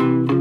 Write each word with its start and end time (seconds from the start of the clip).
and 0.00 0.39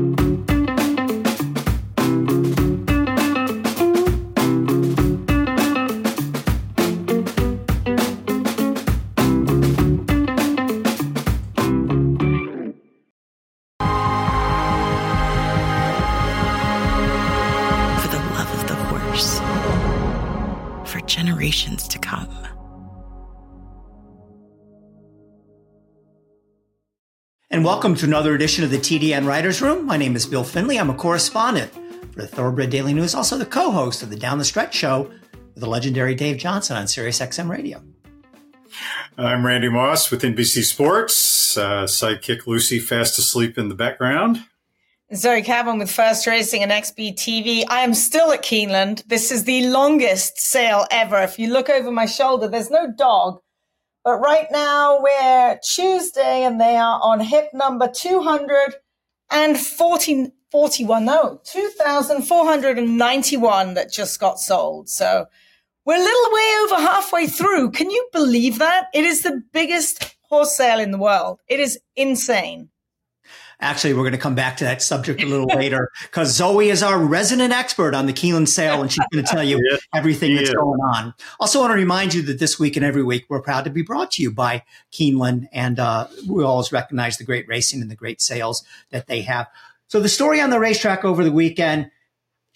welcome 27.70 27.94
to 27.94 28.08
another 28.08 28.34
edition 28.34 28.64
of 28.64 28.72
the 28.72 28.80
TDN 28.80 29.28
Writers 29.28 29.62
Room. 29.62 29.86
My 29.86 29.96
name 29.96 30.16
is 30.16 30.26
Bill 30.26 30.44
Finley. 30.44 30.80
I'm 30.80 30.90
a 30.90 30.94
correspondent 30.96 31.71
for 32.13 32.21
the 32.23 32.27
Thoroughbred 32.27 32.71
Daily 32.71 32.95
News, 32.95 33.13
also 33.13 33.38
the 33.38 33.45
co-host 33.45 34.02
of 34.02 34.09
the 34.09 34.16
Down 34.16 34.39
the 34.39 34.43
Stretch 34.43 34.73
Show 34.73 35.03
with 35.03 35.53
the 35.57 35.67
legendary 35.67 36.16
Dave 36.16 36.38
Johnson 36.38 36.77
on 36.77 36.88
Sirius 36.88 37.20
XM 37.20 37.48
Radio. 37.48 37.84
I'm 39.20 39.45
Randy 39.45 39.70
Moss 39.70 40.09
with 40.09 40.23
NBC 40.23 40.63
Sports. 40.63 41.59
Uh, 41.59 41.84
sidekick 41.84 42.48
Lucy 42.48 42.79
fast 42.79 43.20
asleep 43.20 43.55
in 43.59 43.70
the 43.70 43.76
background. 43.76 44.43
Zoe 45.13 45.43
Cadman 45.43 45.77
with 45.77 45.91
First 45.91 46.26
Racing 46.26 46.63
and 46.63 46.71
XBTV. 46.71 47.65
I 47.67 47.81
am 47.81 47.93
still 47.93 48.31
at 48.31 48.41
Keeneland. 48.41 49.05
This 49.05 49.31
is 49.31 49.43
the 49.43 49.67
longest 49.67 50.40
sale 50.40 50.88
ever. 50.90 51.21
If 51.21 51.38
you 51.38 51.54
look 51.54 51.70
over 51.70 51.91
my 51.91 52.07
shoulder, 52.07 52.48
there's 52.48 52.71
no 52.71 52.91
dog 52.91 53.41
but 54.09 54.20
right 54.22 54.48
now 54.49 54.99
we're 54.99 55.59
Tuesday 55.62 56.44
and 56.44 56.59
they 56.59 56.76
are 56.76 56.99
on 57.04 57.20
hip 57.20 57.52
number 57.54 57.88
240, 57.88 60.32
41, 60.52 61.05
no, 61.05 61.40
2,491 61.44 63.74
that 63.76 63.93
just 63.93 64.20
got 64.20 64.40
sold. 64.40 64.90
So 64.90 65.28
we're 65.86 65.98
a 65.98 66.00
little 66.00 66.34
way 66.34 66.56
over 66.64 66.78
halfway 66.78 67.28
through. 67.28 67.70
Can 67.70 67.92
you 67.92 68.10
believe 68.12 68.58
that? 68.58 68.88
It 68.96 69.04
is 69.04 69.22
the 69.22 69.44
biggest 69.54 70.16
horse 70.23 70.58
sale 70.58 70.80
in 70.80 70.90
the 70.90 70.98
world. 70.98 71.40
It 71.48 71.60
is 71.60 71.78
insane. 71.96 72.70
Actually, 73.62 73.94
we're 73.94 74.04
going 74.04 74.14
to 74.14 74.18
come 74.18 74.36
back 74.36 74.56
to 74.58 74.64
that 74.64 74.82
subject 74.82 75.22
a 75.22 75.26
little 75.26 75.46
later 75.56 75.92
because 76.04 76.34
Zoe 76.34 76.70
is 76.70 76.82
our 76.82 76.98
resident 76.98 77.52
expert 77.52 77.94
on 77.94 78.06
the 78.06 78.14
Keeneland 78.14 78.48
sale 78.48 78.82
and 78.82 78.92
she's 78.92 79.06
going 79.12 79.24
to 79.24 79.30
tell 79.30 79.44
you 79.44 79.62
yeah. 79.70 79.78
everything 79.94 80.36
that's 80.36 80.54
going 80.54 80.80
on. 80.80 81.14
Also, 81.40 81.60
want 81.60 81.72
to 81.72 81.76
remind 81.76 82.14
you 82.14 82.22
that 82.24 82.40
this 82.40 82.58
week 82.58 82.78
and 82.78 82.86
every 82.86 83.04
week, 83.04 83.26
we're 83.28 83.42
proud 83.42 83.66
to 83.66 83.70
be 83.70 83.82
brought 83.82 84.12
to 84.12 84.22
you 84.22 84.32
by 84.32 84.64
Keeneland. 84.94 85.48
And 85.52 85.78
uh, 85.80 86.08
we 86.28 86.44
always 86.44 86.72
recognize 86.72 87.18
the 87.18 87.26
great 87.26 87.48
racing 87.48 87.82
and 87.82 87.92
the 87.92 87.96
great 87.96 88.22
sales 88.22 88.64
that 88.92 89.08
they 89.08 89.22
have. 89.24 89.48
So, 89.88 90.00
the 90.00 90.10
story 90.10 90.40
on 90.40 90.52
the 90.52 90.60
racetrack 90.60 91.04
over 91.04 91.23
the 91.23 91.32
weekend 91.32 91.92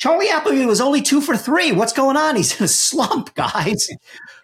Charlie 0.04 0.28
Appleby 0.28 0.66
was 0.66 0.82
only 0.82 1.02
two 1.02 1.22
for 1.22 1.38
three. 1.38 1.72
What's 1.72 1.94
going 1.94 2.18
on? 2.18 2.36
He's 2.36 2.60
in 2.60 2.66
a 2.66 2.68
slump, 2.68 3.34
guys. 3.36 3.88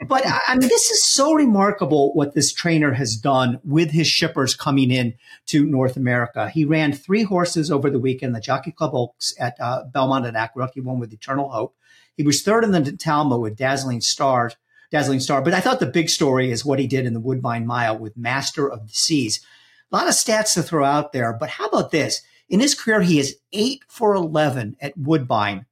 But 0.07 0.23
I 0.25 0.55
mean, 0.55 0.69
this 0.69 0.89
is 0.89 1.03
so 1.03 1.33
remarkable 1.33 2.13
what 2.13 2.33
this 2.33 2.53
trainer 2.53 2.93
has 2.93 3.17
done 3.17 3.59
with 3.65 3.91
his 3.91 4.07
shippers 4.07 4.55
coming 4.55 4.89
in 4.89 5.15
to 5.47 5.65
North 5.65 5.97
America. 5.97 6.49
He 6.49 6.63
ran 6.63 6.93
three 6.93 7.23
horses 7.23 7.69
over 7.69 7.89
the 7.89 7.99
weekend, 7.99 8.33
the 8.33 8.39
Jockey 8.39 8.71
Club 8.71 8.91
Oaks 8.93 9.35
at 9.37 9.59
uh, 9.59 9.83
Belmont 9.83 10.25
and 10.25 10.37
Aqueduct. 10.37 10.75
He 10.75 10.79
won 10.79 10.97
with 10.97 11.11
Eternal 11.11 11.49
Hope. 11.49 11.75
He 12.15 12.23
was 12.23 12.41
third 12.41 12.63
in 12.63 12.71
the 12.71 12.93
Talma 12.93 13.37
with 13.37 13.57
Dazzling 13.57 13.99
Stars, 13.99 14.55
Dazzling 14.91 15.19
Star. 15.19 15.41
But 15.41 15.53
I 15.53 15.59
thought 15.59 15.81
the 15.81 15.87
big 15.87 16.07
story 16.07 16.51
is 16.51 16.63
what 16.63 16.79
he 16.79 16.87
did 16.87 17.05
in 17.05 17.13
the 17.13 17.19
Woodbine 17.19 17.67
Mile 17.67 17.97
with 17.97 18.15
Master 18.15 18.71
of 18.71 18.87
the 18.87 18.93
Seas. 18.93 19.45
A 19.91 19.97
lot 19.97 20.07
of 20.07 20.13
stats 20.13 20.53
to 20.53 20.63
throw 20.63 20.85
out 20.85 21.11
there, 21.11 21.33
but 21.33 21.49
how 21.49 21.67
about 21.67 21.91
this? 21.91 22.21
In 22.49 22.59
his 22.59 22.75
career, 22.75 23.01
he 23.01 23.19
is 23.19 23.37
eight 23.53 23.83
for 23.87 24.15
11 24.15 24.77
at 24.81 24.97
Woodbine. 24.97 25.65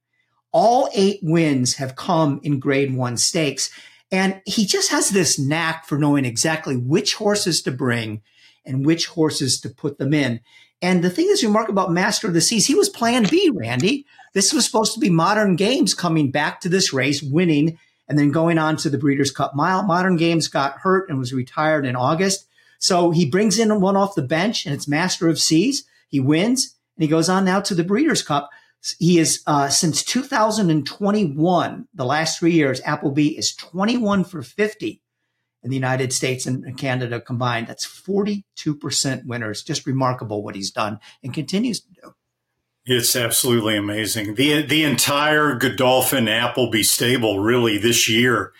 All 0.52 0.88
eight 0.94 1.20
wins 1.22 1.74
have 1.74 1.96
come 1.96 2.40
in 2.42 2.58
grade 2.58 2.94
one 2.94 3.16
stakes. 3.16 3.70
And 4.10 4.40
he 4.46 4.64
just 4.64 4.90
has 4.90 5.10
this 5.10 5.38
knack 5.38 5.86
for 5.86 5.98
knowing 5.98 6.24
exactly 6.24 6.76
which 6.76 7.14
horses 7.16 7.60
to 7.62 7.70
bring 7.70 8.22
and 8.64 8.86
which 8.86 9.06
horses 9.06 9.60
to 9.60 9.68
put 9.68 9.98
them 9.98 10.14
in. 10.14 10.40
And 10.80 11.02
the 11.02 11.10
thing 11.10 11.26
that's 11.28 11.42
remarkable 11.42 11.82
about 11.82 11.92
Master 11.92 12.28
of 12.28 12.34
the 12.34 12.40
Seas, 12.40 12.66
he 12.66 12.74
was 12.74 12.88
plan 12.88 13.26
B, 13.28 13.50
Randy. 13.52 14.06
This 14.32 14.52
was 14.52 14.64
supposed 14.64 14.94
to 14.94 15.00
be 15.00 15.10
modern 15.10 15.56
games 15.56 15.92
coming 15.92 16.30
back 16.30 16.60
to 16.60 16.68
this 16.68 16.92
race, 16.92 17.22
winning, 17.22 17.78
and 18.08 18.18
then 18.18 18.30
going 18.30 18.58
on 18.58 18.76
to 18.78 18.88
the 18.88 18.98
Breeders' 18.98 19.30
Cup 19.30 19.54
Mile. 19.54 19.82
Modern 19.82 20.16
Games 20.16 20.48
got 20.48 20.78
hurt 20.78 21.08
and 21.08 21.18
was 21.18 21.32
retired 21.32 21.84
in 21.84 21.96
August. 21.96 22.46
So 22.78 23.10
he 23.10 23.26
brings 23.26 23.58
in 23.58 23.80
one 23.80 23.96
off 23.96 24.14
the 24.14 24.22
bench, 24.22 24.64
and 24.64 24.74
it's 24.74 24.88
Master 24.88 25.28
of 25.28 25.38
Seas. 25.40 25.84
He 26.08 26.20
wins 26.20 26.76
and 26.96 27.02
he 27.02 27.08
goes 27.08 27.28
on 27.28 27.44
now 27.44 27.60
to 27.60 27.74
the 27.74 27.84
Breeders' 27.84 28.22
Cup. 28.22 28.50
He 28.98 29.18
is 29.18 29.42
uh, 29.46 29.68
since 29.68 30.02
2021, 30.04 31.88
the 31.94 32.04
last 32.04 32.38
three 32.38 32.52
years, 32.52 32.80
Appleby 32.82 33.36
is 33.36 33.54
21 33.54 34.24
for 34.24 34.42
50 34.42 35.02
in 35.62 35.70
the 35.70 35.76
United 35.76 36.12
States 36.12 36.46
and 36.46 36.76
Canada 36.78 37.20
combined. 37.20 37.66
That's 37.66 37.86
42% 37.86 39.26
winners. 39.26 39.62
Just 39.62 39.86
remarkable 39.86 40.42
what 40.42 40.54
he's 40.54 40.70
done 40.70 41.00
and 41.22 41.34
continues 41.34 41.80
to 41.80 41.88
do. 42.02 42.14
It's 42.90 43.14
absolutely 43.14 43.76
amazing. 43.76 44.36
The 44.36 44.62
the 44.62 44.82
entire 44.82 45.54
Godolphin 45.56 46.26
Appleby 46.26 46.82
stable 46.82 47.40
really 47.40 47.76
this 47.76 48.08
year 48.08 48.54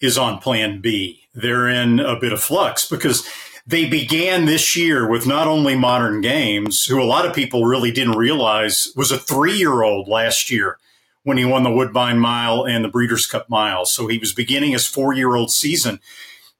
is 0.00 0.18
on 0.18 0.40
plan 0.40 0.80
B. 0.80 1.22
They're 1.32 1.68
in 1.68 2.00
a 2.00 2.18
bit 2.18 2.32
of 2.32 2.42
flux 2.42 2.88
because 2.88 3.24
they 3.68 3.84
began 3.86 4.46
this 4.46 4.74
year 4.76 5.06
with 5.06 5.26
not 5.26 5.46
only 5.46 5.76
modern 5.76 6.22
games, 6.22 6.86
who 6.86 7.02
a 7.02 7.04
lot 7.04 7.26
of 7.26 7.34
people 7.34 7.66
really 7.66 7.92
didn't 7.92 8.16
realize 8.16 8.88
was 8.96 9.10
a 9.10 9.18
three 9.18 9.58
year 9.58 9.82
old 9.82 10.08
last 10.08 10.50
year 10.50 10.78
when 11.22 11.36
he 11.36 11.44
won 11.44 11.64
the 11.64 11.70
Woodbine 11.70 12.18
Mile 12.18 12.64
and 12.64 12.82
the 12.82 12.88
Breeders' 12.88 13.26
Cup 13.26 13.50
Mile. 13.50 13.84
So 13.84 14.06
he 14.06 14.16
was 14.16 14.32
beginning 14.32 14.72
his 14.72 14.86
four 14.86 15.12
year 15.12 15.36
old 15.36 15.52
season. 15.52 16.00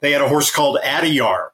They 0.00 0.12
had 0.12 0.20
a 0.20 0.28
horse 0.28 0.50
called 0.50 0.78
Adayar, 0.84 1.48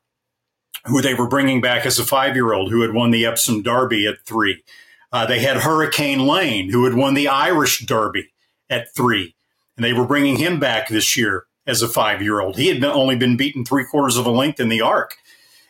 who 0.86 1.00
they 1.00 1.14
were 1.14 1.28
bringing 1.28 1.60
back 1.60 1.86
as 1.86 2.00
a 2.00 2.04
five 2.04 2.34
year 2.34 2.52
old, 2.52 2.72
who 2.72 2.82
had 2.82 2.92
won 2.92 3.12
the 3.12 3.24
Epsom 3.24 3.62
Derby 3.62 4.08
at 4.08 4.26
three. 4.26 4.64
Uh, 5.12 5.24
they 5.24 5.38
had 5.38 5.58
Hurricane 5.58 6.26
Lane, 6.26 6.70
who 6.70 6.84
had 6.84 6.94
won 6.94 7.14
the 7.14 7.28
Irish 7.28 7.86
Derby 7.86 8.32
at 8.68 8.92
three. 8.92 9.36
And 9.76 9.84
they 9.84 9.92
were 9.92 10.06
bringing 10.06 10.36
him 10.36 10.58
back 10.58 10.88
this 10.88 11.16
year 11.16 11.44
as 11.64 11.80
a 11.80 11.88
five 11.88 12.20
year 12.20 12.40
old. 12.40 12.56
He 12.56 12.66
had 12.66 12.82
only 12.82 13.14
been 13.14 13.36
beaten 13.36 13.64
three 13.64 13.84
quarters 13.84 14.16
of 14.16 14.26
a 14.26 14.32
length 14.32 14.58
in 14.58 14.68
the 14.68 14.80
arc 14.80 15.16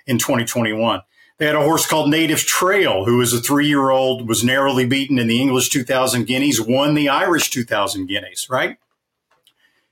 in 0.07 0.19
2021. 0.19 1.01
They 1.39 1.47
had 1.47 1.57
a 1.57 1.63
horse 1.63 1.87
called 1.87 2.11
Native 2.11 2.41
Trail, 2.41 3.05
who 3.05 3.19
was 3.19 3.33
a 3.33 3.41
three 3.41 3.67
year 3.67 3.91
old, 3.91 4.29
was 4.29 4.45
narrowly 4.45 4.87
beaten 4.87 5.19
in 5.19 5.27
the 5.27 5.41
English 5.41 5.69
2000 5.71 6.27
Guineas, 6.27 6.61
won 6.61 6.95
the 6.95 7.09
Irish 7.09 7.51
2000 7.51 8.07
Guineas, 8.07 8.49
right? 8.49 8.79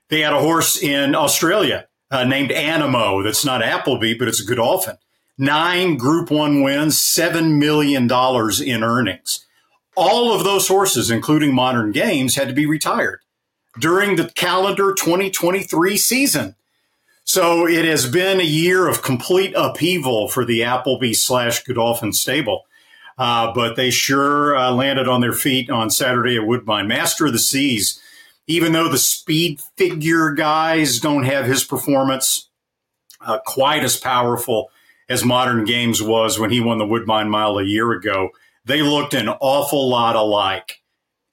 They 0.09 0.21
had 0.21 0.33
a 0.33 0.39
horse 0.39 0.81
in 0.81 1.15
Australia 1.15 1.87
uh, 2.11 2.23
named 2.23 2.51
Anamoe, 2.51 3.23
that's 3.23 3.43
not 3.43 3.61
Appleby, 3.63 4.13
but 4.13 4.27
it's 4.27 4.41
a 4.41 4.45
Godolphin. 4.45 4.97
Nine 5.37 5.97
Group 5.97 6.29
One 6.29 6.61
wins, 6.61 6.97
$7 6.97 7.57
million 7.57 8.03
in 8.03 8.83
earnings. 8.83 9.45
All 9.95 10.33
of 10.33 10.43
those 10.43 10.67
horses, 10.67 11.09
including 11.09 11.53
modern 11.53 11.91
games, 11.91 12.35
had 12.35 12.47
to 12.47 12.53
be 12.53 12.65
retired 12.65 13.19
during 13.79 14.15
the 14.15 14.29
calendar 14.35 14.93
2023 14.93 15.97
season. 15.97 16.55
So 17.23 17.67
it 17.67 17.85
has 17.85 18.09
been 18.09 18.39
a 18.39 18.45
year 18.45 18.87
of 18.87 19.01
complete 19.01 19.53
upheaval 19.55 20.27
for 20.27 20.43
the 20.43 20.63
Appleby 20.63 21.13
slash 21.13 21.63
Godolphin 21.63 22.13
stable. 22.13 22.65
Uh, 23.17 23.53
but 23.53 23.75
they 23.75 23.91
sure 23.91 24.55
uh, 24.57 24.71
landed 24.71 25.07
on 25.07 25.21
their 25.21 25.33
feet 25.33 25.69
on 25.69 25.89
Saturday 25.89 26.35
at 26.35 26.47
Woodbine. 26.47 26.87
Master 26.87 27.27
of 27.27 27.33
the 27.33 27.39
Seas, 27.39 28.01
even 28.47 28.73
though 28.73 28.89
the 28.89 28.97
speed 28.97 29.61
figure 29.77 30.31
guys 30.31 30.99
don't 30.99 31.23
have 31.23 31.45
his 31.45 31.63
performance 31.63 32.49
uh, 33.21 33.39
quite 33.45 33.83
as 33.83 33.97
powerful 33.97 34.69
as 35.07 35.23
Modern 35.23 35.63
Games 35.63 36.01
was 36.01 36.39
when 36.39 36.49
he 36.49 36.59
won 36.59 36.77
the 36.77 36.87
Woodbine 36.87 37.29
Mile 37.29 37.57
a 37.57 37.63
year 37.63 37.91
ago, 37.91 38.29
they 38.65 38.81
looked 38.81 39.13
an 39.13 39.29
awful 39.29 39.89
lot 39.89 40.15
alike. 40.15 40.81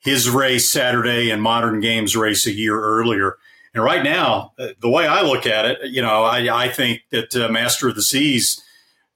His 0.01 0.29
race 0.29 0.71
Saturday 0.71 1.31
and 1.31 1.43
Modern 1.43 1.81
Games 1.81 2.17
race 2.17 2.47
a 2.47 2.53
year 2.53 2.79
earlier. 2.81 3.37
And 3.75 3.85
right 3.85 4.03
now, 4.03 4.53
uh, 4.59 4.69
the 4.81 4.89
way 4.89 5.07
I 5.07 5.23
look 5.23 5.47
at 5.47 5.65
it, 5.65 5.79
you 5.91 6.03
know, 6.03 6.25
I, 6.25 6.65
I 6.65 6.69
think 6.69 7.03
that 7.11 7.35
uh, 7.37 7.49
Master 7.49 7.89
of 7.89 7.95
the 7.95 8.03
Seas 8.03 8.61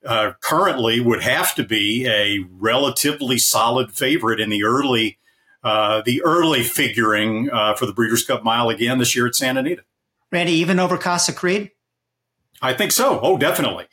uh, 0.07 0.33
currently 0.41 1.01
would 1.01 1.23
have 1.23 1.55
to 1.57 1.65
be 1.65 2.07
a 2.07 2.39
relatively 2.51 3.39
solid 3.39 3.93
favorite 3.93 4.39
in 4.39 4.51
the 4.51 4.65
early, 4.65 5.19
uh, 5.65 6.03
the 6.05 6.23
early 6.23 6.63
figuring 6.63 7.51
uh, 7.51 7.75
for 7.75 7.87
the 7.87 7.93
Breeders' 7.93 8.25
Cup 8.25 8.45
Mile 8.45 8.69
again 8.69 8.99
this 8.99 9.17
year 9.17 9.27
at 9.27 9.35
Santa 9.35 9.61
Anita. 9.61 9.83
Randy, 10.31 10.53
even 10.53 10.79
over 10.79 10.99
Casa 10.99 11.33
Creed? 11.33 11.71
I 12.63 12.75
think 12.75 12.93
so. 12.93 13.19
Oh, 13.21 13.37
definitely. 13.37 13.87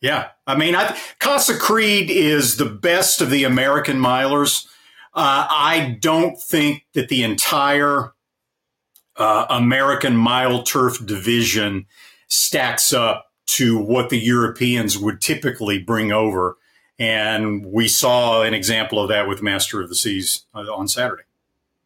Yeah. 0.00 0.28
I 0.46 0.56
mean, 0.56 0.74
I, 0.74 0.98
Casa 1.18 1.58
Creed 1.58 2.10
is 2.10 2.56
the 2.56 2.66
best 2.66 3.20
of 3.20 3.30
the 3.30 3.44
American 3.44 3.98
milers. 3.98 4.66
Uh, 5.14 5.46
I 5.48 5.98
don't 6.00 6.40
think 6.40 6.86
that 6.94 7.08
the 7.08 7.22
entire 7.22 8.12
uh, 9.18 9.46
American 9.48 10.16
mile 10.16 10.62
turf 10.62 11.04
division 11.04 11.86
stacks 12.28 12.92
up 12.92 13.32
to 13.46 13.78
what 13.78 14.10
the 14.10 14.18
Europeans 14.18 14.98
would 14.98 15.20
typically 15.20 15.78
bring 15.78 16.12
over 16.12 16.56
And 16.98 17.66
we 17.66 17.88
saw 17.88 18.42
an 18.42 18.54
example 18.54 18.98
of 18.98 19.08
that 19.08 19.28
with 19.28 19.42
Master 19.42 19.82
of 19.82 19.88
the 19.88 19.94
Seas 19.94 20.46
uh, 20.54 20.60
on 20.60 20.88
Saturday. 20.88 21.24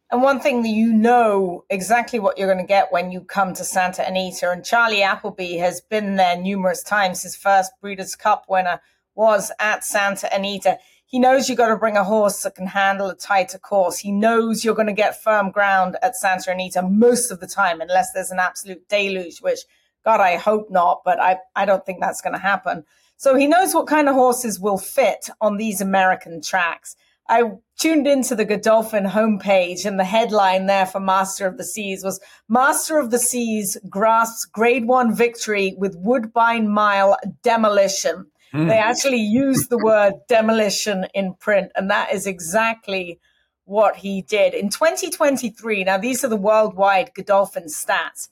And 0.09 0.21
one 0.21 0.39
thing 0.39 0.61
that 0.63 0.69
you 0.69 0.91
know 0.91 1.63
exactly 1.69 2.19
what 2.19 2.37
you're 2.37 2.51
going 2.51 2.65
to 2.65 2.67
get 2.67 2.91
when 2.91 3.11
you 3.11 3.21
come 3.21 3.53
to 3.53 3.63
Santa 3.63 4.05
Anita, 4.05 4.51
and 4.51 4.63
Charlie 4.63 5.03
Appleby 5.03 5.55
has 5.57 5.79
been 5.79 6.17
there 6.17 6.37
numerous 6.37 6.83
times. 6.83 7.23
His 7.23 7.35
first 7.35 7.71
Breeders' 7.81 8.15
Cup 8.15 8.45
winner 8.49 8.81
was 9.15 9.51
at 9.59 9.85
Santa 9.85 10.33
Anita. 10.33 10.79
He 11.11 11.19
knows 11.19 11.49
you've 11.49 11.57
got 11.57 11.67
to 11.67 11.75
bring 11.75 11.97
a 11.97 12.05
horse 12.05 12.41
that 12.43 12.55
can 12.55 12.67
handle 12.67 13.09
a 13.09 13.15
tighter 13.15 13.59
course. 13.59 13.99
He 13.99 14.13
knows 14.13 14.63
you're 14.63 14.75
going 14.75 14.87
to 14.87 14.93
get 14.93 15.21
firm 15.21 15.51
ground 15.51 15.97
at 16.01 16.15
Santa 16.15 16.51
Anita 16.51 16.81
most 16.81 17.31
of 17.31 17.41
the 17.41 17.47
time, 17.47 17.81
unless 17.81 18.13
there's 18.13 18.31
an 18.31 18.39
absolute 18.39 18.87
deluge, 18.87 19.39
which 19.39 19.59
God, 20.05 20.21
I 20.21 20.37
hope 20.37 20.71
not, 20.71 21.01
but 21.03 21.19
I, 21.19 21.39
I 21.53 21.65
don't 21.65 21.85
think 21.85 21.99
that's 21.99 22.21
going 22.21 22.31
to 22.31 22.39
happen. 22.39 22.85
So 23.17 23.35
he 23.35 23.45
knows 23.45 23.75
what 23.75 23.87
kind 23.87 24.07
of 24.07 24.15
horses 24.15 24.57
will 24.57 24.77
fit 24.77 25.29
on 25.41 25.57
these 25.57 25.81
American 25.81 26.41
tracks. 26.41 26.95
I 27.27 27.43
tuned 27.77 28.07
into 28.07 28.33
the 28.33 28.45
Godolphin 28.45 29.03
homepage 29.03 29.85
and 29.85 29.99
the 29.99 30.05
headline 30.05 30.65
there 30.65 30.85
for 30.85 31.01
Master 31.01 31.45
of 31.45 31.57
the 31.57 31.65
Seas 31.65 32.05
was 32.05 32.21
Master 32.47 32.97
of 32.97 33.11
the 33.11 33.19
Seas 33.19 33.77
grasps 33.89 34.45
grade 34.45 34.85
one 34.85 35.13
victory 35.13 35.75
with 35.77 35.97
Woodbine 35.97 36.69
Mile 36.69 37.17
demolition. 37.43 38.30
Mm. 38.53 38.67
They 38.67 38.77
actually 38.77 39.21
used 39.21 39.69
the 39.69 39.77
word 39.77 40.13
demolition 40.27 41.05
in 41.13 41.35
print, 41.35 41.71
and 41.75 41.89
that 41.89 42.13
is 42.13 42.27
exactly 42.27 43.19
what 43.65 43.97
he 43.97 44.21
did. 44.21 44.53
In 44.53 44.69
2023, 44.69 45.85
now 45.85 45.97
these 45.97 46.23
are 46.23 46.27
the 46.27 46.35
worldwide 46.35 47.11
Godolphin 47.13 47.65
stats. 47.65 48.29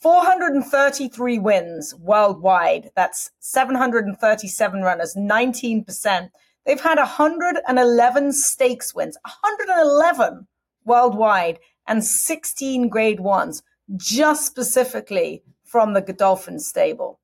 433 0.00 1.38
wins 1.38 1.94
worldwide. 1.94 2.90
That's 2.96 3.30
737 3.40 4.80
runners, 4.80 5.14
19%. 5.14 6.30
They've 6.64 6.80
had 6.80 6.98
111 6.98 8.32
stakes 8.32 8.94
wins, 8.94 9.16
111 9.24 10.46
worldwide, 10.84 11.58
and 11.86 12.04
16 12.04 12.88
grade 12.88 13.20
ones, 13.20 13.62
just 13.96 14.46
specifically 14.46 15.42
from 15.64 15.92
the 15.92 16.00
Godolphin 16.00 16.58
stable. 16.58 17.20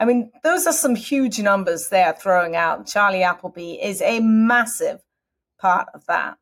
I 0.00 0.06
mean, 0.06 0.32
those 0.42 0.66
are 0.66 0.72
some 0.72 0.94
huge 0.94 1.38
numbers 1.38 1.88
they're 1.88 2.14
throwing 2.14 2.56
out. 2.56 2.86
Charlie 2.86 3.22
Appleby 3.22 3.74
is 3.82 4.00
a 4.00 4.20
massive 4.20 5.00
part 5.60 5.88
of 5.92 6.06
that. 6.06 6.38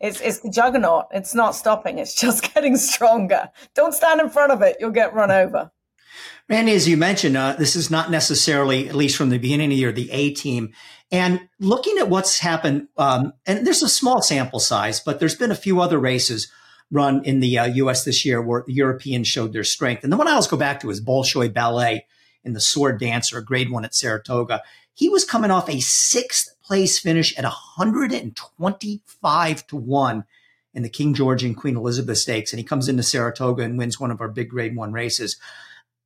It's, 0.00 0.20
it's 0.20 0.38
the 0.40 0.50
juggernaut. 0.50 1.06
It's 1.10 1.34
not 1.34 1.56
stopping. 1.56 1.98
It's 1.98 2.14
just 2.20 2.54
getting 2.54 2.76
stronger. 2.76 3.50
Don't 3.74 3.92
stand 3.92 4.20
in 4.20 4.30
front 4.30 4.52
of 4.52 4.62
it. 4.62 4.76
You'll 4.78 4.90
get 4.90 5.12
run 5.12 5.32
over. 5.32 5.72
Randy, 6.48 6.72
as 6.72 6.86
you 6.86 6.96
mentioned, 6.96 7.36
uh, 7.36 7.54
this 7.58 7.74
is 7.74 7.90
not 7.90 8.12
necessarily, 8.12 8.88
at 8.88 8.94
least 8.94 9.16
from 9.16 9.30
the 9.30 9.38
beginning 9.38 9.66
of 9.66 9.70
the 9.70 9.76
year, 9.76 9.92
the 9.92 10.10
A 10.12 10.32
team. 10.32 10.72
And 11.10 11.48
looking 11.58 11.98
at 11.98 12.08
what's 12.08 12.38
happened, 12.38 12.88
um, 12.96 13.32
and 13.44 13.66
there's 13.66 13.82
a 13.82 13.88
small 13.88 14.22
sample 14.22 14.60
size, 14.60 15.00
but 15.00 15.18
there's 15.18 15.34
been 15.34 15.50
a 15.50 15.56
few 15.56 15.80
other 15.80 15.98
races 15.98 16.52
run 16.92 17.24
in 17.24 17.40
the 17.40 17.58
uh, 17.58 17.64
U.S. 17.64 18.04
this 18.04 18.24
year 18.24 18.40
where 18.40 18.62
the 18.64 18.72
Europeans 18.72 19.26
showed 19.26 19.52
their 19.52 19.64
strength. 19.64 20.04
And 20.04 20.12
the 20.12 20.16
one 20.16 20.28
I 20.28 20.32
always 20.32 20.46
go 20.46 20.56
back 20.56 20.80
to 20.80 20.90
is 20.90 21.04
Bolshoi 21.04 21.52
Ballet 21.52 22.06
in 22.44 22.52
the 22.52 22.60
Sword 22.60 23.00
Dancer, 23.00 23.40
grade 23.40 23.70
one 23.70 23.84
at 23.84 23.94
Saratoga. 23.94 24.62
He 24.92 25.08
was 25.08 25.24
coming 25.24 25.50
off 25.50 25.68
a 25.68 25.80
sixth 25.80 26.54
place 26.62 26.98
finish 26.98 27.36
at 27.36 27.44
125 27.44 29.66
to 29.66 29.76
one 29.76 30.24
in 30.72 30.82
the 30.82 30.88
King 30.88 31.14
George 31.14 31.44
and 31.44 31.56
Queen 31.56 31.76
Elizabeth 31.76 32.18
Stakes. 32.18 32.52
And 32.52 32.58
he 32.58 32.64
comes 32.64 32.88
into 32.88 33.02
Saratoga 33.02 33.62
and 33.62 33.78
wins 33.78 33.98
one 33.98 34.10
of 34.10 34.20
our 34.20 34.28
big 34.28 34.50
grade 34.50 34.76
one 34.76 34.92
races 34.92 35.38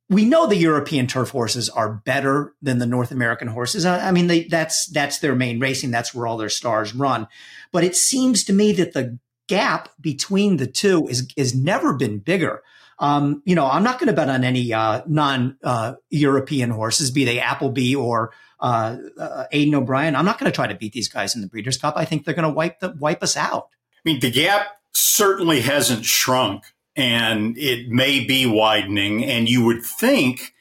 we 0.09 0.25
know 0.25 0.47
the 0.47 0.57
European 0.57 1.05
turf 1.05 1.29
horses 1.29 1.69
are 1.69 2.01
better 2.03 2.53
than 2.61 2.79
the 2.79 2.87
North 2.87 3.11
American 3.11 3.47
horses. 3.47 3.85
I, 3.85 4.11
mean, 4.11 4.27
they, 4.27 4.45
that's 4.45 4.87
that's 4.87 5.19
their 5.19 5.35
main 5.35 5.59
racing. 5.59 5.91
That's 5.91 6.13
where 6.13 6.25
all 6.25 6.37
their 6.37 6.49
stars 6.49 6.95
run. 6.95 7.27
But 7.71 7.83
it 7.83 7.95
seems 7.95 8.43
to 8.45 8.53
me 8.53 8.71
that 8.73 8.93
the 8.93 9.19
gap 9.47 9.89
between 10.01 10.57
the 10.57 10.67
two 10.67 11.07
is 11.07 11.31
is 11.37 11.55
never 11.55 11.93
been 11.93 12.19
bigger. 12.19 12.63
Um, 12.99 13.41
you 13.45 13.55
know, 13.55 13.65
I'm 13.65 13.83
not 13.83 13.99
going 13.99 14.07
to 14.07 14.13
bet 14.13 14.29
on 14.29 14.43
any 14.43 14.73
uh, 14.73 15.01
non-European 15.07 16.71
uh, 16.71 16.75
horses, 16.75 17.11
be 17.11 17.23
they 17.23 17.39
Appleby 17.39 17.95
or 17.95 18.33
uh, 18.59 18.97
uh 19.17 19.45
Aidan 19.51 19.75
O'Brien. 19.75 20.15
I'm 20.15 20.25
not 20.25 20.37
going 20.37 20.51
to 20.51 20.55
try 20.55 20.67
to 20.67 20.75
beat 20.75 20.91
these 20.91 21.07
guys 21.07 21.33
in 21.33 21.41
the 21.41 21.47
Breeders' 21.47 21.77
Cup. 21.77 21.93
I 21.95 22.03
think 22.03 22.25
they're 22.25 22.33
going 22.33 22.43
to 22.43 22.53
wipe 22.53 22.79
the 22.79 22.95
wipe 22.99 23.23
us 23.23 23.37
out. 23.37 23.69
I 23.93 24.01
mean, 24.03 24.19
the 24.19 24.31
gap 24.31 24.67
certainly 24.93 25.61
hasn't 25.61 26.05
shrunk 26.05 26.63
and 26.99 27.57
it 27.57 27.87
may 27.89 28.23
be 28.23 28.45
widening. 28.45 29.23
And 29.23 29.49
you 29.49 29.63
would 29.65 29.83
think 29.83 30.53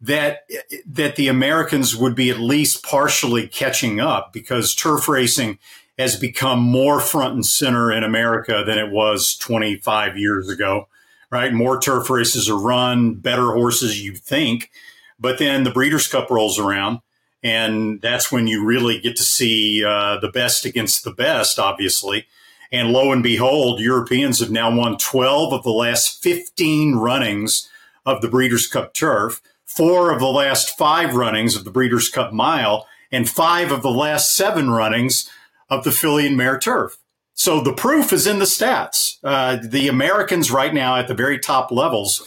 that 0.00 0.40
that 0.86 1.16
the 1.16 1.28
Americans 1.28 1.96
would 1.96 2.14
be 2.14 2.30
at 2.30 2.38
least 2.38 2.84
partially 2.84 3.46
catching 3.46 4.00
up 4.00 4.32
because 4.32 4.74
turf 4.74 5.08
racing 5.08 5.58
has 5.96 6.16
become 6.16 6.60
more 6.60 6.98
front 6.98 7.34
and 7.34 7.46
center 7.46 7.92
in 7.92 8.02
America 8.02 8.64
than 8.66 8.78
it 8.78 8.90
was 8.90 9.36
25 9.36 10.18
years 10.18 10.50
ago. 10.50 10.88
Right, 11.30 11.52
more 11.52 11.80
turf 11.80 12.10
races 12.10 12.48
are 12.48 12.58
run, 12.58 13.14
better 13.14 13.52
horses, 13.52 14.02
you 14.02 14.14
think, 14.14 14.70
but 15.18 15.38
then 15.38 15.64
the 15.64 15.70
Breeders' 15.70 16.06
Cup 16.06 16.30
rolls 16.30 16.58
around, 16.58 17.00
and 17.42 18.00
that's 18.00 18.30
when 18.30 18.46
you 18.46 18.64
really 18.64 19.00
get 19.00 19.16
to 19.16 19.22
see 19.22 19.84
uh, 19.84 20.18
the 20.20 20.28
best 20.28 20.64
against 20.64 21.02
the 21.02 21.12
best, 21.12 21.58
obviously. 21.58 22.26
And 22.70 22.90
lo 22.90 23.12
and 23.12 23.22
behold, 23.22 23.80
Europeans 23.80 24.40
have 24.40 24.50
now 24.50 24.74
won 24.74 24.96
12 24.96 25.52
of 25.52 25.62
the 25.62 25.70
last 25.70 26.22
15 26.22 26.96
runnings 26.96 27.68
of 28.06 28.20
the 28.20 28.28
Breeders' 28.28 28.66
Cup 28.66 28.94
Turf, 28.94 29.40
four 29.64 30.10
of 30.10 30.20
the 30.20 30.26
last 30.26 30.76
five 30.76 31.14
runnings 31.14 31.56
of 31.56 31.64
the 31.64 31.70
Breeders' 31.70 32.08
Cup 32.08 32.32
Mile, 32.32 32.86
and 33.10 33.28
five 33.28 33.70
of 33.70 33.82
the 33.82 33.90
last 33.90 34.34
seven 34.34 34.70
runnings 34.70 35.28
of 35.70 35.84
the 35.84 35.92
Filly 35.92 36.26
and 36.26 36.36
Mare 36.36 36.58
Turf. 36.58 36.98
So 37.34 37.60
the 37.60 37.72
proof 37.72 38.12
is 38.12 38.26
in 38.26 38.38
the 38.38 38.44
stats. 38.44 39.18
Uh, 39.22 39.58
the 39.62 39.88
Americans 39.88 40.50
right 40.50 40.72
now 40.72 40.96
at 40.96 41.08
the 41.08 41.14
very 41.14 41.38
top 41.38 41.70
levels 41.70 42.22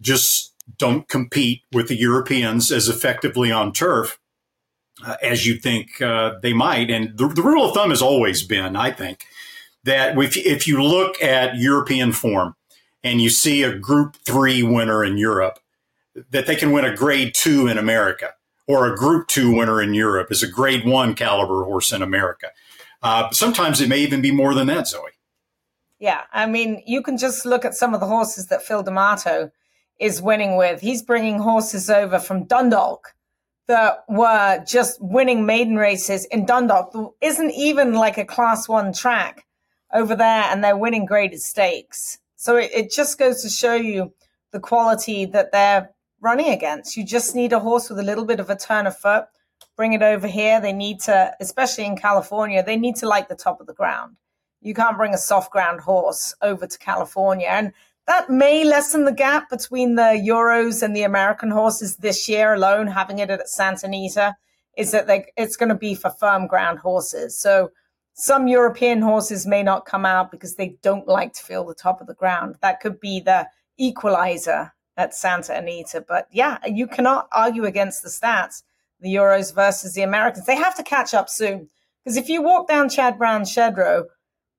just 0.00 0.54
don't 0.78 1.08
compete 1.08 1.62
with 1.72 1.88
the 1.88 1.96
Europeans 1.96 2.70
as 2.70 2.88
effectively 2.88 3.50
on 3.50 3.72
turf 3.72 4.18
uh, 5.04 5.16
as 5.22 5.46
you 5.46 5.56
think 5.56 6.00
uh, 6.00 6.34
they 6.42 6.52
might. 6.52 6.90
And 6.90 7.16
the, 7.18 7.28
the, 7.28 7.42
rule 7.42 7.66
of 7.66 7.74
thumb 7.74 7.90
has 7.90 8.02
always 8.02 8.42
been, 8.42 8.76
I 8.76 8.90
think, 8.90 9.26
that 9.84 10.16
if, 10.18 10.36
if 10.36 10.66
you 10.66 10.82
look 10.82 11.20
at 11.22 11.56
European 11.56 12.12
form 12.12 12.54
and 13.02 13.20
you 13.20 13.30
see 13.30 13.62
a 13.62 13.76
group 13.76 14.16
three 14.24 14.62
winner 14.62 15.04
in 15.04 15.18
Europe, 15.18 15.58
that 16.30 16.46
they 16.46 16.56
can 16.56 16.72
win 16.72 16.84
a 16.84 16.96
grade 16.96 17.34
two 17.34 17.66
in 17.66 17.78
America 17.78 18.34
or 18.66 18.90
a 18.90 18.96
group 18.96 19.28
two 19.28 19.54
winner 19.54 19.80
in 19.80 19.94
Europe 19.94 20.32
is 20.32 20.42
a 20.42 20.50
grade 20.50 20.84
one 20.84 21.14
caliber 21.14 21.64
horse 21.64 21.92
in 21.92 22.02
America. 22.02 22.48
Uh, 23.02 23.30
sometimes 23.30 23.80
it 23.80 23.88
may 23.88 23.98
even 23.98 24.20
be 24.20 24.32
more 24.32 24.54
than 24.54 24.66
that, 24.68 24.88
Zoe. 24.88 25.10
Yeah, 25.98 26.22
I 26.32 26.46
mean, 26.46 26.82
you 26.86 27.02
can 27.02 27.16
just 27.16 27.46
look 27.46 27.64
at 27.64 27.74
some 27.74 27.94
of 27.94 28.00
the 28.00 28.06
horses 28.06 28.48
that 28.48 28.62
Phil 28.62 28.82
D'Amato 28.82 29.50
is 29.98 30.20
winning 30.20 30.56
with. 30.56 30.80
He's 30.80 31.02
bringing 31.02 31.38
horses 31.38 31.88
over 31.88 32.18
from 32.18 32.44
Dundalk 32.44 33.14
that 33.66 34.04
were 34.08 34.62
just 34.66 34.98
winning 35.00 35.46
maiden 35.46 35.76
races 35.76 36.24
in 36.26 36.46
Dundalk. 36.46 36.92
Isn't 37.20 37.50
even 37.52 37.94
like 37.94 38.18
a 38.18 38.24
class 38.24 38.68
one 38.68 38.92
track 38.92 39.46
over 39.92 40.14
there 40.14 40.44
and 40.44 40.62
they're 40.62 40.76
winning 40.76 41.06
graded 41.06 41.40
stakes. 41.40 42.18
So 42.36 42.56
it, 42.56 42.70
it 42.74 42.90
just 42.90 43.18
goes 43.18 43.42
to 43.42 43.48
show 43.48 43.74
you 43.74 44.12
the 44.52 44.60
quality 44.60 45.26
that 45.26 45.52
they're 45.52 45.90
running 46.20 46.48
against. 46.48 46.96
You 46.96 47.04
just 47.04 47.34
need 47.34 47.52
a 47.52 47.60
horse 47.60 47.88
with 47.88 47.98
a 47.98 48.04
little 48.04 48.24
bit 48.24 48.40
of 48.40 48.50
a 48.50 48.56
turn 48.56 48.86
of 48.86 48.96
foot. 48.96 49.26
Bring 49.76 49.92
it 49.92 50.02
over 50.02 50.26
here. 50.26 50.60
They 50.60 50.72
need 50.72 51.00
to, 51.00 51.34
especially 51.40 51.84
in 51.84 51.96
California, 51.96 52.62
they 52.62 52.76
need 52.76 52.96
to 52.96 53.08
like 53.08 53.28
the 53.28 53.34
top 53.34 53.60
of 53.60 53.66
the 53.66 53.74
ground. 53.74 54.16
You 54.60 54.74
can't 54.74 54.96
bring 54.96 55.14
a 55.14 55.18
soft 55.18 55.52
ground 55.52 55.80
horse 55.80 56.34
over 56.42 56.66
to 56.66 56.78
California. 56.78 57.46
And 57.48 57.72
that 58.06 58.30
may 58.30 58.64
lessen 58.64 59.04
the 59.04 59.12
gap 59.12 59.50
between 59.50 59.96
the 59.96 60.22
Euros 60.26 60.82
and 60.82 60.94
the 60.94 61.02
American 61.02 61.50
horses 61.50 61.96
this 61.96 62.28
year 62.28 62.54
alone, 62.54 62.86
having 62.86 63.18
it 63.18 63.30
at 63.30 63.48
Santa 63.48 63.86
Anita, 63.86 64.36
is 64.76 64.92
that 64.92 65.06
they, 65.06 65.26
it's 65.36 65.56
going 65.56 65.68
to 65.68 65.74
be 65.74 65.94
for 65.94 66.10
firm 66.10 66.46
ground 66.46 66.78
horses. 66.78 67.38
So 67.38 67.70
some 68.14 68.48
European 68.48 69.02
horses 69.02 69.46
may 69.46 69.62
not 69.62 69.86
come 69.86 70.06
out 70.06 70.30
because 70.30 70.54
they 70.54 70.78
don't 70.82 71.06
like 71.06 71.32
to 71.34 71.42
feel 71.42 71.64
the 71.64 71.74
top 71.74 72.00
of 72.00 72.06
the 72.06 72.14
ground. 72.14 72.56
That 72.62 72.80
could 72.80 72.98
be 73.00 73.20
the 73.20 73.48
equalizer 73.76 74.72
at 74.96 75.14
Santa 75.14 75.54
Anita. 75.54 76.04
But 76.06 76.28
yeah, 76.30 76.58
you 76.66 76.86
cannot 76.86 77.28
argue 77.32 77.64
against 77.64 78.02
the 78.02 78.08
stats, 78.08 78.62
the 79.00 79.14
Euros 79.14 79.54
versus 79.54 79.94
the 79.94 80.02
Americans. 80.02 80.46
They 80.46 80.56
have 80.56 80.76
to 80.76 80.82
catch 80.82 81.14
up 81.14 81.28
soon. 81.28 81.68
Because 82.04 82.16
if 82.16 82.28
you 82.28 82.42
walk 82.42 82.68
down 82.68 82.88
Chad 82.88 83.18
Brown's 83.18 83.50
shed 83.50 83.76
row, 83.76 84.04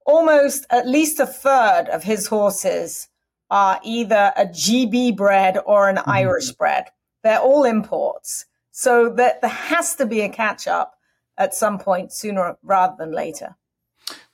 almost 0.05 0.65
at 0.69 0.87
least 0.87 1.19
a 1.19 1.25
third 1.25 1.87
of 1.89 2.03
his 2.03 2.27
horses 2.27 3.07
are 3.49 3.79
either 3.83 4.33
a 4.35 4.45
GB 4.45 5.15
bred 5.15 5.57
or 5.65 5.87
an 5.87 5.97
mm-hmm. 5.97 6.09
Irish 6.09 6.51
bred. 6.51 6.85
They're 7.23 7.39
all 7.39 7.63
imports. 7.63 8.45
So 8.71 9.09
that 9.13 9.41
there 9.41 9.49
has 9.49 9.95
to 9.95 10.05
be 10.05 10.21
a 10.21 10.29
catch 10.29 10.67
up 10.67 10.93
at 11.37 11.55
some 11.55 11.79
point 11.79 12.11
sooner 12.11 12.57
rather 12.61 12.95
than 12.97 13.11
later. 13.11 13.55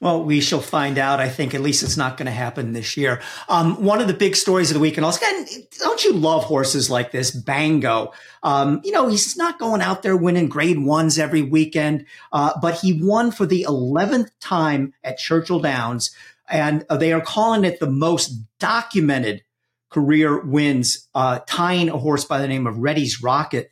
Well, 0.04 0.22
we 0.26 0.42
shall 0.42 0.60
find 0.60 0.98
out. 0.98 1.22
I 1.22 1.30
think 1.30 1.56
at 1.56 1.62
least 1.62 1.82
it's 1.82 1.96
not 1.96 2.18
going 2.18 2.26
to 2.26 2.32
happen 2.34 2.74
this 2.74 2.98
year. 2.98 3.22
Um, 3.48 3.82
one 3.82 4.02
of 4.02 4.08
the 4.08 4.14
big 4.14 4.36
stories 4.36 4.70
of 4.70 4.74
the 4.74 4.82
week, 4.82 4.98
and 4.98 5.06
also, 5.06 5.26
don't 5.80 6.04
you 6.04 6.12
love 6.12 6.44
horses 6.44 6.90
like 6.90 7.12
this? 7.12 7.32
Bango. 7.32 8.12
Um, 8.44 8.82
you 8.84 8.92
know, 8.92 9.08
he's 9.08 9.38
not 9.38 9.60
going 9.60 9.80
out 9.80 10.04
there 10.04 10.18
winning 10.18 10.50
grade 10.50 10.78
ones 10.78 11.18
every 11.18 11.42
weekend, 11.42 12.06
uh, 12.34 12.52
but 12.62 12.82
he 12.82 13.02
won 13.02 13.32
for 13.32 13.46
the 13.46 13.66
11th 13.70 14.30
time 14.42 14.94
at 15.06 15.20
Churchill 15.20 15.62
Downs. 15.62 16.14
And 16.50 16.86
they 16.90 17.14
are 17.14 17.22
calling 17.22 17.64
it 17.64 17.80
the 17.80 17.90
most 17.90 18.44
documented 18.60 19.46
career 19.90 20.44
wins, 20.44 21.08
uh, 21.16 21.40
tying 21.48 21.88
a 21.88 21.98
horse 21.98 22.26
by 22.26 22.42
the 22.42 22.48
name 22.50 22.68
of 22.68 22.78
Reddy's 22.78 23.24
Rocket 23.24 23.72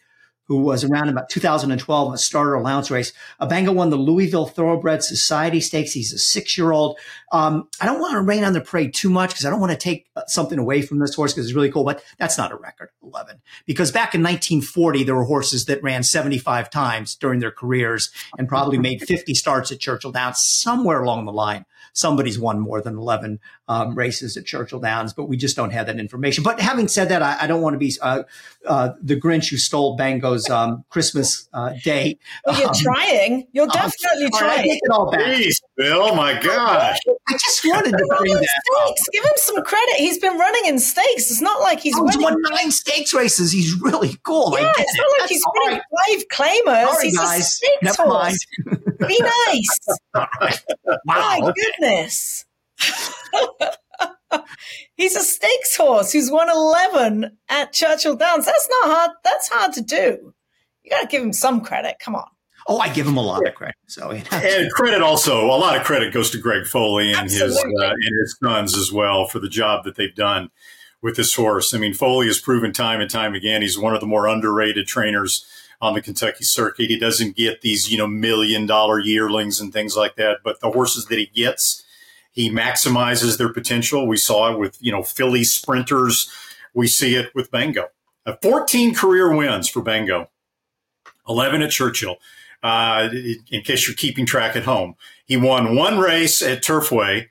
who 0.52 0.58
was 0.58 0.84
around 0.84 1.08
about 1.08 1.30
2012 1.30 2.14
a 2.14 2.18
starter 2.18 2.56
allowance 2.56 2.92
race. 2.92 3.14
Abango 3.40 3.74
won 3.74 3.90
the 3.90 3.96
Louisville 3.96 4.46
Thoroughbred 4.46 5.02
Society 5.02 5.62
Stakes. 5.62 5.94
He's 5.94 6.12
a 6.12 6.20
six 6.20 6.58
year 6.58 6.74
old. 6.74 7.00
Um, 7.32 7.70
I 7.80 7.86
don't 7.86 8.02
want 8.02 8.16
to 8.16 8.22
rain 8.22 8.44
on 8.44 8.52
the 8.52 8.60
parade 8.60 8.94
too 8.94 9.10
much 9.10 9.30
because 9.30 9.46
I 9.46 9.50
don't 9.50 9.62
want 9.62 9.72
to 9.72 9.78
take 9.78 10.10
uh, 10.18 10.26
something 10.28 10.60
away 10.60 10.82
from 10.82 11.00
this 11.00 11.16
horse 11.16 11.32
because 11.32 11.46
it's 11.46 11.56
really 11.56 11.72
cool, 11.72 11.86
but 11.86 12.04
that's 12.20 12.38
not 12.38 12.52
a 12.52 12.58
record, 12.58 12.90
11. 13.02 13.42
Because 13.66 13.94
back 13.94 14.14
in 14.14 14.22
1940, 14.22 15.06
there 15.06 15.16
were 15.16 15.24
horses 15.24 15.68
that 15.68 15.82
ran 15.82 16.04
75 16.04 16.70
times 16.70 17.16
during 17.16 17.40
their 17.40 17.52
careers 17.52 18.12
and 18.38 18.50
probably 18.50 18.78
made 18.78 19.02
50 19.02 19.34
starts 19.34 19.72
at 19.72 19.80
Churchill 19.80 20.12
Downs 20.12 20.42
somewhere 20.42 21.02
along 21.02 21.24
the 21.24 21.32
line 21.32 21.66
somebody's 21.94 22.40
won 22.40 22.60
more 22.60 22.82
than 22.82 22.98
11 22.98 23.40
um, 23.72 23.96
races 23.96 24.36
at 24.36 24.46
Churchill 24.46 24.82
Downs, 24.82 25.14
but 25.14 25.26
we 25.30 25.38
just 25.38 25.56
don't 25.56 25.70
have 25.70 25.86
that 25.86 25.98
information. 25.98 26.44
But 26.44 26.60
having 26.60 26.90
said 26.90 27.08
that, 27.08 27.24
I, 27.24 27.38
I 27.42 27.48
don't 27.48 27.62
want 27.62 27.74
to 27.76 27.78
be 27.78 27.94
uh, 28.02 28.24
uh, 28.68 28.90
the 29.02 29.16
Grinch 29.16 29.50
who 29.50 29.56
stole 29.56 29.96
Bango's 29.96 30.50
um, 30.50 30.84
Christmas 30.90 31.48
uh, 31.54 31.74
day. 31.82 32.20
Well, 32.46 32.60
you're 32.60 32.68
um, 32.68 32.76
trying. 32.76 33.48
You're 33.54 33.68
definitely 33.68 34.30
trying. 34.38 34.60
I 34.60 34.64
take 34.64 34.82
it 34.84 34.92
all 34.92 35.10
back. 35.10 35.22
Jeez, 35.22 35.62
Bill, 35.78 36.14
my 36.16 36.34
gosh. 36.42 36.98
I 37.30 37.34
just 37.34 37.64
wanted 37.64 37.92
to 37.92 38.16
bring 38.20 38.34
that 38.34 38.44
stakes. 38.44 39.10
Give 39.14 39.24
him 39.24 39.32
some 39.38 39.64
credit. 39.64 39.96
He's 39.96 40.20
been 40.20 40.38
running 40.38 40.66
in 40.66 40.78
stakes. 40.78 41.32
It's 41.32 41.42
not 41.42 41.62
like 41.62 41.80
he's, 41.80 41.96
oh, 41.98 42.06
he's 42.08 42.18
won 42.18 42.36
nine 42.42 42.72
stakes 42.72 43.14
races. 43.14 43.54
He's 43.54 43.74
really 43.80 44.18
cool. 44.24 44.54
Yeah, 44.60 44.74
it's 44.78 44.98
not 44.98 45.08
like 45.12 45.20
That's 45.20 45.32
he's 45.32 45.44
winning 45.54 45.80
right. 45.80 46.08
five 46.10 46.28
claimers. 46.28 46.92
Sorry, 46.92 47.06
he's 47.06 47.18
guys. 47.18 47.40
a 47.40 47.44
stakes 47.44 47.84
Never 47.84 48.04
horse. 48.04 48.46
mind. 48.68 49.08
Be 49.08 49.20
nice. 49.48 49.80
Wow. 50.14 50.28
My 51.06 51.54
goodness. 51.56 52.46
He's 54.96 55.16
a 55.16 55.22
stakes 55.22 55.76
horse 55.76 56.12
who's 56.14 56.32
won 56.32 56.50
11 56.50 57.38
at 57.50 57.74
Churchill 57.74 58.16
Downs. 58.16 58.46
That's 58.46 58.70
not 58.70 58.96
hard. 58.96 59.12
That's 59.24 59.50
hard 59.50 59.74
to 59.74 59.82
do. 59.82 60.34
You 60.84 60.92
got 60.92 61.02
to 61.02 61.08
give 61.08 61.22
him 61.22 61.34
some 61.34 61.62
credit. 61.62 61.98
Come 62.00 62.16
on. 62.16 62.28
Oh, 62.68 62.78
I 62.78 62.90
give 62.90 63.08
him 63.08 63.18
a 63.18 63.22
lot 63.22 63.46
of 63.48 63.56
credit. 63.56 63.76
So, 63.88 64.12
you 64.12 64.24
know. 64.32 64.38
and 64.38 64.72
credit 64.72 65.02
also, 65.02 65.46
a 65.46 65.58
lot 65.58 65.76
of 65.76 65.84
credit 65.84 66.14
goes 66.14 66.30
to 66.32 66.38
Greg 66.38 66.68
Foley 66.68 67.12
and 67.12 67.30
his 67.30 67.58
uh, 67.58 67.90
and 67.90 68.20
his 68.22 68.38
sons 68.42 68.78
as 68.78 68.92
well 68.92 69.26
for 69.26 69.40
the 69.40 69.50
job 69.50 69.84
that 69.86 69.96
they've 69.96 70.16
done 70.16 70.50
with 71.02 71.16
this 71.16 71.34
horse. 71.34 71.74
I 71.74 71.80
mean, 71.80 71.94
Foley 71.94 72.28
has 72.28 72.40
proven 72.40 72.72
time 72.72 73.02
and 73.02 73.10
time 73.10 73.34
again 73.34 73.62
he's 73.62 73.80
one 73.80 73.96
of 73.96 74.00
the 74.00 74.08
more 74.08 74.28
underrated 74.28 74.88
trainers 74.88 75.46
on 75.82 75.96
the 75.96 76.02
Kentucky 76.02 76.44
circuit. 76.44 76.88
He 76.88 77.00
doesn't 77.00 77.36
get 77.36 77.62
these, 77.62 77.92
you 77.92 77.98
know, 77.98 78.08
million 78.08 78.68
dollar 78.68 79.00
yearlings 79.00 79.60
and 79.60 79.74
things 79.74 79.98
like 79.98 80.16
that, 80.16 80.40
but 80.44 80.60
the 80.60 80.72
horses 80.72 81.06
that 81.06 81.18
he 81.18 81.26
gets, 81.26 81.84
he 82.32 82.50
maximizes 82.50 83.38
their 83.38 83.52
potential. 83.52 84.08
We 84.08 84.18
saw 84.18 84.54
it 84.54 84.60
with, 84.60 84.78
you 84.82 84.92
know, 84.92 85.04
filly 85.04 85.44
sprinters. 85.44 86.30
We 86.74 86.88
see 86.88 87.16
it 87.16 87.34
with 87.36 87.52
Bango. 87.52 87.90
Uh, 88.26 88.36
14 88.42 88.94
career 88.96 89.36
wins 89.36 89.68
for 89.68 89.82
Bango, 89.82 90.30
11 91.28 91.62
at 91.62 91.72
Churchill. 91.72 92.18
Uh, 92.64 93.10
in 93.50 93.62
case 93.64 93.88
you're 93.88 93.96
keeping 93.96 94.26
track 94.26 94.56
at 94.56 94.64
home, 94.64 94.96
he 95.26 95.36
won 95.36 95.76
one 95.76 95.98
race 95.98 96.42
at 96.42 96.62
Turfway 96.62 97.28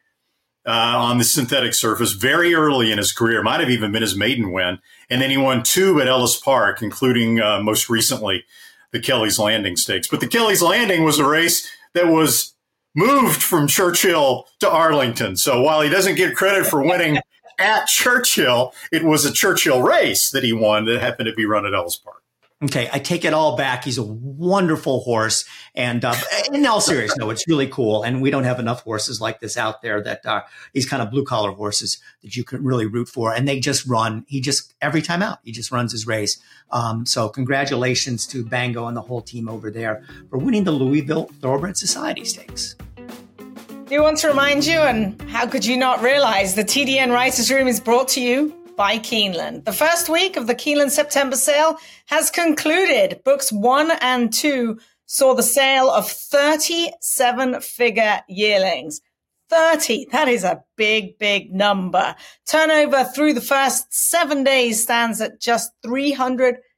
uh, 0.66 0.70
on 0.70 1.18
the 1.18 1.24
synthetic 1.24 1.72
surface 1.72 2.12
very 2.12 2.54
early 2.54 2.90
in 2.90 2.98
his 2.98 3.12
career. 3.12 3.42
Might 3.42 3.60
have 3.60 3.70
even 3.70 3.92
been 3.92 4.02
his 4.02 4.16
maiden 4.16 4.52
win. 4.52 4.80
And 5.08 5.22
then 5.22 5.30
he 5.30 5.36
won 5.36 5.62
two 5.62 6.00
at 6.00 6.08
Ellis 6.08 6.36
Park, 6.36 6.82
including 6.82 7.40
uh, 7.40 7.60
most 7.62 7.88
recently 7.88 8.44
the 8.92 9.00
Kelly's 9.00 9.38
Landing 9.38 9.76
Stakes. 9.76 10.08
But 10.08 10.20
the 10.20 10.26
Kelly's 10.26 10.62
Landing 10.62 11.04
was 11.04 11.18
a 11.18 11.26
race 11.26 11.70
that 11.94 12.08
was 12.08 12.54
moved 12.94 13.42
from 13.42 13.66
Churchill 13.66 14.46
to 14.60 14.70
Arlington. 14.70 15.36
So 15.36 15.62
while 15.62 15.80
he 15.80 15.88
doesn't 15.88 16.16
get 16.16 16.36
credit 16.36 16.66
for 16.66 16.82
winning 16.82 17.18
at 17.58 17.86
Churchill, 17.86 18.74
it 18.92 19.04
was 19.04 19.24
a 19.24 19.32
Churchill 19.32 19.82
race 19.82 20.30
that 20.30 20.44
he 20.44 20.52
won 20.52 20.86
that 20.86 21.00
happened 21.00 21.26
to 21.26 21.34
be 21.34 21.44
run 21.44 21.66
at 21.66 21.74
Ellis 21.74 21.96
Park. 21.96 22.19
Okay, 22.62 22.90
I 22.92 22.98
take 22.98 23.24
it 23.24 23.32
all 23.32 23.56
back. 23.56 23.84
He's 23.84 23.96
a 23.96 24.02
wonderful 24.02 25.00
horse, 25.00 25.46
and 25.74 26.04
uh, 26.04 26.14
in 26.52 26.66
all 26.66 26.82
seriousness, 26.82 27.16
no, 27.16 27.30
it's 27.30 27.48
really 27.48 27.66
cool. 27.66 28.02
And 28.02 28.20
we 28.20 28.30
don't 28.30 28.44
have 28.44 28.60
enough 28.60 28.82
horses 28.82 29.18
like 29.18 29.40
this 29.40 29.56
out 29.56 29.80
there 29.80 30.02
that 30.02 30.26
are 30.26 30.44
these 30.74 30.86
kind 30.86 31.02
of 31.02 31.10
blue 31.10 31.24
collar 31.24 31.52
horses 31.52 32.02
that 32.22 32.36
you 32.36 32.44
can 32.44 32.62
really 32.62 32.84
root 32.84 33.08
for, 33.08 33.32
and 33.32 33.48
they 33.48 33.60
just 33.60 33.86
run. 33.86 34.26
He 34.28 34.42
just 34.42 34.74
every 34.82 35.00
time 35.00 35.22
out, 35.22 35.38
he 35.42 35.52
just 35.52 35.72
runs 35.72 35.92
his 35.92 36.06
race. 36.06 36.38
Um, 36.70 37.06
so 37.06 37.30
congratulations 37.30 38.26
to 38.26 38.44
Bango 38.44 38.88
and 38.88 38.96
the 38.96 39.00
whole 39.00 39.22
team 39.22 39.48
over 39.48 39.70
there 39.70 40.04
for 40.28 40.38
winning 40.38 40.64
the 40.64 40.72
Louisville 40.72 41.30
Thoroughbred 41.40 41.78
Society 41.78 42.26
Stakes. 42.26 42.76
Do 43.86 44.02
want 44.02 44.18
to 44.18 44.28
remind 44.28 44.66
you, 44.66 44.80
and 44.80 45.18
how 45.30 45.46
could 45.46 45.64
you 45.64 45.78
not 45.78 46.02
realize 46.02 46.56
the 46.56 46.64
TDN 46.64 47.10
Writers 47.10 47.50
Room 47.50 47.68
is 47.68 47.80
brought 47.80 48.08
to 48.08 48.20
you 48.20 48.59
by 48.80 48.96
Keeneland. 48.98 49.66
The 49.66 49.74
first 49.74 50.08
week 50.08 50.38
of 50.38 50.46
the 50.46 50.54
Keeneland 50.54 50.88
September 50.88 51.36
sale 51.36 51.76
has 52.06 52.30
concluded. 52.30 53.20
Books 53.26 53.52
one 53.52 53.90
and 54.00 54.32
two 54.32 54.78
saw 55.04 55.34
the 55.34 55.42
sale 55.42 55.90
of 55.90 56.10
37 56.10 57.60
figure 57.60 58.22
yearlings. 58.26 59.02
30. 59.50 60.06
That 60.12 60.28
is 60.28 60.44
a 60.44 60.64
big, 60.78 61.18
big 61.18 61.52
number. 61.52 62.16
Turnover 62.48 63.04
through 63.04 63.34
the 63.34 63.42
first 63.42 63.92
seven 63.92 64.44
days 64.44 64.82
stands 64.82 65.20
at 65.20 65.42
just 65.42 65.72
300 65.82 66.54
and 66.54 66.54
$50 66.54 66.69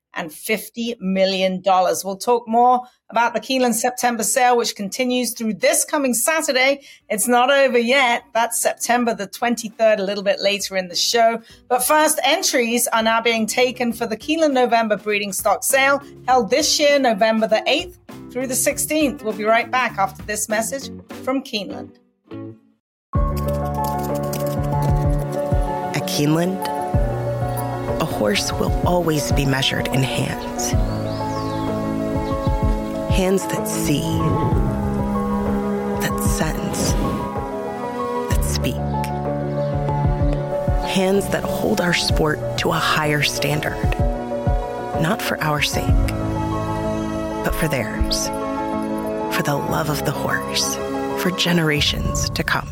million. 1.00 1.62
We'll 1.64 2.16
talk 2.16 2.46
more 2.48 2.82
about 3.10 3.34
the 3.34 3.40
Keeneland 3.40 3.74
September 3.74 4.22
sale, 4.22 4.56
which 4.56 4.74
continues 4.74 5.34
through 5.34 5.54
this 5.54 5.84
coming 5.84 6.14
Saturday. 6.14 6.82
It's 7.08 7.28
not 7.28 7.50
over 7.50 7.78
yet. 7.78 8.24
That's 8.32 8.58
September 8.58 9.14
the 9.14 9.28
23rd, 9.28 9.98
a 9.98 10.02
little 10.02 10.24
bit 10.24 10.40
later 10.40 10.76
in 10.76 10.88
the 10.88 10.96
show. 10.96 11.42
But 11.68 11.84
first, 11.84 12.18
entries 12.24 12.88
are 12.88 13.02
now 13.02 13.20
being 13.20 13.46
taken 13.46 13.92
for 13.92 14.06
the 14.06 14.16
Keeneland 14.16 14.52
November 14.52 14.96
breeding 14.96 15.32
stock 15.32 15.62
sale 15.62 16.02
held 16.26 16.50
this 16.50 16.78
year, 16.80 16.98
November 16.98 17.46
the 17.46 17.62
8th 17.66 17.96
through 18.32 18.46
the 18.46 18.54
16th. 18.54 19.22
We'll 19.22 19.34
be 19.34 19.44
right 19.44 19.70
back 19.70 19.98
after 19.98 20.22
this 20.22 20.48
message 20.48 20.90
from 21.22 21.42
Keeneland. 21.42 21.98
At 25.94 26.08
Keeneland, 26.08 26.66
horse 28.12 28.52
will 28.52 28.72
always 28.86 29.32
be 29.32 29.44
measured 29.44 29.88
in 29.88 30.02
hands. 30.02 30.70
Hands 33.12 33.42
that 33.46 33.66
see, 33.66 34.02
that 36.00 36.22
sense, 36.22 36.92
that 38.30 38.44
speak. 38.44 38.76
Hands 40.88 41.26
that 41.28 41.42
hold 41.42 41.80
our 41.80 41.94
sport 41.94 42.38
to 42.58 42.70
a 42.70 42.74
higher 42.74 43.22
standard. 43.22 43.80
Not 45.00 45.20
for 45.20 45.42
our 45.42 45.62
sake, 45.62 46.08
but 47.44 47.54
for 47.54 47.68
theirs. 47.68 48.28
For 49.34 49.42
the 49.42 49.56
love 49.56 49.88
of 49.88 50.04
the 50.04 50.12
horse, 50.12 50.76
for 51.22 51.30
generations 51.32 52.30
to 52.30 52.44
come. 52.44 52.68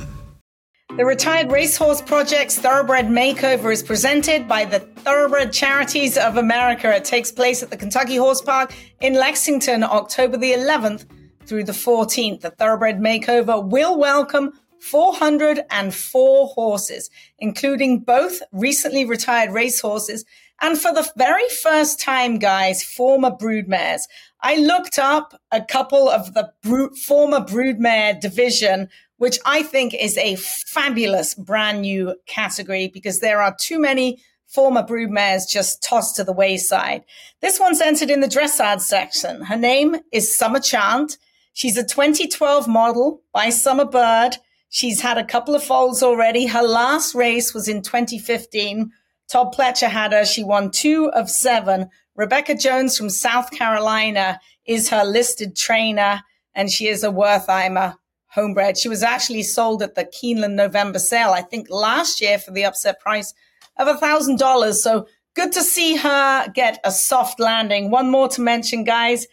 The 0.97 1.07
Retired 1.07 1.51
Racehorse 1.51 2.03
Project's 2.03 2.59
Thoroughbred 2.59 3.07
Makeover 3.07 3.73
is 3.73 3.83
presented 3.83 4.47
by 4.47 4.65
the 4.65 4.81
Thoroughbred 5.01 5.53
Charities 5.53 6.19
of 6.19 6.37
America. 6.37 6.95
It 6.95 7.05
takes 7.05 7.33
place 7.33 7.63
at 7.63 7.71
the 7.71 7.77
Kentucky 7.77 8.17
Horse 8.17 8.43
Park 8.43 8.75
in 9.01 9.15
Lexington, 9.15 9.83
October 9.83 10.37
the 10.37 10.53
11th 10.53 11.07
through 11.47 11.65
the 11.65 11.73
14th. 11.73 12.43
The 12.43 12.51
Thoroughbred 12.51 13.01
Makeover 13.01 13.67
will 13.67 13.99
welcome 13.99 14.53
404 14.81 16.47
horses, 16.49 17.11
including 17.39 18.01
both 18.01 18.43
recently 18.53 19.05
retired 19.05 19.53
racehorses 19.53 20.25
and 20.63 20.79
for 20.79 20.93
the 20.93 21.11
very 21.17 21.49
first 21.49 21.99
time, 21.99 22.39
guys, 22.39 22.85
former 22.85 23.31
broodmares. 23.31 24.03
I 24.43 24.57
looked 24.57 24.99
up 24.99 25.41
a 25.51 25.63
couple 25.63 26.11
of 26.11 26.35
the 26.35 26.53
brood, 26.63 26.99
former 26.99 27.41
broodmare 27.41 28.21
division 28.21 28.89
which 29.21 29.39
I 29.45 29.63
think 29.63 29.93
is 29.93 30.17
a 30.17 30.37
fabulous 30.37 31.35
brand 31.35 31.83
new 31.83 32.15
category 32.27 32.89
because 32.89 33.21
there 33.21 33.43
are 33.43 33.55
too 33.61 33.79
many 33.79 34.23
former 34.51 34.83
broodmares 34.83 35.49
just 35.49 35.83
tossed 35.83 36.17
to 36.17 36.25
the 36.25 36.33
wayside. 36.33 37.05
This 37.41 37.61
one's 37.61 37.81
entered 37.81 38.11
in 38.11 38.21
the 38.21 38.27
dressage 38.27 38.81
section. 38.81 39.43
Her 39.43 39.57
name 39.57 39.97
is 40.13 40.37
Summer 40.37 40.59
Chant. 40.59 41.19
She's 41.53 41.79
a 41.79 41.85
2012 41.85 42.67
model 42.67 43.23
by 43.33 43.51
Summer 43.51 43.85
Bird. 43.85 44.37
She's 44.69 45.01
had 45.01 45.19
a 45.19 45.25
couple 45.25 45.55
of 45.55 45.63
foals 45.63 46.03
already. 46.03 46.47
Her 46.47 46.63
last 46.63 47.15
race 47.15 47.55
was 47.55 47.69
in 47.69 47.83
2015. 47.83 48.91
Todd 49.29 49.55
Pletcher 49.55 49.89
had 49.89 50.13
her. 50.13 50.25
She 50.25 50.43
won 50.43 50.73
two 50.73 51.11
of 51.13 51.31
seven. 51.31 51.89
Rebecca 52.17 52.57
Jones 52.57 52.99
from 52.99 53.09
South 53.09 53.53
Carolina 53.53 54.41
is 54.67 54.89
her 54.89 55.05
listed 55.05 55.57
trainer, 55.57 56.23
and 56.55 56.71
she 56.71 56.89
is 56.89 57.05
a 57.05 57.09
Wertheimer 57.09 57.95
homebred. 58.35 58.77
She 58.77 58.89
was 58.89 59.03
actually 59.03 59.45
sold 59.45 59.83
at 59.83 59.95
the 59.95 60.05
Keeneland 60.05 60.55
November 60.55 60.99
sale, 60.99 61.31
I 61.31 61.43
think 61.43 61.69
last 61.71 62.21
year 62.21 62.39
for 62.39 62.51
the 62.51 62.65
upset 62.65 63.01
price 63.01 63.33
of 63.81 63.89
a 63.89 63.99
thousand 63.99 64.39
dollars. 64.39 64.83
So 64.83 65.07
good 65.35 65.53
to 65.53 65.63
see 65.63 65.97
her 65.97 66.49
get 66.55 66.79
a 66.85 66.91
soft 66.91 67.41
landing. 67.41 67.91
One 67.91 68.11
more 68.11 68.29
to 68.29 68.41
mention, 68.41 68.85
guys. 68.85 69.27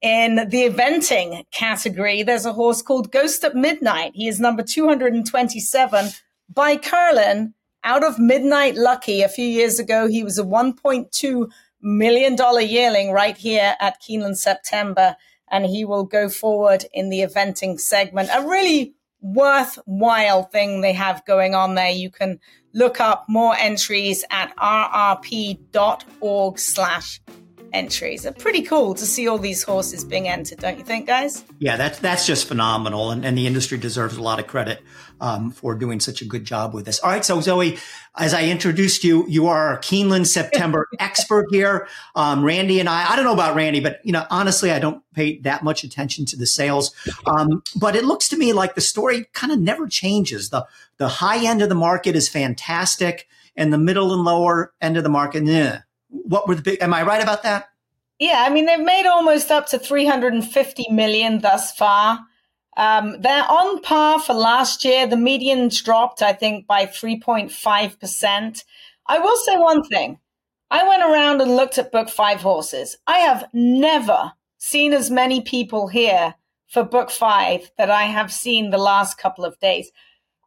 In 0.00 0.34
the 0.34 0.68
eventing 0.68 1.44
category, 1.52 2.24
there's 2.24 2.44
a 2.44 2.52
horse 2.52 2.82
called 2.82 3.12
Ghost 3.12 3.44
at 3.44 3.54
Midnight. 3.54 4.12
He 4.14 4.26
is 4.26 4.40
number 4.40 4.64
227 4.64 6.08
by 6.52 6.76
Curlin 6.76 7.54
out 7.84 8.02
of 8.02 8.18
Midnight 8.18 8.74
Lucky. 8.74 9.22
A 9.22 9.28
few 9.28 9.46
years 9.46 9.78
ago, 9.78 10.08
he 10.08 10.24
was 10.24 10.38
a 10.38 10.44
1.2 10.44 11.48
million 11.80 12.36
dollar 12.36 12.60
yearling 12.60 13.12
right 13.12 13.36
here 13.36 13.74
at 13.80 14.00
Keeneland 14.02 14.36
September 14.36 15.16
and 15.50 15.66
he 15.66 15.84
will 15.84 16.04
go 16.04 16.28
forward 16.28 16.84
in 16.92 17.10
the 17.10 17.20
eventing 17.20 17.78
segment. 17.78 18.30
A 18.32 18.46
really 18.46 18.94
worthwhile 19.20 20.44
thing 20.44 20.80
they 20.80 20.92
have 20.92 21.24
going 21.26 21.54
on 21.54 21.74
there. 21.74 21.90
You 21.90 22.10
can 22.10 22.40
look 22.72 23.00
up 23.00 23.26
more 23.28 23.54
entries 23.56 24.24
at 24.30 24.54
rrp.org 24.56 25.68
slash 26.58 27.20
entries. 27.72 28.24
It's 28.24 28.42
pretty 28.42 28.62
cool 28.62 28.94
to 28.94 29.06
see 29.06 29.28
all 29.28 29.38
these 29.38 29.62
horses 29.62 30.04
being 30.04 30.28
entered, 30.28 30.58
don't 30.58 30.78
you 30.78 30.84
think, 30.84 31.06
guys? 31.06 31.44
Yeah, 31.58 31.76
that's 31.76 31.98
that's 31.98 32.26
just 32.26 32.46
phenomenal, 32.46 33.10
and, 33.10 33.24
and 33.24 33.36
the 33.36 33.46
industry 33.46 33.78
deserves 33.78 34.16
a 34.16 34.22
lot 34.22 34.38
of 34.38 34.46
credit 34.46 34.82
um, 35.22 35.50
for 35.50 35.74
doing 35.74 36.00
such 36.00 36.20
a 36.20 36.26
good 36.26 36.44
job 36.44 36.74
with 36.74 36.84
this. 36.84 37.00
All 37.00 37.10
right, 37.10 37.24
so 37.24 37.40
Zoe, 37.40 37.78
as 38.18 38.34
I 38.34 38.44
introduced 38.44 39.04
you, 39.04 39.26
you 39.28 39.46
are 39.46 39.68
our 39.68 39.78
Keeneland 39.78 40.26
September 40.26 40.88
expert 40.98 41.46
here. 41.50 41.88
Um, 42.14 42.44
Randy 42.44 42.80
and 42.80 42.88
I, 42.88 43.12
I 43.12 43.16
don't 43.16 43.24
know 43.24 43.32
about 43.32 43.56
Randy, 43.56 43.80
but 43.80 44.00
you 44.04 44.12
know, 44.12 44.26
honestly, 44.28 44.70
I 44.70 44.78
don't 44.78 45.02
pay 45.14 45.38
that 45.38 45.62
much 45.62 45.84
attention 45.84 46.26
to 46.26 46.36
the 46.36 46.46
sales. 46.46 46.94
Um, 47.26 47.62
but 47.76 47.96
it 47.96 48.04
looks 48.04 48.28
to 48.30 48.36
me 48.36 48.52
like 48.52 48.74
the 48.74 48.82
story 48.82 49.26
kind 49.32 49.52
of 49.52 49.58
never 49.60 49.86
changes. 49.86 50.50
the 50.50 50.66
The 50.98 51.08
high 51.08 51.46
end 51.46 51.62
of 51.62 51.70
the 51.70 51.74
market 51.74 52.16
is 52.16 52.28
fantastic, 52.28 53.28
and 53.56 53.72
the 53.72 53.78
middle 53.78 54.12
and 54.12 54.24
lower 54.24 54.74
end 54.82 54.98
of 54.98 55.04
the 55.04 55.08
market, 55.08 55.48
eh 55.48 55.78
what 56.12 56.46
were 56.46 56.54
the 56.54 56.62
big? 56.62 56.82
Am 56.82 56.92
I 56.92 57.02
right 57.02 57.22
about 57.22 57.42
that? 57.42 57.70
Yeah, 58.18 58.44
I 58.46 58.50
mean 58.50 58.66
they've 58.66 58.78
made 58.78 59.06
almost 59.06 59.50
up 59.50 59.66
to 59.68 59.78
350 59.78 60.86
million 60.90 61.40
thus 61.40 61.72
far. 61.72 62.20
Um, 62.76 63.20
they're 63.20 63.50
on 63.50 63.82
par 63.82 64.20
for 64.20 64.32
last 64.34 64.84
year. 64.84 65.06
The 65.06 65.16
median's 65.16 65.80
dropped, 65.82 66.22
I 66.22 66.32
think, 66.32 66.66
by 66.66 66.86
3.5 66.86 67.98
percent. 68.00 68.64
I 69.06 69.18
will 69.18 69.36
say 69.36 69.58
one 69.58 69.82
thing. 69.84 70.18
I 70.70 70.88
went 70.88 71.02
around 71.02 71.42
and 71.42 71.54
looked 71.54 71.76
at 71.76 71.92
book 71.92 72.08
five 72.08 72.40
horses. 72.40 72.96
I 73.06 73.18
have 73.18 73.44
never 73.52 74.32
seen 74.56 74.94
as 74.94 75.10
many 75.10 75.42
people 75.42 75.88
here 75.88 76.34
for 76.68 76.82
book 76.82 77.10
five 77.10 77.70
that 77.76 77.90
I 77.90 78.04
have 78.04 78.32
seen 78.32 78.70
the 78.70 78.78
last 78.78 79.18
couple 79.18 79.44
of 79.44 79.58
days. 79.58 79.90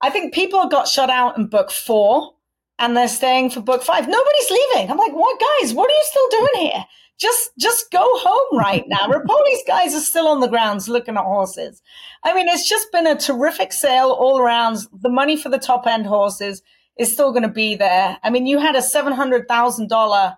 I 0.01 0.09
think 0.09 0.33
people 0.33 0.67
got 0.67 0.87
shut 0.87 1.11
out 1.11 1.37
in 1.37 1.45
book 1.45 1.69
four 1.69 2.33
and 2.79 2.97
they're 2.97 3.07
staying 3.07 3.51
for 3.51 3.61
book 3.61 3.83
five. 3.83 4.07
Nobody's 4.07 4.49
leaving. 4.49 4.89
I'm 4.89 4.97
like, 4.97 5.13
what 5.13 5.39
guys, 5.59 5.73
what 5.73 5.91
are 5.91 5.93
you 5.93 6.03
still 6.05 6.29
doing 6.31 6.71
here? 6.71 6.85
Just 7.19 7.51
just 7.57 7.91
go 7.91 8.03
home 8.03 8.59
right 8.59 8.83
now. 8.87 9.07
Repole's 9.07 9.63
guys 9.67 9.93
are 9.95 10.01
still 10.01 10.27
on 10.27 10.41
the 10.41 10.47
grounds 10.47 10.89
looking 10.89 11.15
at 11.15 11.23
horses. 11.23 11.81
I 12.23 12.33
mean, 12.33 12.47
it's 12.47 12.67
just 12.67 12.91
been 12.91 13.07
a 13.07 13.15
terrific 13.17 13.71
sale 13.71 14.09
all 14.11 14.39
around. 14.39 14.79
The 15.01 15.09
money 15.09 15.37
for 15.37 15.49
the 15.49 15.57
top 15.59 15.87
end 15.87 16.05
horses 16.05 16.61
is 16.97 17.11
still 17.11 17.31
going 17.31 17.43
to 17.43 17.49
be 17.49 17.75
there. 17.75 18.17
I 18.23 18.29
mean, 18.29 18.47
you 18.47 18.59
had 18.59 18.75
a 18.75 18.81
seven 18.81 19.13
hundred 19.13 19.47
thousand 19.47 19.89
dollar 19.89 20.35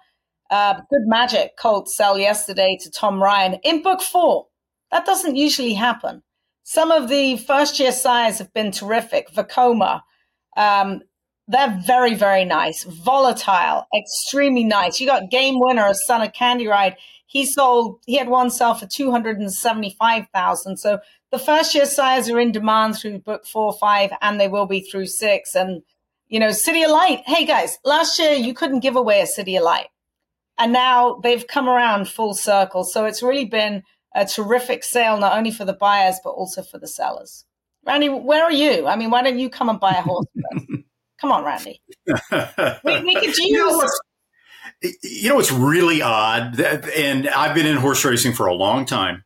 uh, 0.52 0.76
good 0.90 1.06
magic 1.06 1.58
colt 1.58 1.90
sell 1.90 2.18
yesterday 2.18 2.78
to 2.82 2.92
Tom 2.92 3.22
Ryan 3.22 3.60
in 3.64 3.82
book 3.82 4.02
four. 4.02 4.48
That 4.92 5.06
doesn't 5.06 5.36
usually 5.36 5.74
happen. 5.74 6.24
Some 6.64 6.92
of 6.92 7.10
the 7.10 7.38
first 7.38 7.80
year 7.80 7.92
sires 7.92 8.40
have 8.40 8.54
been 8.54 8.72
terrific. 8.72 9.32
Vekoma, 9.34 10.02
um, 10.58 11.02
they're 11.48 11.82
very, 11.86 12.14
very 12.14 12.44
nice, 12.44 12.84
volatile, 12.84 13.88
extremely 13.96 14.66
nice. 14.66 15.00
You 15.00 15.08
got 15.08 15.32
game 15.32 15.60
winner, 15.60 15.88
a 15.88 15.96
son 15.96 16.22
of 16.22 16.34
Candy 16.34 16.68
Ride. 16.68 16.98
He 17.26 17.46
sold, 17.46 18.00
he 18.06 18.18
had 18.18 18.28
one 18.28 18.50
sell 18.50 18.74
for 18.74 18.86
275,000. 18.86 20.78
So 20.78 21.00
the 21.32 21.40
first 21.40 21.74
year 21.74 21.86
sires 21.86 22.30
are 22.30 22.40
in 22.40 22.52
demand 22.52 22.98
through 22.98 23.20
book 23.20 23.46
four, 23.46 23.74
five, 23.74 24.12
and 24.22 24.40
they 24.40 24.48
will 24.48 24.66
be 24.66 24.82
through 24.82 25.08
six. 25.08 25.56
And, 25.56 25.84
you 26.28 26.40
know, 26.40 26.52
City 26.52 26.84
of 26.84 26.92
Light. 26.92 27.24
Hey 27.26 27.46
guys, 27.46 27.80
last 27.86 28.20
year 28.20 28.34
you 28.34 28.54
couldn't 28.54 28.82
give 28.82 28.98
away 28.98 29.22
a 29.22 29.28
City 29.28 29.56
of 29.56 29.64
Light. 29.64 29.88
And 30.58 30.74
now 30.74 31.20
they've 31.24 31.48
come 31.48 31.70
around 31.70 32.10
full 32.10 32.34
circle. 32.34 32.84
So 32.84 33.06
it's 33.06 33.24
really 33.24 33.46
been 33.46 33.84
a 34.16 34.26
terrific 34.26 34.84
sale, 34.84 35.18
not 35.18 35.38
only 35.38 35.52
for 35.52 35.64
the 35.64 35.74
buyers, 35.74 36.20
but 36.24 36.32
also 36.32 36.62
for 36.62 36.78
the 36.78 36.88
sellers. 36.88 37.46
Randy, 37.86 38.10
where 38.10 38.44
are 38.44 38.52
you? 38.52 38.88
I 38.88 38.98
mean, 38.98 39.12
why 39.12 39.22
don't 39.22 39.40
you 39.40 39.50
come 39.50 39.70
and 39.70 39.80
buy 39.80 39.92
a 39.92 40.02
horse? 40.02 40.26
Come 41.20 41.32
on, 41.32 41.44
Randy. 41.44 41.82
we, 42.06 43.02
we 43.02 43.16
could 43.16 43.24
use. 43.38 43.40
You 43.40 43.58
know, 43.58 43.90
you 45.02 45.30
know 45.30 45.36
what's 45.36 45.52
really 45.52 46.02
odd, 46.02 46.60
and 46.60 47.28
I've 47.28 47.56
been 47.56 47.66
in 47.66 47.78
horse 47.78 48.04
racing 48.06 48.34
for 48.34 48.46
a 48.46 48.54
long 48.54 48.86
time, 48.86 49.24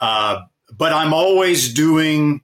uh, 0.00 0.40
but 0.76 0.92
I'm 0.92 1.14
always 1.14 1.72
doing 1.72 2.42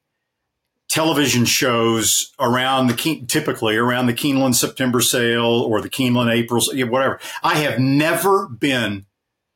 television 0.89 1.45
shows 1.45 2.33
around 2.41 2.89
the 2.89 3.25
typically 3.29 3.77
around 3.77 4.07
the 4.07 4.13
Keeneland 4.13 4.57
September 4.57 5.01
sale 5.01 5.63
or 5.63 5.81
the 5.81 5.89
Keeneland 5.89 6.33
April, 6.33 6.63
whatever. 6.91 7.21
I 7.43 7.57
have 7.57 7.79
never 7.79 8.49
been 8.49 9.07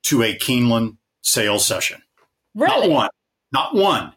to 0.04 0.22
a 0.22 0.36
Keeneland 0.36 0.96
sale 1.22 1.58
session. 1.58 2.02
Really? 2.54 2.88
Not 2.88 2.94
one. 2.94 3.08
Not 3.52 3.74
one. 3.74 4.12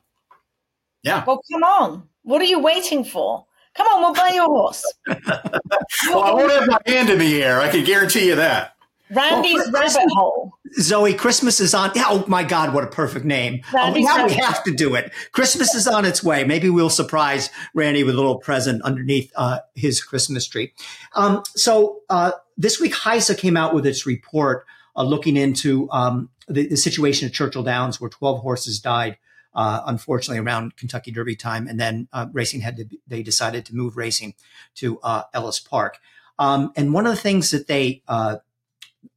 Yeah. 1.04 1.24
Well, 1.26 1.42
come 1.52 1.64
on. 1.64 2.10
What 2.22 2.42
are 2.42 2.46
you 2.46 2.60
waiting 2.60 3.04
for? 3.04 3.47
Come 3.78 3.88
on, 3.88 4.02
we'll 4.02 4.14
buy 4.14 4.32
you 4.34 4.44
a 4.44 4.48
horse. 4.48 4.84
well, 5.08 6.24
I 6.24 6.34
won't 6.34 6.52
have 6.52 6.68
my 6.68 6.80
hand 6.86 7.10
in 7.10 7.20
the 7.20 7.44
air. 7.44 7.62
I 7.62 7.70
can 7.70 7.86
guarantee 7.86 8.28
you 8.28 8.36
that. 8.36 8.74
Randy's 9.10 9.62
well, 9.72 9.84
rabbit 9.84 10.10
hole. 10.16 10.54
Zoe, 10.80 11.14
Christmas 11.14 11.60
is 11.60 11.74
on. 11.74 11.92
Oh 11.96 12.26
my 12.28 12.44
God, 12.44 12.74
what 12.74 12.84
a 12.84 12.88
perfect 12.88 13.26
name! 13.26 13.62
Oh, 13.74 13.94
now 13.96 14.26
we 14.26 14.34
have 14.34 14.64
to 14.66 14.72
do 14.72 14.96
it. 14.96 15.14
Christmas 15.32 15.74
is 15.74 15.88
on 15.88 16.04
its 16.04 16.22
way. 16.22 16.44
Maybe 16.44 16.70
we'll 16.70 16.90
surprise 16.90 17.50
Randy 17.74 18.04
with 18.04 18.16
a 18.16 18.18
little 18.18 18.40
present 18.40 18.82
underneath 18.82 19.32
uh, 19.36 19.60
his 19.76 20.04
Christmas 20.04 20.46
tree. 20.46 20.74
Um, 21.14 21.44
so 21.56 22.02
uh, 22.10 22.32
this 22.58 22.82
week, 22.82 22.94
HISA 22.94 23.38
came 23.38 23.56
out 23.56 23.74
with 23.74 23.86
its 23.86 24.06
report 24.06 24.66
uh, 24.96 25.04
looking 25.04 25.38
into 25.38 25.90
um, 25.92 26.30
the, 26.50 26.68
the, 26.68 26.78
situation 26.78 27.28
at 27.28 27.34
Churchill 27.34 27.64
Downs, 27.64 28.02
where 28.02 28.10
12 28.10 28.42
horses 28.42 28.80
died 28.80 29.18
uh, 29.58 29.82
unfortunately 29.88 30.40
around 30.40 30.78
Kentucky 30.78 31.12
Derby 31.12 31.36
time, 31.36 31.68
and 31.68 31.80
then 31.80 32.08
uh, 32.14 32.28
racing 32.32 32.62
had 32.62 32.78
to 32.78 32.86
they 33.08 33.24
decided 33.24 33.66
to 33.66 33.76
move 33.76 33.98
racing 33.98 34.36
to 34.76 35.00
uh, 35.02 35.24
Ellis 35.34 35.60
Park. 35.60 35.98
Um, 36.38 36.72
and 36.76 36.94
one 36.94 37.08
of 37.08 37.16
the 37.16 37.22
things 37.22 37.50
that 37.50 37.68
they 37.68 38.04
uh, 38.08 38.38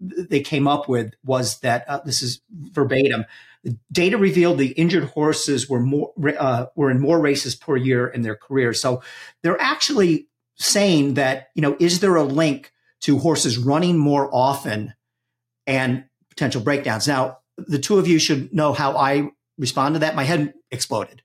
they 0.01 0.41
came 0.41 0.67
up 0.67 0.89
with 0.89 1.13
was 1.23 1.61
that 1.61 1.85
uh, 1.87 2.01
this 2.07 2.23
is 2.23 2.41
verbatim. 2.51 3.27
The 3.65 3.77
data 3.93 4.17
revealed 4.17 4.57
the 4.57 4.69
injured 4.69 5.05
horses 5.05 5.69
were 5.69 5.81
more 5.81 6.13
uh, 6.39 6.67
were 6.75 6.91
in 6.91 7.01
more 7.01 7.21
races 7.21 7.55
per 7.55 7.77
year 7.77 8.09
in 8.09 8.23
their 8.23 8.37
career. 8.37 8.73
So 8.73 9.03
they're 9.43 9.61
actually 9.61 10.27
saying 10.57 11.15
that 11.15 11.51
you 11.55 11.61
know 11.61 11.77
is 11.79 12.01
there 12.01 12.17
a 12.17 12.25
link 12.25 12.73
to 13.01 13.19
horses 13.19 13.59
running 13.59 13.99
more 13.99 14.35
often 14.35 14.95
and 15.67 16.05
potential 16.31 16.63
breakdowns? 16.63 17.07
Now 17.07 17.41
the 17.59 17.79
two 17.79 17.99
of 17.99 18.09
you 18.09 18.19
should 18.19 18.55
know 18.55 18.73
how 18.73 18.97
I 18.97 19.33
respond 19.61 19.95
to 19.95 19.99
that, 20.01 20.17
my 20.17 20.25
head 20.25 20.55
exploded 20.71 21.23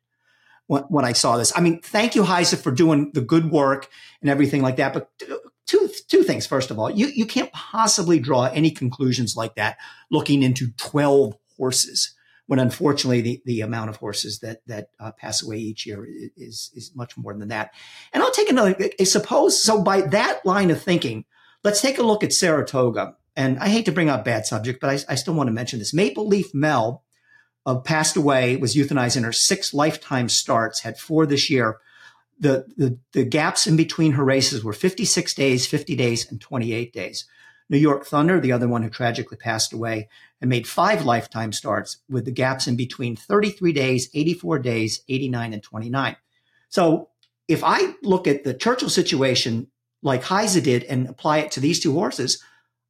when, 0.68 0.84
when 0.84 1.06
I 1.06 1.14
saw 1.14 1.38
this. 1.38 1.54
I 1.56 1.62
mean, 1.62 1.82
thank 1.82 2.16
you, 2.16 2.24
HISA, 2.24 2.62
for 2.62 2.72
doing 2.72 3.12
the 3.14 3.22
good 3.22 3.50
work 3.50 3.90
and 4.22 4.30
everything 4.30 4.62
like 4.62 4.76
that. 4.76 4.94
But 4.94 5.10
two 5.66 5.90
two 6.08 6.24
things. 6.24 6.46
First 6.46 6.72
of 6.72 6.80
all, 6.80 6.92
you 6.92 7.08
you 7.08 7.26
can't 7.26 7.52
possibly 7.52 8.20
draw 8.20 8.46
any 8.46 8.72
conclusions 8.72 9.36
like 9.36 9.56
that 9.56 9.78
looking 10.12 10.44
into 10.44 10.72
twelve 10.78 11.36
horses. 11.58 12.14
When 12.48 12.60
unfortunately 12.60 13.22
the, 13.22 13.42
the 13.46 13.62
amount 13.62 13.90
of 13.90 13.96
horses 13.96 14.40
that 14.42 14.62
that 14.68 14.90
uh, 15.00 15.12
pass 15.14 15.42
away 15.42 15.58
each 15.58 15.88
year 15.88 16.06
is 16.38 16.70
is 16.76 16.92
much 16.96 17.18
more 17.18 17.34
than 17.34 17.48
that. 17.48 17.74
And 18.14 18.22
I'll 18.22 18.32
take 18.32 18.50
another. 18.50 18.76
I 19.00 19.04
Suppose 19.04 19.62
so. 19.62 19.82
By 19.82 20.02
that 20.02 20.46
line 20.46 20.70
of 20.70 20.82
thinking, 20.82 21.26
let's 21.64 21.82
take 21.82 21.98
a 21.98 22.04
look 22.04 22.24
at 22.24 22.34
Saratoga. 22.34 23.16
And 23.36 23.60
I 23.60 23.68
hate 23.70 23.86
to 23.86 23.92
bring 23.92 24.10
up 24.10 24.24
bad 24.24 24.46
subject, 24.46 24.80
but 24.80 24.90
I, 24.90 25.14
I 25.14 25.16
still 25.16 25.34
want 25.34 25.48
to 25.48 25.54
mention 25.54 25.80
this. 25.80 25.94
Maple 25.94 26.28
Leaf 26.28 26.54
Mel 26.54 27.04
uh, 27.66 27.80
passed 27.80 28.16
away, 28.16 28.56
was 28.56 28.76
euthanized 28.76 29.18
in 29.18 29.24
her 29.24 29.32
six 29.32 29.74
lifetime 29.74 30.30
starts, 30.30 30.82
had 30.82 30.98
four 30.98 31.26
this 31.26 31.50
year. 31.50 31.78
The, 32.40 32.66
the, 32.78 32.98
the 33.14 33.24
gaps 33.24 33.66
in 33.66 33.76
between 33.76 34.14
her 34.14 34.24
races 34.24 34.64
were 34.64 34.74
56 34.74 35.34
days, 35.34 35.66
50 35.66 35.96
days, 35.96 36.30
and 36.30 36.40
28 36.40 36.94
days. 36.94 37.26
New 37.70 37.78
York 37.78 38.06
Thunder, 38.06 38.40
the 38.40 38.52
other 38.52 38.68
one 38.68 38.84
who 38.84 38.90
tragically 38.90 39.38
passed 39.38 39.74
away, 39.74 40.10
and 40.40 40.50
made 40.50 40.68
five 40.68 41.06
lifetime 41.06 41.52
starts 41.52 41.98
with 42.10 42.26
the 42.26 42.32
gaps 42.32 42.68
in 42.68 42.76
between 42.76 43.16
33 43.16 43.74
days, 43.74 44.10
84 44.14 44.60
days, 44.60 45.02
89, 45.10 45.54
and 45.54 45.64
29. 45.64 46.16
So 46.70 47.10
if 47.48 47.64
I 47.64 47.94
look 48.04 48.28
at 48.28 48.44
the 48.44 48.54
Churchill 48.54 48.90
situation 48.90 49.68
like 50.04 50.24
HISA 50.24 50.62
did 50.62 50.84
and 50.84 51.10
apply 51.10 51.40
it 51.40 51.52
to 51.52 51.60
these 51.60 51.80
two 51.80 51.94
horses, 51.94 52.44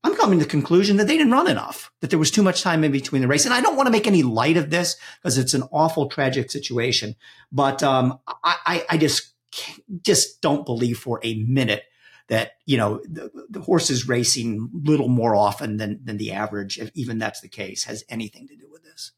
I'm 0.05 0.15
coming 0.15 0.37
to 0.37 0.45
the 0.45 0.51
conclusion 0.51 0.97
that 0.97 1.07
they 1.07 1.17
didn't 1.17 1.33
run 1.33 1.49
enough, 1.49 1.91
that 2.01 2.11
there 2.11 2.19
was 2.19 2.29
too 2.29 2.43
much 2.43 2.61
time 2.61 2.83
in 2.83 2.91
between 2.91 3.23
the 3.23 3.27
race. 3.27 3.43
And 3.43 3.55
I 3.55 3.59
don't 3.59 3.75
want 3.75 3.87
to 3.87 3.91
make 3.91 4.05
any 4.05 4.21
light 4.21 4.55
of 4.55 4.69
this 4.69 4.97
because 5.17 5.39
it's 5.39 5.55
an 5.55 5.63
awful, 5.71 6.09
tragic 6.09 6.51
situation. 6.51 7.15
But 7.51 7.81
um, 7.81 8.19
I, 8.43 8.85
I, 8.87 8.97
just 8.97 9.33
just 10.03 10.41
don't 10.41 10.63
believe 10.63 10.99
for 10.99 11.19
a 11.23 11.43
minute 11.45 11.85
that 12.27 12.51
you 12.67 12.77
know 12.77 13.01
the, 13.09 13.31
the 13.49 13.61
horse 13.61 13.89
is 13.89 14.07
racing 14.07 14.69
little 14.73 15.07
more 15.07 15.35
often 15.35 15.77
than 15.77 16.01
than 16.03 16.17
the 16.17 16.33
average, 16.33 16.77
if 16.77 16.91
even 16.93 17.17
that's 17.17 17.41
the 17.41 17.47
case, 17.47 17.85
has 17.85 18.03
anything 18.07 18.47
to 18.47 18.55
do 18.55 18.69
with 18.71 18.83
this. 18.83 19.11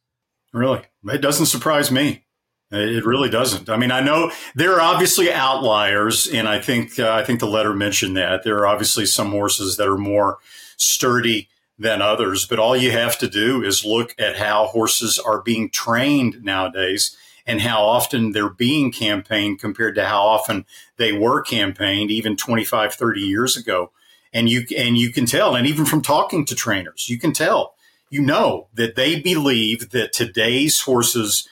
Really, 0.53 0.83
it 1.05 1.21
doesn't 1.21 1.47
surprise 1.47 1.91
me. 1.91 2.23
It 2.71 3.05
really 3.05 3.29
doesn't. 3.29 3.69
I 3.69 3.75
mean, 3.75 3.91
I 3.91 3.99
know 3.99 4.31
there 4.55 4.75
are 4.75 4.81
obviously 4.81 5.33
outliers, 5.33 6.27
and 6.27 6.47
I 6.47 6.61
think 6.61 6.97
uh, 6.97 7.11
I 7.11 7.25
think 7.25 7.41
the 7.41 7.47
letter 7.47 7.73
mentioned 7.73 8.15
that 8.15 8.43
there 8.45 8.57
are 8.59 8.67
obviously 8.67 9.05
some 9.05 9.31
horses 9.31 9.75
that 9.75 9.87
are 9.89 9.97
more 9.97 10.37
sturdy 10.77 11.49
than 11.77 12.01
others. 12.01 12.45
But 12.45 12.59
all 12.59 12.75
you 12.75 12.91
have 12.91 13.17
to 13.19 13.27
do 13.27 13.63
is 13.63 13.85
look 13.85 14.15
at 14.17 14.37
how 14.37 14.67
horses 14.67 15.19
are 15.19 15.41
being 15.41 15.69
trained 15.69 16.43
nowadays 16.43 17.15
and 17.45 17.61
how 17.61 17.83
often 17.83 18.31
they're 18.31 18.49
being 18.49 18.91
campaigned 18.91 19.59
compared 19.59 19.95
to 19.95 20.05
how 20.05 20.21
often 20.23 20.65
they 20.97 21.13
were 21.13 21.41
campaigned 21.41 22.11
even 22.11 22.35
25, 22.35 22.93
30 22.93 23.21
years 23.21 23.55
ago. 23.55 23.91
And 24.33 24.49
you, 24.49 24.65
and 24.77 24.97
you 24.97 25.11
can 25.11 25.25
tell, 25.25 25.55
and 25.55 25.65
even 25.65 25.85
from 25.85 26.01
talking 26.01 26.45
to 26.45 26.55
trainers, 26.55 27.09
you 27.09 27.17
can 27.17 27.31
tell, 27.31 27.75
you 28.09 28.21
know, 28.21 28.67
that 28.73 28.95
they 28.95 29.19
believe 29.19 29.91
that 29.91 30.11
today's 30.11 30.81
horses 30.81 31.47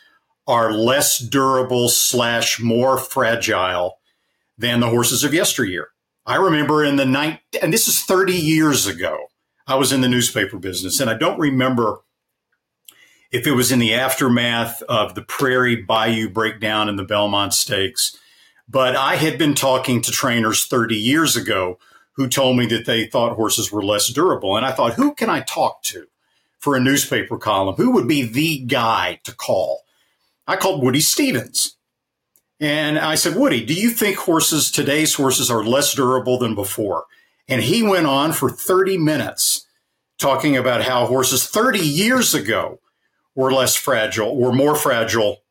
are 0.48 0.74
less 0.74 1.18
durable 1.18 1.88
slash 1.88 2.60
more 2.60 2.98
fragile 2.98 3.98
than 4.58 4.82
the 4.82 4.90
horses 4.90 5.24
of 5.24 5.34
yesteryear. 5.34 5.90
I 6.26 6.38
remember 6.38 6.84
in 6.84 6.96
the 6.96 7.06
night, 7.06 7.42
and 7.62 7.72
this 7.72 7.88
is 7.88 8.02
30 8.02 8.34
years 8.34 8.88
ago, 8.88 9.28
I 9.68 9.76
was 9.76 9.92
in 9.92 10.02
the 10.02 10.08
newspaper 10.08 10.58
business, 10.58 11.00
and 11.00 11.10
I 11.10 11.14
don't 11.16 11.40
remember 11.40 12.02
if 13.32 13.46
it 13.46 13.52
was 13.52 13.72
in 13.72 13.80
the 13.80 13.94
aftermath 13.94 14.82
of 14.84 15.14
the 15.14 15.22
Prairie 15.22 15.76
Bayou 15.76 16.30
breakdown 16.30 16.90
in 16.90 16.96
the 16.96 17.04
Belmont 17.04 17.54
Stakes. 17.54 18.18
But 18.68 18.96
I 18.96 19.18
had 19.18 19.38
been 19.38 19.54
talking 19.54 20.02
to 20.02 20.12
trainers 20.12 20.66
30 20.66 20.96
years 20.96 21.36
ago 21.36 21.78
who 22.14 22.28
told 22.28 22.58
me 22.58 22.66
that 22.68 22.86
they 22.86 23.06
thought 23.06 23.36
horses 23.36 23.72
were 23.72 23.84
less 23.84 24.08
durable. 24.08 24.56
And 24.56 24.66
I 24.66 24.72
thought, 24.72 24.94
who 24.94 25.14
can 25.14 25.30
I 25.30 25.42
talk 25.42 25.84
to 25.84 26.08
for 26.58 26.76
a 26.76 26.80
newspaper 26.80 27.38
column? 27.38 27.76
Who 27.76 27.92
would 27.92 28.08
be 28.08 28.24
the 28.24 28.60
guy 28.60 29.20
to 29.26 29.36
call? 29.36 29.82
I 30.48 30.56
called 30.56 30.82
Woody 30.82 31.02
Stephens. 31.02 31.76
And 32.60 32.98
I 32.98 33.16
said, 33.16 33.36
Woody, 33.36 33.66
do 33.66 33.74
you 33.74 33.90
think 33.90 34.18
horses, 34.18 34.72
today's 34.72 35.14
horses, 35.14 35.52
are 35.52 35.64
less 35.64 35.94
durable 35.94 36.38
than 36.38 36.56
before? 36.56 37.06
And 37.48 37.62
he 37.62 37.84
went 37.84 38.08
on 38.08 38.32
for 38.32 38.50
30 38.50 38.98
minutes 38.98 39.68
talking 40.18 40.56
about 40.56 40.84
how 40.84 41.06
horses 41.06 41.46
30 41.46 41.80
years 41.80 42.34
ago 42.34 42.80
were 43.36 43.52
less 43.52 43.76
fragile, 43.76 44.38
were 44.38 44.54
more 44.54 44.76
fragile 44.76 45.44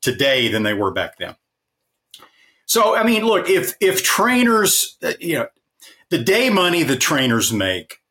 today 0.00 0.48
than 0.48 0.62
they 0.62 0.74
were 0.74 0.90
back 0.90 1.18
then. 1.18 1.36
So, 2.64 2.96
I 2.96 3.02
mean, 3.02 3.24
look, 3.24 3.48
if 3.48 3.74
if 3.80 4.02
trainers, 4.02 4.96
uh, 5.02 5.12
you 5.20 5.38
know, 5.38 5.48
the 6.10 6.18
day 6.18 6.50
money 6.50 6.82
the 6.82 6.96
trainers 6.96 7.52
make, 7.52 8.02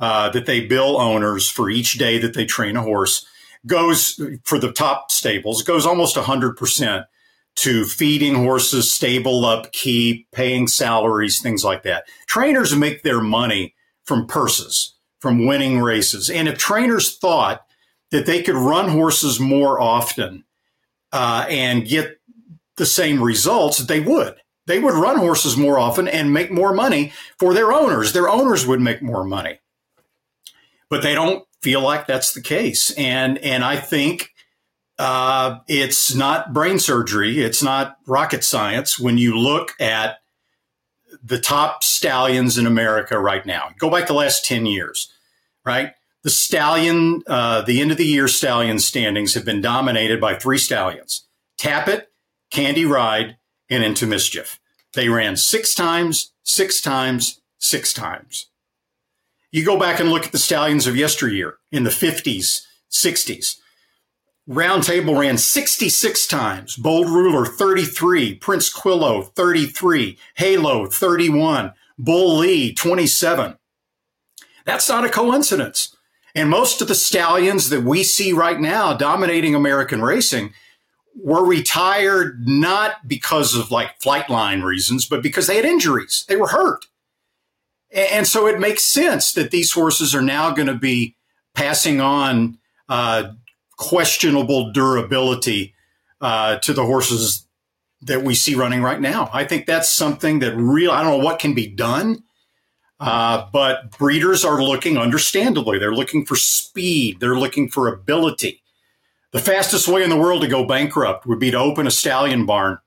uh, 0.00 0.28
that 0.30 0.46
they 0.46 0.66
bill 0.66 1.00
owners 1.00 1.48
for 1.48 1.70
each 1.70 1.94
day 1.94 2.18
that 2.18 2.34
they 2.34 2.44
train 2.44 2.76
a 2.76 2.82
horse, 2.82 3.26
goes 3.66 4.20
for 4.44 4.58
the 4.58 4.72
top 4.72 5.10
stables 5.10 5.62
goes 5.62 5.86
almost 5.86 6.16
hundred 6.16 6.56
percent 6.56 7.06
to 7.56 7.84
feeding 7.84 8.34
horses, 8.34 8.92
stable 8.92 9.44
upkeep, 9.44 10.30
paying 10.30 10.68
salaries, 10.68 11.40
things 11.40 11.64
like 11.64 11.82
that. 11.82 12.04
Trainers 12.26 12.74
make 12.76 13.02
their 13.02 13.20
money 13.20 13.74
from 14.04 14.26
purses, 14.26 14.94
from 15.20 15.46
winning 15.46 15.80
races, 15.80 16.30
and 16.30 16.48
if 16.48 16.58
trainers 16.58 17.16
thought 17.16 17.66
that 18.10 18.26
they 18.26 18.42
could 18.42 18.54
run 18.54 18.88
horses 18.88 19.40
more 19.40 19.80
often 19.80 20.44
uh, 21.12 21.46
and 21.48 21.86
get 21.86 22.20
the 22.76 22.86
same 22.86 23.22
results, 23.22 23.78
they 23.78 24.00
would. 24.00 24.36
They 24.66 24.78
would 24.78 24.94
run 24.94 25.18
horses 25.18 25.56
more 25.56 25.78
often 25.78 26.08
and 26.08 26.32
make 26.32 26.50
more 26.50 26.72
money 26.72 27.12
for 27.38 27.54
their 27.54 27.72
owners. 27.72 28.12
Their 28.12 28.28
owners 28.28 28.66
would 28.66 28.80
make 28.80 29.00
more 29.00 29.24
money. 29.24 29.60
But 30.88 31.02
they 31.02 31.14
don't 31.14 31.44
feel 31.62 31.80
like 31.80 32.06
that's 32.06 32.32
the 32.32 32.42
case. 32.42 32.90
And, 32.92 33.38
and 33.38 33.64
I 33.64 33.76
think 33.76 34.30
uh, 34.98 35.58
it's 35.68 36.14
not 36.14 36.52
brain 36.52 36.78
surgery, 36.78 37.40
it's 37.40 37.62
not 37.62 37.98
rocket 38.06 38.44
science 38.44 38.98
when 38.98 39.18
you 39.18 39.36
look 39.36 39.74
at 39.80 40.18
the 41.22 41.38
top 41.38 41.82
stallions 41.82 42.56
in 42.56 42.66
America 42.66 43.18
right 43.18 43.44
now. 43.44 43.70
Go 43.78 43.90
back 43.90 44.06
the 44.06 44.14
last 44.14 44.44
10 44.44 44.66
years, 44.66 45.12
right? 45.64 45.92
The 46.22 46.30
stallion, 46.30 47.22
uh, 47.26 47.62
the 47.62 47.80
end 47.80 47.92
of 47.92 47.98
the 47.98 48.04
year 48.04 48.28
stallion 48.28 48.78
standings 48.78 49.34
have 49.34 49.44
been 49.44 49.60
dominated 49.60 50.20
by 50.20 50.34
three 50.34 50.58
stallions 50.58 51.26
Tapit, 51.58 52.06
Candy 52.50 52.84
Ride, 52.84 53.36
and 53.70 53.84
Into 53.84 54.06
Mischief. 54.06 54.58
They 54.94 55.08
ran 55.08 55.36
six 55.36 55.74
times, 55.74 56.32
six 56.42 56.80
times, 56.80 57.40
six 57.58 57.92
times. 57.92 58.46
You 59.50 59.64
go 59.64 59.78
back 59.78 60.00
and 60.00 60.10
look 60.10 60.26
at 60.26 60.32
the 60.32 60.38
stallions 60.38 60.86
of 60.86 60.96
yesteryear 60.96 61.58
in 61.70 61.84
the 61.84 61.90
50s, 61.90 62.62
60s. 62.90 63.56
Round 64.48 64.84
Table 64.84 65.16
ran 65.16 65.38
66 65.38 66.26
times, 66.28 66.76
Bold 66.76 67.08
Ruler 67.08 67.44
33, 67.44 68.38
Princequillo 68.38 69.22
33, 69.34 70.16
Halo 70.36 70.86
31, 70.86 71.72
Bull 71.98 72.38
Lea 72.38 72.72
27. 72.72 73.56
That's 74.64 74.88
not 74.88 75.04
a 75.04 75.08
coincidence. 75.08 75.96
And 76.34 76.48
most 76.48 76.80
of 76.80 76.86
the 76.86 76.94
stallions 76.94 77.70
that 77.70 77.82
we 77.82 78.04
see 78.04 78.32
right 78.32 78.60
now 78.60 78.92
dominating 78.92 79.54
American 79.54 80.02
racing 80.02 80.52
were 81.16 81.44
retired 81.44 82.46
not 82.46 83.08
because 83.08 83.54
of 83.54 83.70
like 83.70 83.98
Flightline 84.00 84.62
reasons, 84.62 85.06
but 85.06 85.22
because 85.22 85.46
they 85.46 85.56
had 85.56 85.64
injuries. 85.64 86.24
They 86.28 86.36
were 86.36 86.48
hurt. 86.48 86.84
And 87.90 88.26
so 88.26 88.46
it 88.46 88.60
makes 88.60 88.84
sense 88.84 89.32
that 89.32 89.50
these 89.50 89.72
horses 89.72 90.14
are 90.14 90.22
now 90.22 90.50
going 90.50 90.68
to 90.68 90.74
be 90.74 91.16
passing 91.54 92.00
on 92.00 92.58
uh, 92.88 93.32
questionable 93.76 94.72
durability 94.72 95.74
uh, 96.20 96.56
to 96.58 96.72
the 96.72 96.84
horses 96.84 97.46
that 98.02 98.22
we 98.22 98.34
see 98.34 98.54
running 98.54 98.82
right 98.82 99.00
now. 99.00 99.30
I 99.32 99.44
think 99.44 99.66
that's 99.66 99.90
something 99.90 100.38
that 100.40 100.54
real, 100.56 100.90
I 100.90 101.02
don't 101.02 101.18
know 101.18 101.24
what 101.24 101.38
can 101.38 101.54
be 101.54 101.66
done 101.66 102.22
uh, 102.98 103.46
but 103.52 103.90
breeders 103.98 104.44
are 104.44 104.62
looking, 104.62 104.96
understandably, 104.96 105.78
they're 105.78 105.94
looking 105.94 106.24
for 106.24 106.36
speed, 106.36 107.20
they're 107.20 107.38
looking 107.38 107.68
for 107.68 107.88
ability. 107.88 108.62
The 109.32 109.38
fastest 109.38 109.86
way 109.86 110.02
in 110.02 110.10
the 110.10 110.16
world 110.16 110.42
to 110.42 110.48
go 110.48 110.64
bankrupt 110.64 111.26
would 111.26 111.38
be 111.38 111.50
to 111.50 111.58
open 111.58 111.86
a 111.86 111.90
stallion 111.90 112.46
barn 112.46 112.78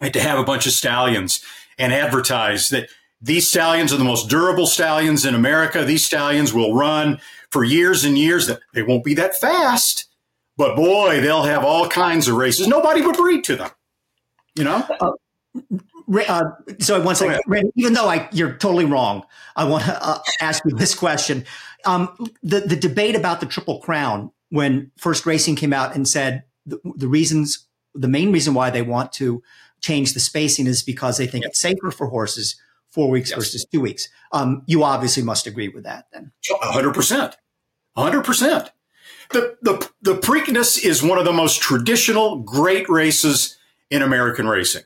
and 0.00 0.12
to 0.12 0.20
have 0.20 0.38
a 0.38 0.44
bunch 0.44 0.66
of 0.66 0.72
stallions 0.72 1.42
and 1.78 1.92
advertise 1.92 2.68
that 2.68 2.88
these 3.22 3.48
stallions 3.48 3.92
are 3.92 3.96
the 3.96 4.04
most 4.04 4.28
durable 4.28 4.66
stallions 4.66 5.24
in 5.24 5.34
America. 5.34 5.84
These 5.84 6.04
stallions 6.04 6.52
will 6.52 6.74
run 6.74 7.18
for 7.50 7.64
years 7.64 8.04
and 8.04 8.18
years. 8.18 8.46
That 8.46 8.60
they 8.74 8.82
won't 8.82 9.04
be 9.04 9.14
that 9.14 9.36
fast, 9.36 10.06
but 10.60 10.76
boy, 10.76 11.22
they'll 11.22 11.44
have 11.44 11.64
all 11.64 11.88
kinds 11.88 12.28
of 12.28 12.36
races. 12.36 12.68
Nobody 12.68 13.00
would 13.00 13.16
breed 13.16 13.44
to 13.44 13.56
them, 13.56 13.70
you 14.54 14.62
know. 14.62 14.86
Uh, 15.00 15.12
uh, 16.28 16.42
so 16.80 17.00
once 17.00 17.22
again, 17.22 17.40
even 17.76 17.94
though 17.94 18.06
I, 18.06 18.28
you're 18.30 18.52
totally 18.58 18.84
wrong, 18.84 19.24
I 19.56 19.64
want 19.64 19.84
to 19.84 20.06
uh, 20.06 20.18
ask 20.42 20.62
you 20.66 20.72
this 20.76 20.94
question. 20.94 21.46
Um, 21.86 22.14
the, 22.42 22.60
the 22.60 22.76
debate 22.76 23.16
about 23.16 23.40
the 23.40 23.46
Triple 23.46 23.80
Crown, 23.80 24.32
when 24.50 24.90
First 24.98 25.24
Racing 25.24 25.56
came 25.56 25.72
out 25.72 25.94
and 25.94 26.06
said 26.06 26.44
the, 26.66 26.78
the, 26.94 27.08
reasons, 27.08 27.66
the 27.94 28.08
main 28.08 28.30
reason 28.30 28.52
why 28.52 28.68
they 28.68 28.82
want 28.82 29.14
to 29.14 29.42
change 29.80 30.12
the 30.12 30.20
spacing 30.20 30.66
is 30.66 30.82
because 30.82 31.16
they 31.16 31.26
think 31.26 31.46
it's 31.46 31.58
safer 31.58 31.90
for 31.90 32.08
horses 32.08 32.60
four 32.90 33.08
weeks 33.08 33.30
yes. 33.30 33.38
versus 33.38 33.64
two 33.64 33.80
weeks. 33.80 34.10
Um, 34.30 34.62
you 34.66 34.84
obviously 34.84 35.22
must 35.22 35.46
agree 35.46 35.68
with 35.68 35.84
that 35.84 36.04
then. 36.12 36.32
100%. 36.50 37.32
100%. 37.96 38.70
The, 39.32 39.56
the, 39.62 39.90
the 40.02 40.14
Preakness 40.14 40.82
is 40.82 41.02
one 41.02 41.18
of 41.18 41.24
the 41.24 41.32
most 41.32 41.60
traditional 41.60 42.38
great 42.38 42.88
races 42.88 43.56
in 43.90 44.02
American 44.02 44.48
racing 44.48 44.82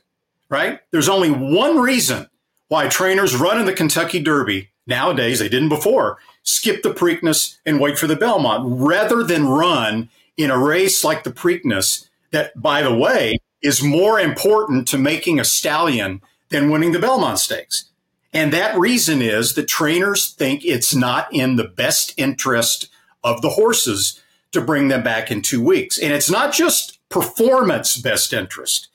right? 0.49 0.79
There's 0.91 1.09
only 1.09 1.29
one 1.29 1.77
reason 1.77 2.29
why 2.67 2.87
trainers 2.87 3.35
run 3.35 3.59
in 3.59 3.65
the 3.65 3.73
Kentucky 3.73 4.19
Derby 4.19 4.69
nowadays, 4.87 5.39
they 5.39 5.49
didn't 5.49 5.69
before, 5.69 6.17
skip 6.43 6.83
the 6.83 6.93
Preakness 6.93 7.57
and 7.65 7.79
wait 7.79 7.97
for 7.97 8.07
the 8.07 8.15
Belmont 8.15 8.63
rather 8.65 9.23
than 9.23 9.47
run 9.47 10.09
in 10.37 10.51
a 10.51 10.57
race 10.57 11.03
like 11.03 11.23
the 11.23 11.31
Preakness 11.31 12.07
that, 12.31 12.59
by 12.61 12.81
the 12.81 12.95
way, 12.95 13.37
is 13.61 13.81
more 13.81 14.19
important 14.19 14.87
to 14.87 14.97
making 14.97 15.39
a 15.39 15.45
stallion 15.45 16.21
than 16.49 16.69
winning 16.69 16.91
the 16.91 16.99
Belmont 16.99 17.39
Stakes. 17.39 17.85
And 18.31 18.51
that 18.53 18.77
reason 18.77 19.21
is 19.21 19.55
that 19.55 19.67
trainers 19.67 20.29
think 20.29 20.63
it's 20.65 20.93
not 20.93 21.33
in 21.33 21.55
the 21.55 21.63
best 21.63 22.13
interest 22.17 22.89
of 23.23 23.41
the 23.41 23.49
horses 23.49 24.21
to 24.55 24.61
bring 24.61 24.87
them 24.87 25.03
back 25.03 25.29
in 25.29 25.41
two 25.41 25.63
weeks. 25.63 25.97
And 25.97 26.11
it's 26.11 26.29
not 26.29 26.53
just 26.53 26.99
performance 27.09 27.97
best 27.97 28.33
interest. 28.33 28.89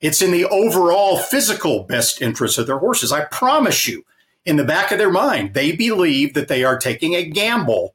It's 0.00 0.20
in 0.20 0.30
the 0.30 0.44
overall 0.44 1.16
physical 1.16 1.84
best 1.84 2.20
interest 2.20 2.58
of 2.58 2.66
their 2.66 2.78
horses. 2.78 3.10
I 3.10 3.24
promise 3.24 3.88
you, 3.88 4.04
in 4.44 4.56
the 4.56 4.64
back 4.64 4.92
of 4.92 4.98
their 4.98 5.10
mind, 5.10 5.54
they 5.54 5.72
believe 5.72 6.34
that 6.34 6.48
they 6.48 6.62
are 6.62 6.78
taking 6.78 7.14
a 7.14 7.24
gamble 7.24 7.94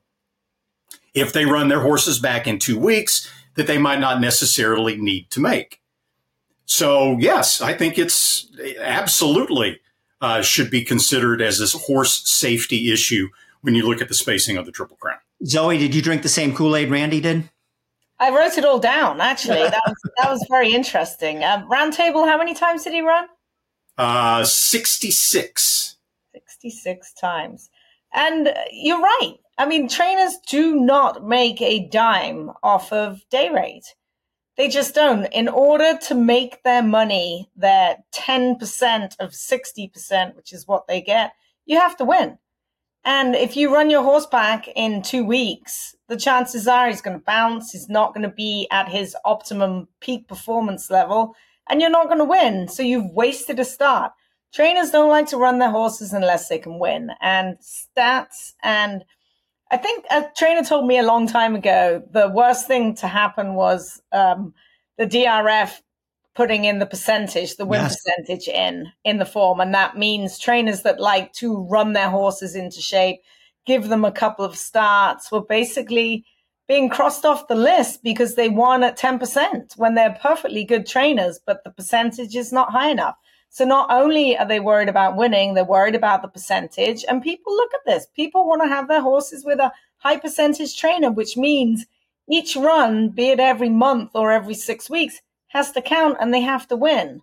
if 1.13 1.31
they 1.31 1.45
run 1.45 1.67
their 1.67 1.81
horses 1.81 2.17
back 2.19 2.47
in 2.47 2.57
two 2.57 2.79
weeks 2.79 3.31
that 3.55 3.67
they 3.67 3.77
might 3.77 3.99
not 3.99 4.21
necessarily 4.21 4.97
need 4.97 5.29
to 5.29 5.39
make. 5.39 5.81
So, 6.65 7.17
yes, 7.19 7.61
I 7.61 7.73
think 7.73 7.97
it's 7.97 8.47
absolutely 8.79 9.79
uh, 10.21 10.41
should 10.41 10.69
be 10.69 10.83
considered 10.83 11.41
as 11.41 11.59
this 11.59 11.73
horse 11.73 12.27
safety 12.29 12.91
issue 12.91 13.29
when 13.61 13.75
you 13.75 13.87
look 13.87 14.01
at 14.01 14.07
the 14.07 14.13
spacing 14.13 14.57
of 14.57 14.65
the 14.65 14.71
Triple 14.71 14.97
Crown. 14.97 15.19
Zoe, 15.45 15.77
did 15.77 15.95
you 15.95 16.01
drink 16.01 16.21
the 16.21 16.29
same 16.29 16.53
Kool 16.53 16.75
Aid 16.75 16.89
Randy 16.89 17.21
did? 17.21 17.49
I 18.19 18.35
wrote 18.35 18.57
it 18.57 18.65
all 18.65 18.79
down. 18.79 19.21
Actually, 19.21 19.61
that 19.61 19.81
was 19.87 19.97
that 20.17 20.29
was 20.29 20.45
very 20.49 20.73
interesting. 20.73 21.43
Um, 21.43 21.69
round 21.69 21.93
table, 21.93 22.25
how 22.25 22.37
many 22.37 22.53
times 22.53 22.83
did 22.83 22.93
he 22.93 23.01
run? 23.01 23.27
Uh, 23.97 24.43
sixty-six. 24.43 25.95
Sixty-six 26.33 27.13
times, 27.13 27.69
and 28.13 28.53
you're 28.71 28.99
right. 28.99 29.35
I 29.57 29.65
mean, 29.65 29.87
trainers 29.87 30.37
do 30.47 30.75
not 30.75 31.25
make 31.25 31.61
a 31.61 31.87
dime 31.87 32.51
off 32.61 32.91
of 32.91 33.21
day 33.29 33.49
rate. 33.49 33.95
They 34.57 34.67
just 34.67 34.93
don't. 34.93 35.25
In 35.27 35.47
order 35.47 35.97
to 36.07 36.15
make 36.15 36.63
their 36.63 36.83
money, 36.83 37.49
their 37.55 38.03
ten 38.11 38.57
percent 38.57 39.15
of 39.19 39.33
sixty 39.33 39.87
percent, 39.87 40.35
which 40.35 40.51
is 40.51 40.67
what 40.67 40.87
they 40.87 40.99
get, 40.99 41.31
you 41.65 41.79
have 41.79 41.95
to 41.97 42.05
win. 42.05 42.37
And 43.11 43.33
if 43.33 43.57
you 43.57 43.73
run 43.73 43.89
your 43.89 44.03
horse 44.03 44.27
back 44.27 44.67
in 44.75 45.01
two 45.01 45.25
weeks, 45.25 45.95
the 46.09 46.15
chances 46.15 46.67
are 46.67 46.87
he's 46.87 47.01
going 47.01 47.17
to 47.17 47.25
bounce. 47.25 47.71
He's 47.71 47.89
not 47.89 48.13
going 48.13 48.21
to 48.21 48.35
be 48.35 48.67
at 48.69 48.87
his 48.87 49.17
optimum 49.25 49.87
peak 49.99 50.27
performance 50.27 50.91
level, 50.91 51.35
and 51.67 51.81
you're 51.81 51.89
not 51.89 52.05
going 52.05 52.19
to 52.19 52.23
win. 52.23 52.67
So 52.67 52.83
you've 52.83 53.11
wasted 53.11 53.59
a 53.59 53.65
start. 53.65 54.11
Trainers 54.53 54.91
don't 54.91 55.09
like 55.09 55.25
to 55.29 55.37
run 55.37 55.57
their 55.57 55.71
horses 55.71 56.13
unless 56.13 56.49
they 56.49 56.59
can 56.59 56.77
win. 56.77 57.09
And 57.19 57.57
stats, 57.57 58.53
and 58.61 59.03
I 59.71 59.77
think 59.77 60.05
a 60.11 60.25
trainer 60.37 60.63
told 60.63 60.85
me 60.85 60.99
a 60.99 61.03
long 61.03 61.25
time 61.25 61.55
ago 61.55 62.03
the 62.11 62.29
worst 62.29 62.67
thing 62.67 62.93
to 62.97 63.07
happen 63.07 63.55
was 63.55 63.99
um, 64.11 64.53
the 64.99 65.07
DRF 65.07 65.81
putting 66.39 66.63
in 66.63 66.79
the 66.79 66.85
percentage, 66.85 67.57
the 67.57 67.65
win 67.65 67.81
yes. 67.81 67.97
percentage 67.97 68.47
in 68.47 68.89
in 69.03 69.17
the 69.17 69.25
form, 69.25 69.59
and 69.59 69.73
that 69.73 69.97
means 69.97 70.39
trainers 70.39 70.83
that 70.83 70.97
like 70.97 71.33
to 71.33 71.67
run 71.69 71.91
their 71.91 72.09
horses 72.09 72.55
into 72.55 72.79
shape, 72.79 73.19
give 73.65 73.89
them 73.89 74.05
a 74.05 74.11
couple 74.21 74.45
of 74.45 74.55
starts, 74.55 75.33
were 75.33 75.43
basically 75.43 76.23
being 76.65 76.87
crossed 76.87 77.25
off 77.25 77.49
the 77.49 77.55
list 77.55 78.03
because 78.03 78.35
they 78.35 78.47
won 78.47 78.85
at 78.85 78.97
10% 78.97 79.75
when 79.75 79.95
they're 79.95 80.17
perfectly 80.21 80.63
good 80.63 80.87
trainers, 80.87 81.41
but 81.45 81.61
the 81.65 81.71
percentage 81.71 82.37
is 82.37 82.53
not 82.53 82.71
high 82.71 82.89
enough. 82.89 83.17
So 83.49 83.65
not 83.65 83.91
only 83.91 84.37
are 84.37 84.47
they 84.47 84.61
worried 84.61 84.87
about 84.87 85.17
winning, 85.17 85.55
they're 85.55 85.65
worried 85.65 85.95
about 85.95 86.21
the 86.21 86.29
percentage. 86.29 87.03
And 87.09 87.21
people 87.21 87.53
look 87.53 87.71
at 87.73 87.85
this. 87.85 88.07
People 88.15 88.47
want 88.47 88.61
to 88.61 88.69
have 88.69 88.87
their 88.87 89.01
horses 89.01 89.43
with 89.43 89.59
a 89.59 89.73
high 89.97 90.15
percentage 90.15 90.77
trainer, 90.77 91.11
which 91.11 91.35
means 91.35 91.85
each 92.29 92.55
run, 92.55 93.09
be 93.09 93.27
it 93.27 93.41
every 93.41 93.69
month 93.69 94.11
or 94.13 94.31
every 94.31 94.53
six 94.53 94.89
weeks, 94.89 95.19
has 95.49 95.71
to 95.73 95.81
count 95.81 96.17
and 96.19 96.33
they 96.33 96.41
have 96.41 96.67
to 96.69 96.75
win. 96.75 97.21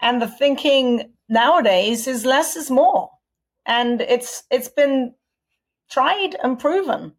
And 0.00 0.20
the 0.20 0.28
thinking 0.28 1.12
nowadays 1.28 2.06
is 2.06 2.24
less 2.24 2.56
is 2.56 2.70
more. 2.70 3.10
And 3.66 4.00
it's 4.00 4.42
it's 4.50 4.68
been 4.68 5.14
tried 5.90 6.36
and 6.42 6.58
proven 6.58 7.14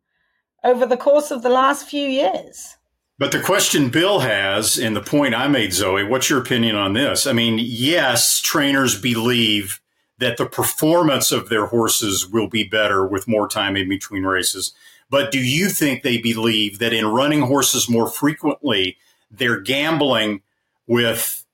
over 0.63 0.85
the 0.85 0.97
course 0.97 1.31
of 1.31 1.43
the 1.43 1.49
last 1.49 1.87
few 1.87 2.07
years. 2.07 2.77
But 3.17 3.31
the 3.31 3.39
question 3.39 3.89
Bill 3.89 4.21
has, 4.21 4.79
and 4.79 4.95
the 4.95 5.01
point 5.01 5.35
I 5.35 5.47
made, 5.47 5.73
Zoe, 5.73 6.03
what's 6.03 6.29
your 6.29 6.41
opinion 6.41 6.75
on 6.75 6.93
this? 6.93 7.27
I 7.27 7.33
mean, 7.33 7.59
yes, 7.61 8.41
trainers 8.41 8.99
believe 8.99 9.79
that 10.17 10.37
the 10.37 10.45
performance 10.45 11.31
of 11.31 11.49
their 11.49 11.67
horses 11.67 12.27
will 12.27 12.47
be 12.47 12.63
better 12.63 13.05
with 13.05 13.27
more 13.27 13.47
time 13.47 13.75
in 13.75 13.89
between 13.89 14.23
races. 14.23 14.73
But 15.09 15.31
do 15.31 15.39
you 15.39 15.69
think 15.69 16.01
they 16.01 16.17
believe 16.17 16.79
that 16.79 16.93
in 16.93 17.05
running 17.05 17.41
horses 17.41 17.89
more 17.89 18.07
frequently, 18.07 18.97
they're 19.31 19.59
gambling 19.59 20.41
with 20.87 21.45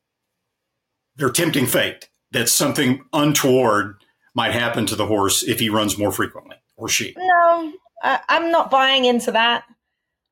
their 1.16 1.30
tempting 1.30 1.66
fate 1.66 2.10
that 2.32 2.50
something 2.50 3.04
untoward 3.14 3.96
might 4.34 4.54
happen 4.54 4.86
to 4.86 4.96
the 4.96 5.06
horse 5.06 5.44
if 5.44 5.60
he 5.60 5.70
runs 5.70 5.98
more 5.98 6.12
frequently 6.12 6.58
or 6.76 6.90
she. 6.90 7.14
No, 7.18 7.74
I'm 8.04 8.52
not 8.52 8.70
buying 8.70 9.06
into 9.06 9.32
that. 9.32 9.64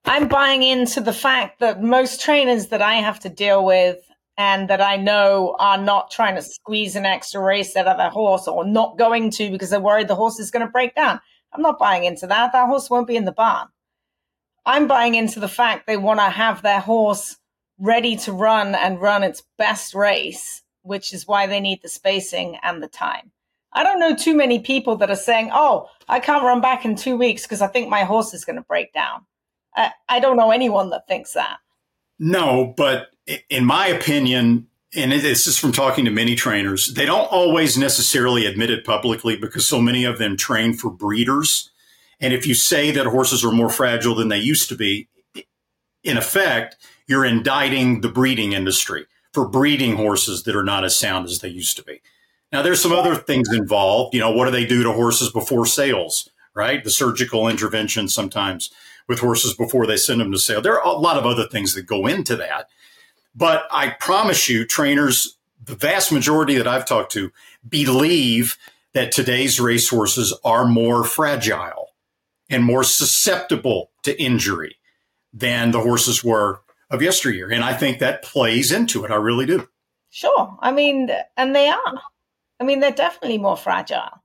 I'm 0.05 0.27
buying 0.27 0.61
into 0.61 1.01
the 1.01 1.13
fact 1.13 1.59
that 1.59 1.81
most 1.81 2.21
trainers 2.21 2.67
that 2.67 2.81
I 2.81 2.95
have 2.95 3.19
to 3.21 3.29
deal 3.29 3.65
with 3.65 3.97
and 4.37 4.69
that 4.69 4.81
I 4.81 4.97
know 4.97 5.55
are 5.59 5.77
not 5.77 6.11
trying 6.11 6.35
to 6.35 6.41
squeeze 6.41 6.95
an 6.95 7.05
extra 7.05 7.41
race 7.41 7.75
out 7.75 7.87
of 7.87 7.97
their 7.97 8.09
horse 8.09 8.47
or 8.47 8.65
not 8.65 8.97
going 8.97 9.31
to 9.31 9.49
because 9.49 9.71
they're 9.71 9.79
worried 9.79 10.07
the 10.07 10.15
horse 10.15 10.39
is 10.39 10.51
going 10.51 10.65
to 10.65 10.71
break 10.71 10.93
down. 10.93 11.19
I'm 11.53 11.61
not 11.61 11.79
buying 11.79 12.03
into 12.03 12.27
that. 12.27 12.51
That 12.51 12.67
horse 12.67 12.89
won't 12.89 13.07
be 13.07 13.15
in 13.15 13.25
the 13.25 13.31
barn. 13.31 13.67
I'm 14.65 14.87
buying 14.87 15.15
into 15.15 15.39
the 15.39 15.47
fact 15.47 15.85
they 15.85 15.97
want 15.97 16.19
to 16.19 16.29
have 16.29 16.61
their 16.61 16.79
horse 16.79 17.37
ready 17.77 18.15
to 18.17 18.31
run 18.31 18.73
and 18.75 19.01
run 19.01 19.23
its 19.23 19.43
best 19.57 19.93
race, 19.93 20.63
which 20.81 21.13
is 21.13 21.27
why 21.27 21.47
they 21.47 21.59
need 21.59 21.81
the 21.81 21.89
spacing 21.89 22.57
and 22.63 22.81
the 22.81 22.87
time. 22.87 23.31
I 23.73 23.83
don't 23.83 23.99
know 23.99 24.15
too 24.15 24.35
many 24.35 24.59
people 24.59 24.95
that 24.97 25.09
are 25.11 25.15
saying, 25.15 25.49
oh, 25.53 25.89
I 26.07 26.19
can't 26.19 26.43
run 26.43 26.61
back 26.61 26.85
in 26.85 26.95
two 26.95 27.17
weeks 27.17 27.43
because 27.43 27.61
I 27.61 27.67
think 27.67 27.89
my 27.89 28.05
horse 28.05 28.33
is 28.33 28.45
going 28.45 28.55
to 28.55 28.61
break 28.61 28.93
down. 28.93 29.25
I, 29.75 29.91
I 30.07 30.19
don't 30.19 30.37
know 30.37 30.51
anyone 30.51 30.89
that 30.91 31.07
thinks 31.07 31.33
that. 31.33 31.57
No, 32.17 32.73
but 32.77 33.09
in 33.49 33.65
my 33.65 33.87
opinion, 33.87 34.67
and 34.95 35.11
it's 35.11 35.43
just 35.43 35.59
from 35.59 35.73
talking 35.73 36.05
to 36.05 36.11
many 36.11 36.35
trainers, 36.35 36.93
they 36.93 37.05
don't 37.05 37.29
always 37.31 37.77
necessarily 37.77 38.45
admit 38.45 38.69
it 38.69 38.85
publicly 38.85 39.35
because 39.35 39.67
so 39.67 39.81
many 39.81 40.05
of 40.05 40.17
them 40.17 40.37
train 40.37 40.73
for 40.73 40.89
breeders. 40.89 41.69
And 42.25 42.33
if 42.33 42.47
you 42.47 42.55
say 42.55 42.89
that 42.89 43.05
horses 43.05 43.45
are 43.45 43.51
more 43.51 43.69
fragile 43.69 44.15
than 44.15 44.29
they 44.29 44.39
used 44.39 44.67
to 44.69 44.75
be, 44.75 45.07
in 46.03 46.17
effect, 46.17 46.75
you're 47.05 47.23
indicting 47.23 48.01
the 48.01 48.09
breeding 48.09 48.53
industry 48.53 49.05
for 49.31 49.47
breeding 49.47 49.95
horses 49.95 50.41
that 50.43 50.55
are 50.55 50.63
not 50.63 50.83
as 50.83 50.97
sound 50.97 51.27
as 51.27 51.37
they 51.37 51.49
used 51.49 51.77
to 51.77 51.83
be. 51.83 52.01
Now, 52.51 52.63
there's 52.63 52.81
some 52.81 52.93
other 52.93 53.13
things 53.13 53.53
involved. 53.53 54.15
You 54.15 54.21
know, 54.21 54.31
what 54.31 54.45
do 54.45 54.51
they 54.51 54.65
do 54.65 54.81
to 54.81 54.91
horses 54.91 55.31
before 55.31 55.67
sales, 55.67 56.27
right? 56.55 56.83
The 56.83 56.89
surgical 56.89 57.47
intervention 57.47 58.07
sometimes 58.07 58.71
with 59.07 59.19
horses 59.19 59.53
before 59.53 59.85
they 59.85 59.97
send 59.97 60.19
them 60.19 60.31
to 60.31 60.39
sale. 60.39 60.63
There 60.63 60.81
are 60.81 60.95
a 60.95 60.97
lot 60.97 61.17
of 61.17 61.27
other 61.27 61.47
things 61.47 61.75
that 61.75 61.83
go 61.83 62.07
into 62.07 62.35
that. 62.37 62.69
But 63.35 63.65
I 63.69 63.89
promise 63.99 64.49
you, 64.49 64.65
trainers, 64.65 65.37
the 65.63 65.75
vast 65.75 66.11
majority 66.11 66.55
that 66.55 66.67
I've 66.67 66.87
talked 66.87 67.11
to 67.11 67.31
believe 67.69 68.57
that 68.93 69.11
today's 69.11 69.59
racehorses 69.59 70.35
are 70.43 70.65
more 70.65 71.03
fragile 71.03 71.91
and 72.49 72.63
more 72.63 72.83
susceptible 72.83 73.91
to 74.03 74.19
injury 74.21 74.77
than 75.33 75.71
the 75.71 75.81
horses 75.81 76.23
were 76.23 76.61
of 76.89 77.01
yesteryear. 77.01 77.51
And 77.51 77.63
I 77.63 77.73
think 77.73 77.99
that 77.99 78.23
plays 78.23 78.71
into 78.71 79.03
it. 79.03 79.11
I 79.11 79.15
really 79.15 79.45
do. 79.45 79.67
Sure. 80.09 80.57
I 80.61 80.71
mean, 80.71 81.09
and 81.35 81.55
they 81.55 81.67
are. 81.67 82.01
I 82.59 82.63
mean, 82.63 82.79
they're 82.79 82.91
definitely 82.91 83.37
more 83.37 83.57
fragile 83.57 84.21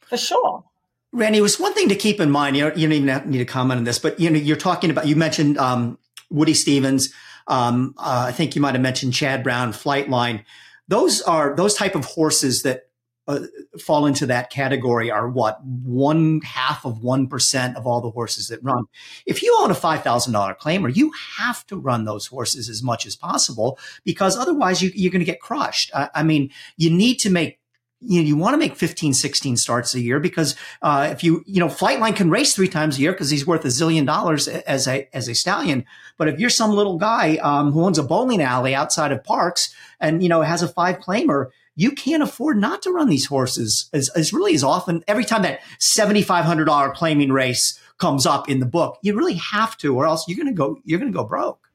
for 0.00 0.16
sure. 0.16 0.64
Randy, 1.12 1.38
it 1.38 1.42
was 1.42 1.60
one 1.60 1.74
thing 1.74 1.90
to 1.90 1.94
keep 1.94 2.20
in 2.20 2.30
mind. 2.30 2.56
You, 2.56 2.64
know, 2.64 2.74
you 2.74 2.88
don't 2.88 2.92
even 2.92 3.30
need 3.30 3.38
to 3.38 3.44
comment 3.44 3.78
on 3.78 3.84
this, 3.84 3.98
but 3.98 4.18
you 4.18 4.30
know, 4.30 4.38
you're 4.38 4.56
talking 4.56 4.90
about. 4.90 5.06
You 5.06 5.16
mentioned 5.16 5.58
um, 5.58 5.98
Woody 6.30 6.54
Stephens. 6.54 7.12
Um, 7.48 7.94
uh, 7.98 8.26
I 8.28 8.32
think 8.32 8.56
you 8.56 8.62
might 8.62 8.74
have 8.74 8.80
mentioned 8.80 9.12
Chad 9.12 9.42
Brown, 9.42 9.72
Flightline. 9.72 10.44
Those 10.88 11.20
are 11.22 11.54
those 11.54 11.74
type 11.74 11.94
of 11.94 12.04
horses 12.06 12.62
that 12.62 12.84
uh, 13.28 13.40
fall 13.78 14.06
into 14.06 14.26
that 14.26 14.50
category 14.50 15.10
are 15.10 15.28
what 15.28 15.64
one 15.64 16.40
half 16.40 16.84
of 16.84 17.02
one 17.02 17.28
percent 17.28 17.76
of 17.76 17.86
all 17.86 18.00
the 18.00 18.10
horses 18.10 18.48
that 18.48 18.62
run. 18.62 18.84
If 19.26 19.42
you 19.42 19.56
own 19.60 19.70
a 19.70 19.74
five 19.74 20.02
thousand 20.02 20.32
dollar 20.32 20.54
claimer, 20.54 20.94
you 20.94 21.12
have 21.38 21.64
to 21.66 21.76
run 21.76 22.04
those 22.04 22.26
horses 22.26 22.68
as 22.68 22.82
much 22.82 23.06
as 23.06 23.14
possible 23.14 23.78
because 24.04 24.36
otherwise 24.36 24.82
you, 24.82 25.08
are 25.08 25.12
going 25.12 25.20
to 25.20 25.24
get 25.24 25.40
crushed. 25.40 25.90
I, 25.94 26.10
I 26.16 26.22
mean, 26.22 26.50
you 26.76 26.90
need 26.90 27.16
to 27.20 27.30
make 27.30 27.58
you 28.04 28.20
know, 28.20 28.26
you 28.26 28.36
want 28.36 28.54
to 28.54 28.58
make 28.58 28.74
15, 28.74 29.14
16 29.14 29.56
starts 29.56 29.94
a 29.94 30.00
year 30.00 30.18
because 30.18 30.56
uh, 30.82 31.08
if 31.12 31.22
you, 31.22 31.44
you 31.46 31.60
know, 31.60 31.68
Flightline 31.68 32.16
can 32.16 32.30
race 32.30 32.54
three 32.54 32.68
times 32.68 32.98
a 32.98 33.00
year 33.00 33.12
because 33.12 33.30
he's 33.30 33.46
worth 33.46 33.64
a 33.64 33.68
zillion 33.68 34.04
dollars 34.04 34.48
as 34.48 34.88
a 34.88 35.08
as 35.14 35.28
a 35.28 35.34
stallion. 35.34 35.84
But 36.18 36.28
if 36.28 36.40
you're 36.40 36.50
some 36.50 36.72
little 36.72 36.98
guy 36.98 37.36
um, 37.36 37.70
who 37.70 37.84
owns 37.84 37.98
a 37.98 38.02
bowling 38.02 38.42
alley 38.42 38.74
outside 38.74 39.12
of 39.12 39.22
Parx 39.22 39.72
and 40.00 40.22
you 40.22 40.28
know 40.28 40.42
has 40.42 40.62
a 40.62 40.68
five 40.68 40.98
claimer, 40.98 41.50
you 41.74 41.92
can't 41.92 42.22
afford 42.22 42.58
not 42.58 42.82
to 42.82 42.90
run 42.90 43.08
these 43.08 43.26
horses 43.26 43.88
as, 43.92 44.08
as 44.10 44.32
really 44.32 44.54
as 44.54 44.64
often. 44.64 45.02
Every 45.08 45.24
time 45.24 45.42
that 45.42 45.60
$7,500 45.80 46.94
claiming 46.94 47.32
race 47.32 47.78
comes 47.98 48.26
up 48.26 48.48
in 48.48 48.60
the 48.60 48.66
book, 48.66 48.98
you 49.02 49.16
really 49.16 49.34
have 49.34 49.76
to, 49.78 49.96
or 49.96 50.06
else 50.06 50.26
you're 50.28 50.36
going 50.36 50.48
to 50.48 50.52
go, 50.52 50.78
you're 50.84 50.98
going 50.98 51.12
to 51.12 51.16
go 51.16 51.24
broke. 51.24 51.70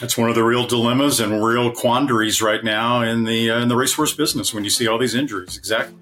That's 0.00 0.16
one 0.16 0.30
of 0.30 0.34
the 0.34 0.42
real 0.42 0.66
dilemmas 0.66 1.20
and 1.20 1.44
real 1.44 1.70
quandaries 1.70 2.40
right 2.40 2.64
now 2.64 3.02
in 3.02 3.24
the 3.24 3.50
uh, 3.50 3.60
in 3.60 3.68
the 3.68 3.76
racehorse 3.76 4.14
business 4.14 4.54
when 4.54 4.64
you 4.64 4.70
see 4.70 4.88
all 4.88 4.98
these 4.98 5.14
injuries. 5.14 5.56
Exactly. 5.56 5.94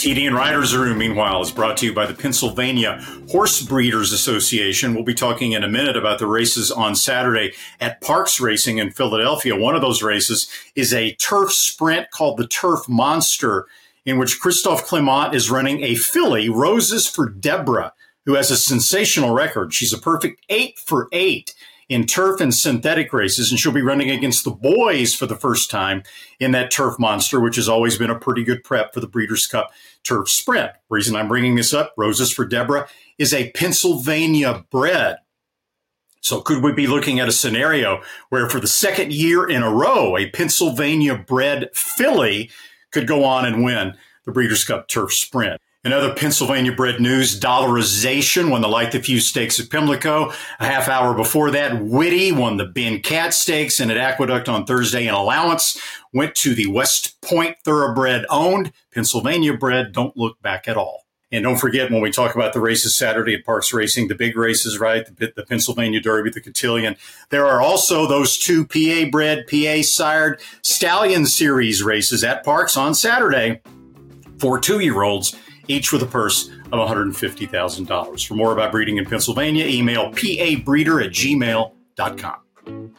TDN 0.00 0.32
Writers 0.32 0.74
Room, 0.74 0.96
meanwhile, 0.96 1.42
is 1.42 1.50
brought 1.50 1.76
to 1.76 1.84
you 1.84 1.92
by 1.92 2.06
the 2.06 2.14
Pennsylvania 2.14 3.04
Horse 3.28 3.60
Breeders 3.60 4.12
Association. 4.12 4.94
We'll 4.94 5.04
be 5.04 5.12
talking 5.12 5.52
in 5.52 5.62
a 5.62 5.68
minute 5.68 5.94
about 5.94 6.18
the 6.18 6.26
races 6.26 6.70
on 6.70 6.96
Saturday 6.96 7.52
at 7.82 8.00
Parx 8.00 8.40
Racing 8.40 8.78
in 8.78 8.92
Philadelphia. 8.92 9.54
One 9.54 9.74
of 9.74 9.82
those 9.82 10.02
races 10.02 10.50
is 10.74 10.94
a 10.94 11.14
turf 11.16 11.52
sprint 11.52 12.10
called 12.12 12.38
the 12.38 12.46
Turf 12.46 12.88
Monster. 12.88 13.66
in 14.06 14.18
which 14.18 14.40
Christophe 14.40 14.86
Clement 14.86 15.34
is 15.34 15.50
running 15.50 15.84
a 15.84 15.94
filly, 15.94 16.48
Roses 16.48 17.06
for 17.06 17.28
Deborah, 17.28 17.92
who 18.24 18.36
has 18.36 18.50
a 18.50 18.56
sensational 18.56 19.34
record. 19.34 19.74
She's 19.74 19.92
a 19.92 19.98
perfect 19.98 20.42
eight 20.48 20.78
for 20.78 21.08
eight 21.12 21.54
in 21.90 22.06
turf 22.06 22.40
and 22.40 22.54
synthetic 22.54 23.12
races, 23.12 23.50
and 23.50 23.58
she'll 23.58 23.72
be 23.72 23.82
running 23.82 24.10
against 24.10 24.44
the 24.44 24.50
boys 24.52 25.12
for 25.12 25.26
the 25.26 25.36
first 25.36 25.70
time 25.70 26.04
in 26.38 26.52
that 26.52 26.70
turf 26.70 26.94
monster, 27.00 27.40
which 27.40 27.56
has 27.56 27.68
always 27.68 27.98
been 27.98 28.10
a 28.10 28.18
pretty 28.18 28.44
good 28.44 28.62
prep 28.62 28.94
for 28.94 29.00
the 29.00 29.08
Breeders' 29.08 29.48
Cup 29.48 29.72
Turf 30.04 30.30
Sprint. 30.30 30.70
Reason 30.88 31.16
I'm 31.16 31.26
bringing 31.26 31.56
this 31.56 31.74
up, 31.74 31.92
Roses 31.96 32.32
for 32.32 32.46
Deborah, 32.46 32.88
is 33.18 33.34
a 33.34 33.50
Pennsylvania 33.50 34.64
bred. 34.70 35.16
So 36.20 36.40
could 36.40 36.62
we 36.62 36.72
be 36.72 36.86
looking 36.86 37.18
at 37.18 37.28
a 37.28 37.32
scenario 37.32 38.02
where 38.28 38.48
for 38.48 38.60
the 38.60 38.68
second 38.68 39.12
year 39.12 39.48
in 39.48 39.64
a 39.64 39.72
row, 39.72 40.16
a 40.16 40.30
Pennsylvania 40.30 41.16
bred 41.16 41.70
filly 41.74 42.50
could 42.92 43.08
go 43.08 43.24
on 43.24 43.44
and 43.44 43.64
win 43.64 43.94
the 44.24 44.32
Breeders' 44.32 44.64
Cup 44.64 44.86
Turf 44.86 45.12
Sprint? 45.12 45.60
In 45.82 45.94
other 45.94 46.12
Pennsylvania 46.12 46.72
bred 46.72 47.00
news, 47.00 47.40
dollarization 47.40 48.50
won 48.50 48.60
the 48.60 48.68
Light 48.68 48.92
the 48.92 49.00
Fuse 49.00 49.26
Stakes 49.26 49.58
at 49.58 49.70
Pimlico. 49.70 50.30
A 50.58 50.66
half 50.66 50.88
hour 50.88 51.14
before 51.14 51.50
that, 51.52 51.80
Witty 51.80 52.32
won 52.32 52.58
the 52.58 52.66
Ben 52.66 53.00
Cat 53.00 53.32
Stakes 53.32 53.80
and 53.80 53.90
at 53.90 53.96
Aqueduct 53.96 54.46
on 54.46 54.66
Thursday. 54.66 55.06
And 55.06 55.16
Allowance 55.16 55.80
went 56.12 56.34
to 56.34 56.54
the 56.54 56.66
West 56.66 57.18
Point 57.22 57.56
Thoroughbred 57.64 58.26
owned 58.28 58.72
Pennsylvania 58.92 59.56
bred. 59.56 59.92
Don't 59.92 60.14
look 60.18 60.42
back 60.42 60.68
at 60.68 60.76
all. 60.76 61.06
And 61.32 61.44
don't 61.44 61.56
forget 61.56 61.90
when 61.90 62.02
we 62.02 62.10
talk 62.10 62.34
about 62.34 62.52
the 62.52 62.60
races 62.60 62.94
Saturday 62.94 63.32
at 63.32 63.46
Parx 63.46 63.72
Racing, 63.72 64.08
the 64.08 64.14
big 64.14 64.36
races, 64.36 64.78
right? 64.78 65.06
The, 65.16 65.32
the 65.34 65.46
Pennsylvania 65.46 66.02
Derby, 66.02 66.28
the 66.28 66.42
Cotillion. 66.42 66.96
There 67.30 67.46
are 67.46 67.62
also 67.62 68.06
those 68.06 68.36
two 68.36 68.66
PA 68.66 69.08
bred, 69.10 69.46
PA 69.46 69.80
sired 69.80 70.42
Stallion 70.60 71.24
Series 71.24 71.82
races 71.82 72.22
at 72.22 72.44
Parx 72.44 72.76
on 72.76 72.94
Saturday 72.94 73.62
for 74.38 74.58
two 74.58 74.80
year 74.80 75.02
olds 75.02 75.34
each 75.70 75.92
with 75.92 76.02
a 76.02 76.06
purse 76.06 76.48
of 76.72 76.72
$150,000. 76.72 78.26
For 78.26 78.34
more 78.34 78.52
about 78.52 78.72
breeding 78.72 78.98
in 78.98 79.04
Pennsylvania, 79.06 79.66
email 79.66 80.12
pabreeder 80.12 81.04
at 81.04 81.12
gmail.com. 81.12 82.94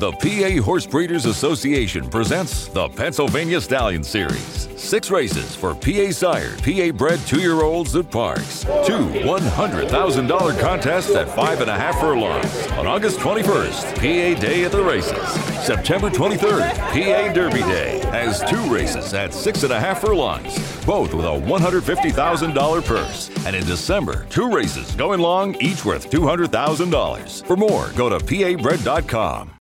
The 0.00 0.12
PA 0.12 0.62
Horse 0.64 0.86
Breeders 0.86 1.26
Association 1.26 2.08
presents 2.08 2.68
the 2.68 2.88
Pennsylvania 2.88 3.60
Stallion 3.60 4.02
Series. 4.02 4.66
Six 4.80 5.10
races 5.10 5.54
for 5.54 5.74
PA 5.74 6.10
sired, 6.10 6.62
PA 6.62 6.90
bred 6.90 7.20
two 7.26 7.40
year 7.40 7.60
olds 7.60 7.94
at 7.94 8.06
Parx. 8.06 8.64
Two 8.86 9.10
$100,000 9.20 10.58
contests 10.58 11.14
at 11.14 11.28
five 11.36 11.60
and 11.60 11.68
a 11.68 11.76
half 11.76 12.00
furlongs. 12.00 12.66
On 12.78 12.86
August 12.86 13.18
21st, 13.18 13.96
PA 13.96 14.40
Day 14.40 14.64
at 14.64 14.72
the 14.72 14.82
races. 14.82 15.28
September 15.62 16.08
23rd, 16.08 16.78
PA 16.78 17.32
Derby 17.34 17.60
Day 17.60 18.00
has 18.06 18.42
two 18.48 18.72
races 18.72 19.12
at 19.12 19.34
six 19.34 19.64
and 19.64 19.72
a 19.74 19.78
half 19.78 20.00
furlongs, 20.00 20.56
both 20.86 21.12
with 21.12 21.26
a 21.26 21.28
$150,000 21.28 22.86
purse. 22.86 23.30
And 23.44 23.54
in 23.54 23.66
December, 23.66 24.24
two 24.30 24.50
races 24.50 24.94
going 24.94 25.20
long, 25.20 25.56
each 25.60 25.84
worth 25.84 26.10
$200,000. 26.10 27.46
For 27.46 27.56
more, 27.58 27.90
go 27.94 28.08
to 28.08 28.16
pabred.com. 28.16 29.59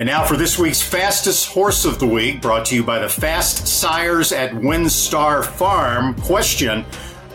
And 0.00 0.08
now 0.08 0.24
for 0.24 0.36
this 0.36 0.58
week's 0.58 0.82
fastest 0.82 1.46
horse 1.46 1.84
of 1.84 2.00
the 2.00 2.06
week, 2.06 2.42
brought 2.42 2.66
to 2.66 2.74
you 2.74 2.82
by 2.82 2.98
the 2.98 3.08
Fast 3.08 3.68
Sires 3.68 4.32
at 4.32 4.50
WinStar 4.50 5.44
Farm. 5.44 6.16
Question 6.22 6.84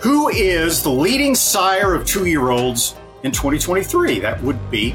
Who 0.01 0.27
is 0.27 0.83
the 0.83 0.89
leading 0.89 1.35
sire 1.35 1.95
of 1.95 2.05
two 2.05 2.25
year 2.25 2.49
olds 2.49 2.95
in 3.23 3.31
2023? 3.31 4.19
That 4.19 4.43
would 4.43 4.69
be 4.69 4.93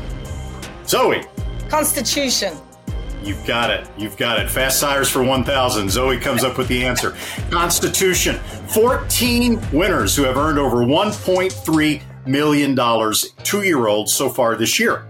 Zoe. 0.86 1.24
Constitution. 1.70 2.54
You've 3.22 3.46
got 3.46 3.70
it. 3.70 3.88
You've 3.96 4.18
got 4.18 4.38
it. 4.40 4.50
Fast 4.50 4.78
Sires 4.78 5.08
for 5.08 5.22
1,000. 5.22 5.88
Zoe 5.88 6.18
comes 6.18 6.44
up 6.44 6.58
with 6.58 6.68
the 6.68 6.84
answer. 6.84 7.16
Constitution. 7.50 8.36
14 8.74 9.58
winners 9.72 10.14
who 10.14 10.24
have 10.24 10.36
earned 10.36 10.58
over 10.58 10.84
$1.3 10.84 12.02
million, 12.26 13.12
two 13.42 13.62
year 13.62 13.86
olds 13.86 14.12
so 14.12 14.28
far 14.28 14.54
this 14.54 14.78
year. 14.78 15.06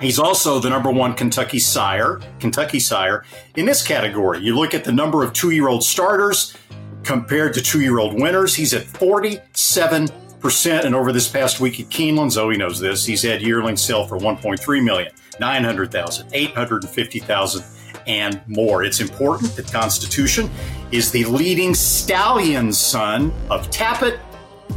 He's 0.00 0.18
also 0.18 0.58
the 0.58 0.68
number 0.68 0.90
one 0.90 1.14
Kentucky 1.14 1.58
sire, 1.58 2.20
Kentucky 2.38 2.80
sire 2.80 3.24
in 3.56 3.64
this 3.64 3.86
category. 3.86 4.40
You 4.40 4.54
look 4.54 4.74
at 4.74 4.84
the 4.84 4.92
number 4.92 5.24
of 5.24 5.32
two 5.32 5.50
year 5.50 5.68
old 5.68 5.82
starters 5.82 6.54
compared 7.02 7.54
to 7.54 7.62
two 7.62 7.80
year 7.80 7.98
old 7.98 8.20
winners, 8.20 8.54
he's 8.54 8.74
at 8.74 8.84
47%. 8.84 10.84
And 10.84 10.94
over 10.94 11.12
this 11.12 11.28
past 11.28 11.60
week 11.60 11.80
at 11.80 11.86
Keeneland, 11.86 12.30
Zoe 12.30 12.56
knows 12.56 12.78
this, 12.78 13.06
he's 13.06 13.22
had 13.22 13.40
yearling 13.40 13.76
sale 13.76 14.06
for 14.06 14.18
1.3 14.18 14.84
million, 14.84 15.12
900,000, 15.40 16.28
850,000 16.32 17.64
and 18.06 18.40
more. 18.46 18.84
It's 18.84 19.00
important 19.00 19.56
that 19.56 19.72
Constitution 19.72 20.50
is 20.92 21.10
the 21.10 21.24
leading 21.24 21.74
stallion 21.74 22.72
son 22.72 23.32
of 23.50 23.70
Tapit, 23.70 24.20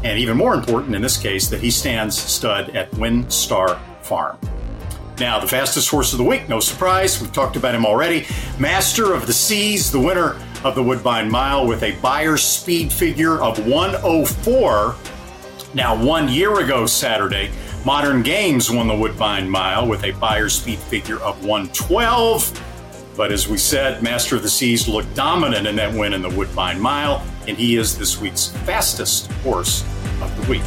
and 0.03 0.17
even 0.17 0.37
more 0.37 0.53
important 0.53 0.95
in 0.95 1.01
this 1.01 1.17
case, 1.17 1.47
that 1.49 1.59
he 1.59 1.69
stands 1.69 2.17
stud 2.17 2.75
at 2.75 2.89
WinStar 2.91 3.79
Farm. 4.01 4.39
Now, 5.19 5.37
the 5.37 5.47
fastest 5.47 5.89
horse 5.89 6.13
of 6.13 6.17
the 6.17 6.23
week, 6.23 6.47
no 6.47 6.61
surprise, 6.61 7.21
we've 7.21 7.33
talked 7.33 7.57
about 7.57 7.75
him 7.75 7.85
already. 7.85 8.25
Master 8.57 9.13
of 9.13 9.27
the 9.27 9.33
Seas, 9.33 9.91
the 9.91 9.99
winner 9.99 10.39
of 10.63 10.75
the 10.75 10.83
Woodbine 10.83 11.29
Mile 11.29 11.67
with 11.67 11.83
a 11.83 11.91
Beyer 11.99 12.37
speed 12.37 12.91
figure 12.93 13.41
of 13.41 13.59
104. 13.67 14.95
Now, 15.73 16.01
one 16.01 16.29
year 16.29 16.61
ago 16.61 16.85
Saturday, 16.85 17.51
Modern 17.85 18.23
Games 18.23 18.71
won 18.71 18.87
the 18.87 18.95
Woodbine 18.95 19.49
Mile 19.49 19.85
with 19.85 20.05
a 20.05 20.11
Beyer 20.11 20.47
speed 20.47 20.79
figure 20.79 21.19
of 21.19 21.45
112. 21.45 22.63
But 23.17 23.33
as 23.33 23.49
we 23.49 23.57
said, 23.57 24.01
Master 24.01 24.37
of 24.37 24.43
the 24.43 24.49
Seas 24.49 24.87
looked 24.87 25.13
dominant 25.15 25.67
in 25.67 25.75
that 25.75 25.93
win 25.93 26.13
in 26.13 26.21
the 26.21 26.29
Woodbine 26.29 26.79
Mile, 26.79 27.21
and 27.45 27.57
he 27.57 27.75
is 27.75 27.97
this 27.97 28.21
week's 28.21 28.47
fastest 28.47 29.29
horse 29.43 29.83
of 30.21 30.33
the 30.41 30.49
week. 30.49 30.63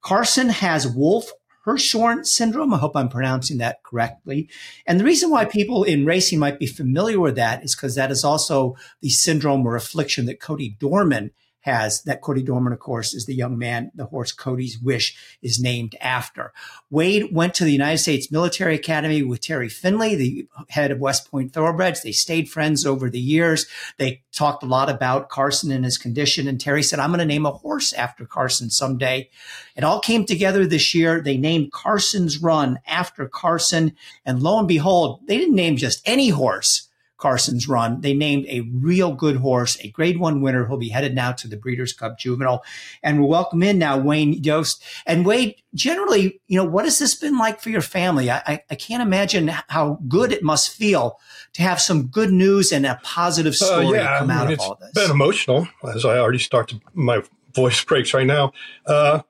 Carson 0.00 0.48
has 0.48 0.86
Wolf 0.86 1.32
Hirschhorn 1.66 2.24
syndrome. 2.24 2.72
I 2.72 2.78
hope 2.78 2.94
I'm 2.94 3.08
pronouncing 3.08 3.58
that 3.58 3.82
correctly. 3.82 4.48
And 4.86 5.00
the 5.00 5.04
reason 5.04 5.30
why 5.30 5.44
people 5.44 5.82
in 5.82 6.06
racing 6.06 6.38
might 6.38 6.60
be 6.60 6.66
familiar 6.66 7.18
with 7.18 7.34
that 7.34 7.64
is 7.64 7.74
because 7.74 7.96
that 7.96 8.12
is 8.12 8.22
also 8.22 8.76
the 9.00 9.08
syndrome 9.08 9.66
or 9.66 9.74
affliction 9.74 10.26
that 10.26 10.38
Cody 10.38 10.76
Dorman 10.78 11.32
has 11.66 12.02
that 12.02 12.22
Cody 12.22 12.42
Dorman, 12.42 12.72
of 12.72 12.78
course, 12.78 13.12
is 13.12 13.26
the 13.26 13.34
young 13.34 13.58
man 13.58 13.90
the 13.94 14.06
horse 14.06 14.30
Cody's 14.30 14.78
Wish 14.78 15.16
is 15.42 15.60
named 15.60 15.96
after. 16.00 16.52
Wade 16.90 17.28
went 17.32 17.54
to 17.54 17.64
the 17.64 17.72
United 17.72 17.98
States 17.98 18.30
Military 18.30 18.76
Academy 18.76 19.24
with 19.24 19.40
Terry 19.40 19.68
Finley, 19.68 20.14
the 20.14 20.46
head 20.68 20.92
of 20.92 21.00
West 21.00 21.28
Point 21.28 21.52
Thoroughbreds. 21.52 22.02
They 22.02 22.12
stayed 22.12 22.48
friends 22.48 22.86
over 22.86 23.10
the 23.10 23.18
years. 23.18 23.66
They 23.98 24.22
talked 24.32 24.62
a 24.62 24.66
lot 24.66 24.88
about 24.88 25.28
Carson 25.28 25.72
and 25.72 25.84
his 25.84 25.98
condition. 25.98 26.46
And 26.46 26.60
Terry 26.60 26.84
said, 26.84 27.00
I'm 27.00 27.10
going 27.10 27.18
to 27.18 27.26
name 27.26 27.46
a 27.46 27.50
horse 27.50 27.92
after 27.92 28.24
Carson 28.24 28.70
someday. 28.70 29.28
It 29.74 29.82
all 29.82 29.98
came 29.98 30.24
together 30.24 30.66
this 30.66 30.94
year. 30.94 31.20
They 31.20 31.36
named 31.36 31.72
Carson's 31.72 32.40
Run 32.40 32.78
after 32.86 33.26
Carson. 33.26 33.96
And 34.24 34.40
lo 34.40 34.60
and 34.60 34.68
behold, 34.68 35.26
they 35.26 35.36
didn't 35.36 35.56
name 35.56 35.76
just 35.76 36.00
any 36.06 36.28
horse. 36.28 36.88
Carson's 37.18 37.66
run. 37.66 38.00
They 38.02 38.12
named 38.12 38.46
a 38.48 38.60
real 38.60 39.12
good 39.12 39.36
horse, 39.36 39.78
a 39.80 39.88
grade 39.88 40.18
one 40.18 40.42
winner 40.42 40.64
who'll 40.64 40.76
be 40.76 40.90
headed 40.90 41.14
now 41.14 41.32
to 41.32 41.48
the 41.48 41.56
Breeders' 41.56 41.92
Cup 41.92 42.18
Juvenile. 42.18 42.62
And 43.02 43.20
we 43.20 43.26
welcome 43.26 43.62
in 43.62 43.78
now 43.78 43.98
Wade 43.98 44.42
Jost. 44.42 44.82
And 45.06 45.24
Wade, 45.24 45.56
generally, 45.74 46.40
you 46.46 46.58
know, 46.58 46.64
what 46.64 46.84
has 46.84 46.98
this 46.98 47.14
been 47.14 47.38
like 47.38 47.60
for 47.60 47.70
your 47.70 47.80
family? 47.80 48.30
I, 48.30 48.42
I, 48.46 48.62
I 48.70 48.74
can't 48.74 49.02
imagine 49.02 49.48
how 49.68 49.98
good 50.08 50.30
it 50.32 50.42
must 50.42 50.74
feel 50.76 51.18
to 51.54 51.62
have 51.62 51.80
some 51.80 52.08
good 52.08 52.30
news 52.30 52.70
and 52.70 52.84
a 52.84 53.00
positive 53.02 53.52
uh, 53.52 53.56
story 53.56 53.86
uh, 53.86 54.02
yeah, 54.02 54.18
come 54.18 54.30
out 54.30 54.46
I 54.46 54.50
mean, 54.50 54.54
of 54.54 54.60
all 54.60 54.74
this. 54.74 54.90
It's 54.90 55.00
been 55.00 55.10
emotional, 55.10 55.68
as 55.94 56.04
I 56.04 56.18
already 56.18 56.38
start 56.38 56.68
to, 56.68 56.80
my 56.92 57.22
voice 57.54 57.82
breaks 57.84 58.12
right 58.12 58.26
now. 58.26 58.52
Uh, 58.84 59.22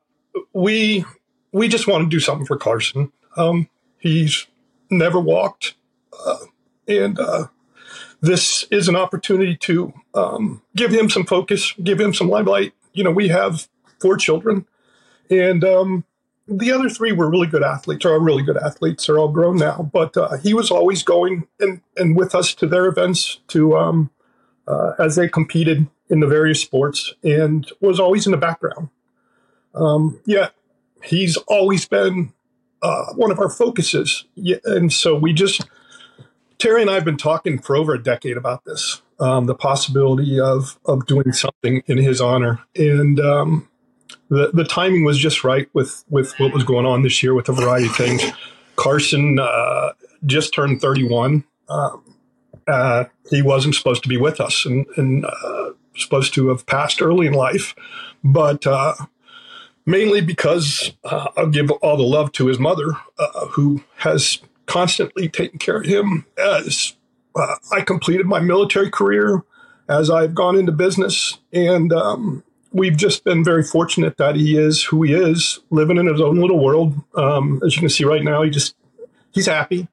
we, 0.52 1.04
we 1.52 1.68
just 1.68 1.86
want 1.86 2.04
to 2.04 2.10
do 2.10 2.20
something 2.20 2.46
for 2.46 2.56
Carson. 2.56 3.12
Um, 3.36 3.68
he's 3.98 4.46
never 4.90 5.20
walked. 5.20 5.74
Uh, 6.26 6.38
and, 6.88 7.18
uh, 7.18 7.46
this 8.20 8.64
is 8.70 8.88
an 8.88 8.96
opportunity 8.96 9.56
to 9.56 9.92
um, 10.14 10.62
give 10.74 10.90
him 10.90 11.10
some 11.10 11.24
focus, 11.24 11.74
give 11.82 12.00
him 12.00 12.14
some 12.14 12.28
limelight. 12.28 12.72
You 12.92 13.04
know, 13.04 13.10
we 13.10 13.28
have 13.28 13.68
four 14.00 14.16
children, 14.16 14.66
and 15.30 15.64
um, 15.64 16.04
the 16.48 16.72
other 16.72 16.88
three 16.88 17.12
were 17.12 17.30
really 17.30 17.46
good 17.46 17.62
athletes, 17.62 18.04
or 18.04 18.14
are 18.14 18.20
really 18.20 18.42
good 18.42 18.56
athletes. 18.56 19.06
They're 19.06 19.18
all 19.18 19.32
grown 19.32 19.56
now, 19.56 19.88
but 19.92 20.16
uh, 20.16 20.38
he 20.38 20.54
was 20.54 20.70
always 20.70 21.02
going 21.02 21.46
and, 21.60 21.80
and 21.96 22.16
with 22.16 22.34
us 22.34 22.54
to 22.54 22.66
their 22.66 22.86
events 22.86 23.40
to 23.48 23.76
um, 23.76 24.10
uh, 24.66 24.92
as 24.98 25.16
they 25.16 25.28
competed 25.28 25.86
in 26.08 26.20
the 26.20 26.26
various 26.26 26.60
sports, 26.60 27.14
and 27.22 27.70
was 27.80 27.98
always 27.98 28.26
in 28.26 28.32
the 28.32 28.38
background. 28.38 28.88
Um, 29.74 30.20
yeah, 30.24 30.48
he's 31.02 31.36
always 31.48 31.86
been 31.86 32.32
uh, 32.80 33.12
one 33.14 33.30
of 33.30 33.38
our 33.40 33.50
focuses, 33.50 34.24
and 34.64 34.92
so 34.92 35.16
we 35.16 35.32
just 35.32 35.66
Terry 36.58 36.82
and 36.82 36.90
I 36.90 36.94
have 36.94 37.04
been 37.04 37.16
talking 37.16 37.58
for 37.58 37.76
over 37.76 37.94
a 37.94 38.02
decade 38.02 38.36
about 38.36 38.64
this, 38.64 39.02
um, 39.20 39.46
the 39.46 39.54
possibility 39.54 40.40
of 40.40 40.78
of 40.86 41.06
doing 41.06 41.32
something 41.32 41.82
in 41.86 41.98
his 41.98 42.20
honor, 42.20 42.60
and 42.74 43.20
um, 43.20 43.68
the 44.28 44.50
the 44.52 44.64
timing 44.64 45.04
was 45.04 45.18
just 45.18 45.44
right 45.44 45.68
with 45.72 46.04
with 46.08 46.38
what 46.38 46.52
was 46.52 46.64
going 46.64 46.86
on 46.86 47.02
this 47.02 47.22
year 47.22 47.34
with 47.34 47.48
a 47.48 47.52
variety 47.52 47.86
of 47.86 47.96
things. 47.96 48.22
Carson 48.76 49.38
uh, 49.38 49.92
just 50.24 50.54
turned 50.54 50.80
31. 50.80 51.44
Um, 51.68 52.14
uh, 52.68 53.04
he 53.30 53.42
wasn't 53.42 53.74
supposed 53.74 54.02
to 54.02 54.08
be 54.08 54.16
with 54.16 54.40
us 54.40 54.66
and, 54.66 54.86
and 54.96 55.24
uh, 55.24 55.70
supposed 55.96 56.34
to 56.34 56.48
have 56.48 56.66
passed 56.66 57.00
early 57.00 57.26
in 57.26 57.32
life, 57.32 57.74
but 58.22 58.66
uh, 58.66 58.94
mainly 59.86 60.20
because 60.20 60.92
uh, 61.04 61.28
I'll 61.36 61.48
give 61.48 61.70
all 61.70 61.96
the 61.96 62.02
love 62.02 62.32
to 62.32 62.46
his 62.46 62.58
mother, 62.58 62.96
uh, 63.18 63.46
who 63.46 63.82
has 63.96 64.40
constantly 64.66 65.28
taking 65.28 65.58
care 65.58 65.78
of 65.78 65.86
him 65.86 66.26
as 66.38 66.94
I 67.72 67.82
completed 67.82 68.26
my 68.26 68.40
military 68.40 68.90
career, 68.90 69.42
as 69.88 70.10
I've 70.10 70.34
gone 70.34 70.58
into 70.58 70.72
business, 70.72 71.38
and 71.52 71.92
um, 71.92 72.42
we've 72.72 72.96
just 72.96 73.24
been 73.24 73.44
very 73.44 73.62
fortunate 73.62 74.16
that 74.16 74.36
he 74.36 74.56
is 74.56 74.82
who 74.82 75.02
he 75.02 75.12
is, 75.12 75.60
living 75.70 75.96
in 75.96 76.06
his 76.06 76.20
own 76.20 76.40
little 76.40 76.62
world. 76.62 76.94
Um, 77.14 77.60
as 77.64 77.74
you 77.76 77.80
can 77.80 77.88
see 77.88 78.04
right 78.04 78.24
now, 78.24 78.42
he 78.42 78.50
just 78.50 78.74
he's 79.32 79.46
happy, 79.46 79.88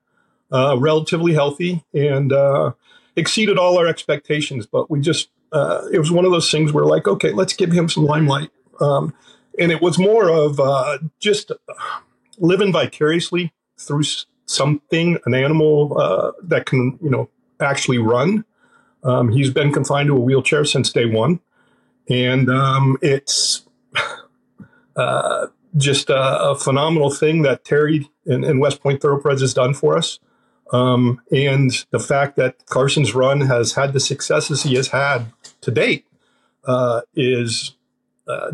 uh, 0.51 0.77
relatively 0.79 1.33
healthy, 1.33 1.83
and 1.93 2.31
uh, 2.31 2.71
exceeded 3.15 3.57
all 3.57 3.77
our 3.77 3.87
expectations. 3.87 4.65
But 4.65 4.89
we 4.89 5.01
just 5.01 5.29
uh, 5.51 5.83
it 5.91 5.99
was 5.99 6.11
one 6.11 6.25
of 6.25 6.31
those 6.31 6.49
things 6.49 6.71
where 6.71 6.85
like, 6.85 7.07
okay, 7.07 7.31
let's 7.31 7.53
give 7.53 7.71
him 7.71 7.89
some 7.89 8.05
limelight, 8.05 8.49
um, 8.79 9.13
and 9.59 9.71
it 9.71 9.81
was 9.81 9.99
more 9.99 10.29
of 10.29 10.59
uh, 10.59 10.97
just 11.19 11.51
living 12.39 12.71
vicariously 12.71 13.53
through 13.77 14.03
something, 14.53 15.17
an 15.25 15.33
animal 15.33 15.97
uh, 15.99 16.31
that 16.43 16.65
can 16.65 16.97
you 17.01 17.09
know 17.09 17.29
actually 17.59 17.97
run. 17.97 18.45
Um, 19.03 19.29
he's 19.29 19.49
been 19.49 19.73
confined 19.73 20.07
to 20.07 20.15
a 20.15 20.19
wheelchair 20.19 20.63
since 20.63 20.91
day 20.91 21.05
one 21.05 21.39
and 22.09 22.49
um, 22.49 22.97
it's 23.01 23.65
uh, 24.95 25.47
just 25.77 26.09
a, 26.09 26.49
a, 26.49 26.55
phenomenal 26.55 27.09
thing 27.09 27.41
that 27.43 27.65
Terry 27.65 28.09
and, 28.25 28.43
and, 28.43 28.59
West 28.59 28.81
Point 28.81 29.01
Thoroughbreds 29.01 29.41
has 29.41 29.53
done 29.53 29.73
for 29.73 29.97
us. 29.97 30.19
Um, 30.71 31.21
and 31.31 31.71
the 31.91 31.99
fact 31.99 32.35
that 32.37 32.65
Carson's 32.67 33.13
run 33.13 33.41
has 33.41 33.73
had 33.73 33.93
the 33.93 33.99
successes 33.99 34.63
he 34.63 34.75
has 34.75 34.89
had 34.89 35.31
to 35.61 35.71
date 35.71 36.05
uh, 36.65 37.01
is 37.15 37.75
uh, 38.27 38.51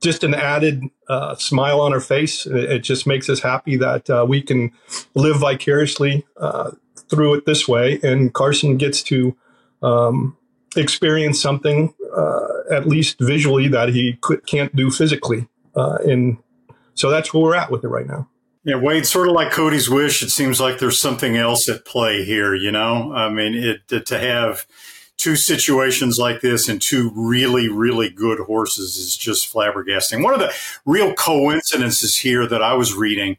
just 0.00 0.24
an 0.24 0.34
added 0.34 0.82
uh, 1.08 1.34
smile 1.36 1.80
on 1.80 1.92
our 1.92 2.00
face. 2.00 2.46
It, 2.46 2.70
it, 2.70 2.78
just 2.80 3.06
makes 3.06 3.28
us 3.28 3.40
happy 3.40 3.76
that 3.76 4.08
uh, 4.08 4.24
we 4.28 4.42
can 4.42 4.72
live 5.14 5.38
vicariously 5.38 6.26
uh, 6.36 6.72
through 7.08 7.34
it 7.34 7.46
this 7.46 7.68
way, 7.68 8.00
and 8.02 8.32
Carson 8.32 8.76
gets 8.76 9.02
to 9.04 9.36
um, 9.82 10.36
experience 10.76 11.40
something 11.40 11.94
uh, 12.16 12.48
at 12.70 12.86
least 12.86 13.18
visually 13.20 13.68
that 13.68 13.90
he 13.90 14.18
could, 14.20 14.46
can't 14.46 14.74
do 14.74 14.90
physically. 14.90 15.48
Uh, 15.74 15.98
and 16.04 16.38
so 16.94 17.10
that's 17.10 17.32
where 17.32 17.42
we're 17.42 17.54
at 17.54 17.70
with 17.70 17.84
it 17.84 17.88
right 17.88 18.06
now. 18.06 18.28
Yeah, 18.62 18.76
Wade, 18.76 19.06
sort 19.06 19.28
of 19.28 19.34
like 19.34 19.52
Cody's 19.52 19.88
wish, 19.88 20.22
it 20.22 20.30
seems 20.30 20.60
like 20.60 20.78
there's 20.78 21.00
something 21.00 21.36
else 21.36 21.68
at 21.68 21.86
play 21.86 22.24
here. 22.24 22.54
You 22.54 22.70
know, 22.70 23.12
I 23.14 23.30
mean, 23.30 23.54
it, 23.54 24.06
to 24.06 24.18
have 24.18 24.66
two 25.20 25.36
situations 25.36 26.18
like 26.18 26.40
this 26.40 26.66
and 26.66 26.80
two 26.80 27.12
really, 27.14 27.68
really 27.68 28.08
good 28.08 28.40
horses 28.40 28.96
is 28.96 29.16
just 29.18 29.52
flabbergasting. 29.52 30.24
One 30.24 30.32
of 30.32 30.40
the 30.40 30.54
real 30.86 31.12
coincidences 31.12 32.16
here 32.16 32.46
that 32.46 32.62
I 32.62 32.72
was 32.72 32.94
reading 32.94 33.36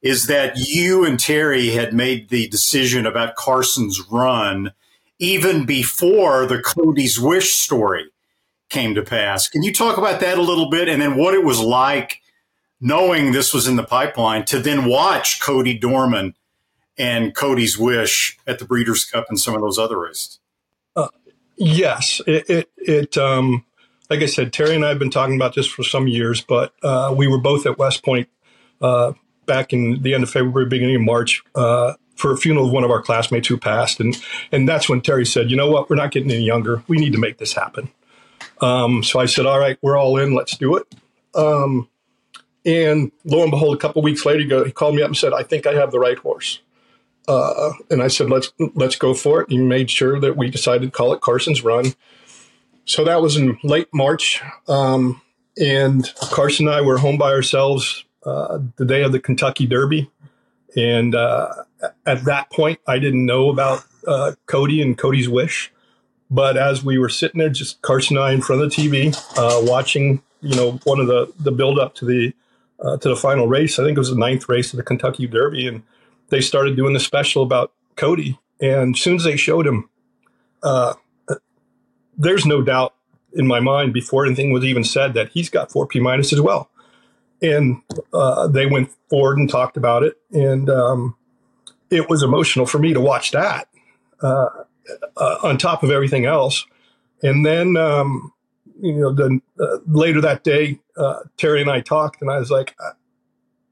is 0.00 0.28
that 0.28 0.56
you 0.56 1.04
and 1.04 1.18
Terry 1.18 1.70
had 1.70 1.92
made 1.92 2.28
the 2.28 2.46
decision 2.48 3.04
about 3.04 3.34
Carson's 3.34 4.00
run 4.12 4.72
even 5.18 5.66
before 5.66 6.46
the 6.46 6.62
Cody's 6.62 7.18
Wish 7.18 7.54
story 7.54 8.10
came 8.68 8.94
to 8.94 9.02
pass. 9.02 9.48
Can 9.48 9.64
you 9.64 9.72
talk 9.72 9.98
about 9.98 10.20
that 10.20 10.38
a 10.38 10.42
little 10.42 10.70
bit 10.70 10.88
and 10.88 11.02
then 11.02 11.16
what 11.16 11.34
it 11.34 11.44
was 11.44 11.58
like 11.58 12.20
knowing 12.80 13.32
this 13.32 13.52
was 13.52 13.66
in 13.66 13.74
the 13.74 13.82
pipeline 13.82 14.44
to 14.44 14.60
then 14.60 14.84
watch 14.84 15.40
Cody 15.40 15.76
Dorman 15.76 16.36
and 16.96 17.34
Cody's 17.34 17.76
Wish 17.76 18.38
at 18.46 18.60
the 18.60 18.64
Breeders' 18.64 19.04
Cup 19.04 19.26
and 19.28 19.40
some 19.40 19.54
of 19.54 19.62
those 19.62 19.78
other 19.78 19.98
races? 19.98 20.38
Yes, 21.56 22.20
it, 22.26 22.50
it, 22.50 22.70
it 22.76 23.18
um, 23.18 23.64
like 24.10 24.20
I 24.20 24.26
said, 24.26 24.52
Terry 24.52 24.74
and 24.74 24.84
I 24.84 24.88
have 24.88 24.98
been 24.98 25.10
talking 25.10 25.36
about 25.36 25.54
this 25.54 25.66
for 25.66 25.82
some 25.82 26.08
years, 26.08 26.40
but 26.40 26.74
uh, 26.82 27.14
we 27.16 27.26
were 27.26 27.38
both 27.38 27.66
at 27.66 27.78
West 27.78 28.04
Point 28.04 28.28
uh, 28.80 29.12
back 29.46 29.72
in 29.72 30.02
the 30.02 30.14
end 30.14 30.22
of 30.22 30.30
February, 30.30 30.66
beginning 30.68 30.96
of 30.96 31.02
March, 31.02 31.42
uh, 31.54 31.94
for 32.16 32.32
a 32.32 32.36
funeral 32.36 32.66
of 32.66 32.72
one 32.72 32.84
of 32.84 32.90
our 32.90 33.02
classmates 33.02 33.48
who 33.48 33.56
passed, 33.56 34.00
and 34.00 34.16
and 34.52 34.68
that's 34.68 34.88
when 34.88 35.00
Terry 35.00 35.26
said, 35.26 35.50
"You 35.50 35.56
know 35.56 35.70
what? 35.70 35.90
We're 35.90 35.96
not 35.96 36.10
getting 36.10 36.30
any 36.30 36.44
younger. 36.44 36.82
We 36.86 36.98
need 36.98 37.12
to 37.12 37.18
make 37.18 37.38
this 37.38 37.52
happen." 37.52 37.90
Um, 38.60 39.02
so 39.02 39.18
I 39.18 39.26
said, 39.26 39.46
"All 39.46 39.58
right, 39.58 39.78
we're 39.82 39.96
all 39.96 40.16
in. 40.18 40.34
Let's 40.34 40.56
do 40.56 40.76
it." 40.76 40.86
Um, 41.34 41.88
and 42.64 43.10
lo 43.24 43.42
and 43.42 43.50
behold, 43.50 43.74
a 43.74 43.78
couple 43.78 44.00
weeks 44.02 44.24
later, 44.24 44.64
he, 44.64 44.72
called 44.72 44.94
me 44.94 45.02
up 45.02 45.08
and 45.08 45.16
said, 45.16 45.32
"I 45.32 45.42
think 45.42 45.66
I 45.66 45.74
have 45.74 45.90
the 45.90 45.98
right 45.98 46.18
horse." 46.18 46.60
Uh, 47.26 47.72
and 47.90 48.02
I 48.02 48.08
said, 48.08 48.30
"Let's 48.30 48.52
let's 48.74 48.96
go 48.96 49.14
for 49.14 49.40
it." 49.40 49.50
He 49.50 49.58
made 49.58 49.90
sure 49.90 50.20
that 50.20 50.36
we 50.36 50.50
decided 50.50 50.86
to 50.86 50.90
call 50.90 51.12
it 51.12 51.20
Carson's 51.20 51.64
Run. 51.64 51.94
So 52.84 53.04
that 53.04 53.22
was 53.22 53.36
in 53.36 53.58
late 53.62 53.88
March, 53.94 54.42
um, 54.68 55.22
and 55.56 56.10
Carson 56.16 56.66
and 56.66 56.76
I 56.76 56.82
were 56.82 56.98
home 56.98 57.16
by 57.16 57.32
ourselves 57.32 58.04
uh, 58.26 58.58
the 58.76 58.84
day 58.84 59.02
of 59.02 59.12
the 59.12 59.20
Kentucky 59.20 59.66
Derby. 59.66 60.10
And 60.76 61.14
uh, 61.14 61.48
at 62.04 62.24
that 62.24 62.50
point, 62.50 62.80
I 62.86 62.98
didn't 62.98 63.24
know 63.24 63.48
about 63.48 63.84
uh, 64.06 64.32
Cody 64.46 64.82
and 64.82 64.98
Cody's 64.98 65.28
Wish. 65.28 65.72
But 66.30 66.56
as 66.56 66.84
we 66.84 66.98
were 66.98 67.08
sitting 67.08 67.38
there, 67.38 67.48
just 67.48 67.80
Carson 67.82 68.16
and 68.16 68.24
I 68.24 68.32
in 68.32 68.40
front 68.40 68.62
of 68.62 68.70
the 68.70 68.76
TV, 68.76 69.14
uh, 69.38 69.60
watching, 69.70 70.22
you 70.40 70.56
know, 70.56 70.80
one 70.84 71.00
of 71.00 71.06
the 71.06 71.32
the 71.38 71.52
build 71.52 71.78
up 71.78 71.94
to 71.96 72.04
the 72.04 72.32
uh, 72.80 72.96
to 72.98 73.08
the 73.08 73.16
final 73.16 73.46
race. 73.46 73.78
I 73.78 73.84
think 73.84 73.96
it 73.96 74.00
was 74.00 74.10
the 74.10 74.16
ninth 74.16 74.48
race 74.48 74.72
of 74.72 74.78
the 74.78 74.82
Kentucky 74.82 75.26
Derby, 75.26 75.68
and 75.68 75.82
they 76.34 76.40
started 76.40 76.76
doing 76.76 76.92
the 76.92 77.00
special 77.00 77.42
about 77.42 77.72
Cody. 77.96 78.38
And 78.60 78.94
as 78.94 79.00
soon 79.00 79.16
as 79.16 79.24
they 79.24 79.36
showed 79.36 79.66
him, 79.66 79.88
uh, 80.62 80.94
there's 82.16 82.44
no 82.44 82.62
doubt 82.62 82.94
in 83.32 83.46
my 83.46 83.60
mind 83.60 83.92
before 83.92 84.26
anything 84.26 84.52
was 84.52 84.64
even 84.64 84.84
said 84.84 85.14
that 85.14 85.30
he's 85.30 85.50
got 85.50 85.70
four 85.72 85.86
P 85.86 86.00
minus 86.00 86.32
as 86.32 86.40
well 86.40 86.70
and 87.44 87.82
uh, 88.12 88.48
they 88.48 88.66
went 88.66 88.90
forward 89.10 89.38
and 89.38 89.50
talked 89.50 89.76
about 89.76 90.02
it, 90.02 90.18
and 90.32 90.70
um, 90.70 91.16
it 91.90 92.08
was 92.08 92.22
emotional 92.22 92.66
for 92.66 92.78
me 92.78 92.94
to 92.94 93.00
watch 93.00 93.32
that 93.32 93.68
uh, 94.22 94.48
uh, 95.16 95.38
on 95.42 95.58
top 95.58 95.82
of 95.82 95.90
everything 95.90 96.24
else. 96.24 96.66
And 97.22 97.44
then, 97.44 97.76
um, 97.76 98.32
you 98.80 98.94
know, 98.94 99.12
then 99.12 99.42
uh, 99.60 99.78
later 99.86 100.20
that 100.22 100.44
day, 100.44 100.80
uh, 100.96 101.20
Terry 101.36 101.60
and 101.60 101.70
I 101.70 101.80
talked, 101.80 102.22
and 102.22 102.30
I 102.30 102.38
was 102.38 102.50
like, 102.50 102.74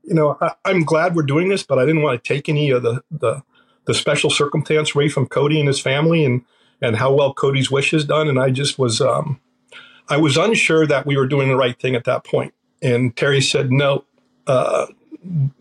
you 0.04 0.14
know, 0.14 0.36
I, 0.40 0.70
am 0.70 0.84
glad 0.84 1.14
we're 1.14 1.22
doing 1.22 1.48
this, 1.48 1.62
but 1.62 1.78
I 1.78 1.86
didn't 1.86 2.02
want 2.02 2.22
to 2.22 2.34
take 2.34 2.48
any 2.48 2.70
of 2.70 2.82
the, 2.82 3.02
the 3.10 3.42
the 3.84 3.94
special 3.94 4.30
circumstance 4.30 4.94
away 4.94 5.08
from 5.08 5.26
Cody 5.26 5.58
and 5.58 5.66
his 5.66 5.80
family, 5.80 6.24
and 6.24 6.44
and 6.82 6.96
how 6.96 7.14
well 7.14 7.32
Cody's 7.32 7.70
wish 7.70 7.94
is 7.94 8.04
done. 8.04 8.28
And 8.28 8.38
I 8.38 8.50
just 8.50 8.78
was, 8.78 9.00
um, 9.00 9.40
I 10.08 10.16
was 10.16 10.36
unsure 10.36 10.86
that 10.86 11.06
we 11.06 11.16
were 11.16 11.28
doing 11.28 11.48
the 11.48 11.56
right 11.56 11.78
thing 11.78 11.94
at 11.94 12.04
that 12.04 12.24
point. 12.24 12.52
And 12.82 13.16
Terry 13.16 13.40
said, 13.40 13.70
no, 13.70 14.04
uh, 14.48 14.86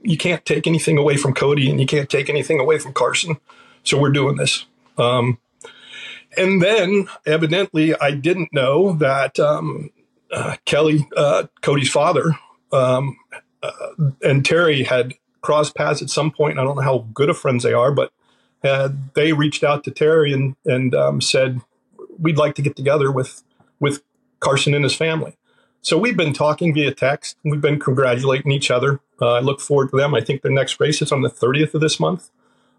you 0.01 0.17
can't 0.17 0.43
take 0.43 0.65
anything 0.65 0.97
away 0.97 1.17
from 1.17 1.35
Cody 1.35 1.69
and 1.69 1.79
you 1.79 1.85
can't 1.85 2.09
take 2.09 2.27
anything 2.27 2.59
away 2.59 2.79
from 2.79 2.93
Carson. 2.93 3.37
So 3.83 3.99
we're 3.99 4.11
doing 4.11 4.37
this. 4.37 4.65
Um, 4.97 5.37
and 6.35 6.61
then 6.61 7.07
evidently 7.27 7.93
I 7.95 8.11
didn't 8.11 8.51
know 8.51 8.93
that 8.93 9.39
um, 9.39 9.91
uh, 10.31 10.55
Kelly, 10.65 11.07
uh, 11.15 11.45
Cody's 11.61 11.91
father, 11.91 12.35
um, 12.71 13.15
and 14.22 14.45
Terry 14.45 14.84
had 14.84 15.14
crossed 15.41 15.76
paths 15.76 16.01
at 16.01 16.09
some 16.09 16.32
point. 16.32 16.59
I 16.59 16.64
don't 16.64 16.76
know 16.76 16.82
how 16.82 17.07
good 17.14 17.30
of 17.30 17.38
friends 17.38 17.64
they 17.64 17.74
are, 17.74 17.91
but 17.91 18.12
they 19.14 19.34
reached 19.34 19.64
out 19.64 19.84
to 19.86 19.91
Terry 19.91 20.34
and, 20.34 20.55
and 20.66 20.93
um, 20.93 21.22
said, 21.22 21.62
we'd 22.20 22.38
like 22.38 22.55
to 22.55 22.62
get 22.62 22.76
together 22.76 23.12
with, 23.12 23.43
with 23.80 24.01
Carson 24.39 24.74
and 24.74 24.84
his 24.84 24.95
family. 24.95 25.36
So 25.82 25.97
we've 25.97 26.18
been 26.18 26.34
talking 26.34 26.74
via 26.74 26.93
text. 26.93 27.38
We've 27.43 27.62
been 27.62 27.80
congratulating 27.80 28.51
each 28.51 28.70
other. 28.70 28.99
Uh, 29.20 29.34
I 29.34 29.39
look 29.39 29.59
forward 29.59 29.89
to 29.91 29.97
them. 29.97 30.14
I 30.14 30.22
think 30.22 30.43
their 30.43 30.51
next 30.51 30.80
race 30.80 31.01
is 31.01 31.12
on 31.12 31.22
the 31.22 31.30
30th 31.30 31.74
of 31.74 31.82
this 31.82 31.99
month. 31.99 32.30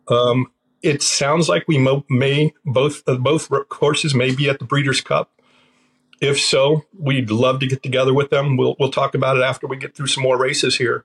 Um, 0.09 0.53
it 0.83 1.03
sounds 1.03 1.49
like 1.49 1.67
we 1.67 1.79
mo- 1.79 2.05
may 2.09 2.55
both 2.65 3.03
uh, 3.07 3.15
both 3.15 3.49
horses 3.71 4.15
may 4.15 4.35
be 4.35 4.49
at 4.49 4.59
the 4.59 4.65
Breeders' 4.65 5.01
Cup. 5.01 5.31
If 6.23 6.41
so, 6.41 6.85
we'd 6.97 7.33
love 7.33 7.59
to 7.61 7.67
get 7.67 7.83
together 7.83 8.15
with 8.15 8.31
them. 8.31 8.57
We'll 8.57 8.77
we'll 8.79 8.93
talk 8.93 9.17
about 9.17 9.37
it 9.37 9.43
after 9.43 9.67
we 9.67 9.77
get 9.77 9.97
through 9.97 10.07
some 10.07 10.23
more 10.23 10.39
races 10.39 10.77
here. 10.77 11.05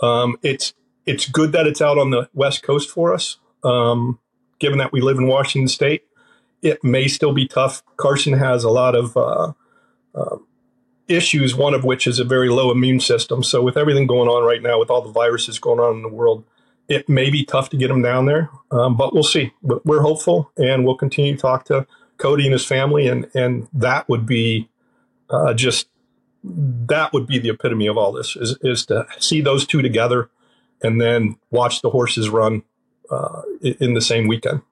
Um, 0.00 0.36
it's 0.42 0.74
it's 1.06 1.26
good 1.26 1.52
that 1.52 1.66
it's 1.66 1.80
out 1.80 1.96
on 1.96 2.10
the 2.10 2.28
West 2.34 2.62
Coast 2.62 2.90
for 2.90 3.14
us, 3.14 3.38
um, 3.64 4.18
given 4.58 4.76
that 4.78 4.92
we 4.92 5.00
live 5.00 5.16
in 5.16 5.26
Washington 5.26 5.68
State. 5.68 6.04
It 6.60 6.84
may 6.84 7.08
still 7.08 7.32
be 7.32 7.48
tough. 7.48 7.82
Carson 7.96 8.34
has 8.34 8.62
a 8.62 8.68
lot 8.68 8.94
of 8.94 9.16
uh, 9.16 9.52
uh, 10.14 10.36
issues, 11.08 11.54
one 11.54 11.72
of 11.72 11.84
which 11.84 12.06
is 12.06 12.18
a 12.18 12.24
very 12.24 12.50
low 12.50 12.70
immune 12.70 13.00
system. 13.00 13.42
So, 13.42 13.62
with 13.62 13.78
everything 13.78 14.06
going 14.06 14.28
on 14.28 14.44
right 14.44 14.60
now, 14.60 14.78
with 14.78 14.90
all 14.90 15.00
the 15.00 15.10
viruses 15.10 15.58
going 15.58 15.80
on 15.80 15.96
in 15.96 16.02
the 16.02 16.08
world, 16.08 16.44
it 16.88 17.08
may 17.08 17.30
be 17.30 17.42
tough 17.42 17.70
to 17.70 17.78
get 17.78 17.90
him 17.90 18.02
down 18.02 18.26
there, 18.26 18.50
um, 18.70 18.98
but 18.98 19.14
we'll 19.14 19.22
see. 19.22 19.54
But 19.62 19.86
we're 19.86 20.02
hopeful, 20.02 20.52
and 20.58 20.84
we'll 20.84 20.98
continue 20.98 21.36
to 21.36 21.40
talk 21.40 21.64
to 21.66 21.86
Cody 22.18 22.44
and 22.44 22.52
his 22.52 22.66
family, 22.66 23.08
and 23.08 23.30
and 23.34 23.68
that 23.72 24.08
would 24.08 24.26
be 24.26 24.68
uh, 25.30 25.54
just 25.54 25.88
that 26.44 27.12
would 27.12 27.26
be 27.26 27.38
the 27.38 27.50
epitome 27.50 27.86
of 27.86 27.96
all 27.96 28.12
this 28.12 28.36
is 28.36 28.58
is 28.62 28.86
to 28.86 29.06
see 29.18 29.40
those 29.40 29.66
two 29.66 29.82
together, 29.82 30.28
and 30.82 31.00
then 31.00 31.36
watch 31.50 31.80
the 31.80 31.90
horses 31.90 32.28
run 32.28 32.62
uh, 33.10 33.42
in 33.62 33.94
the 33.94 34.00
same 34.00 34.26
weekend. 34.26 34.62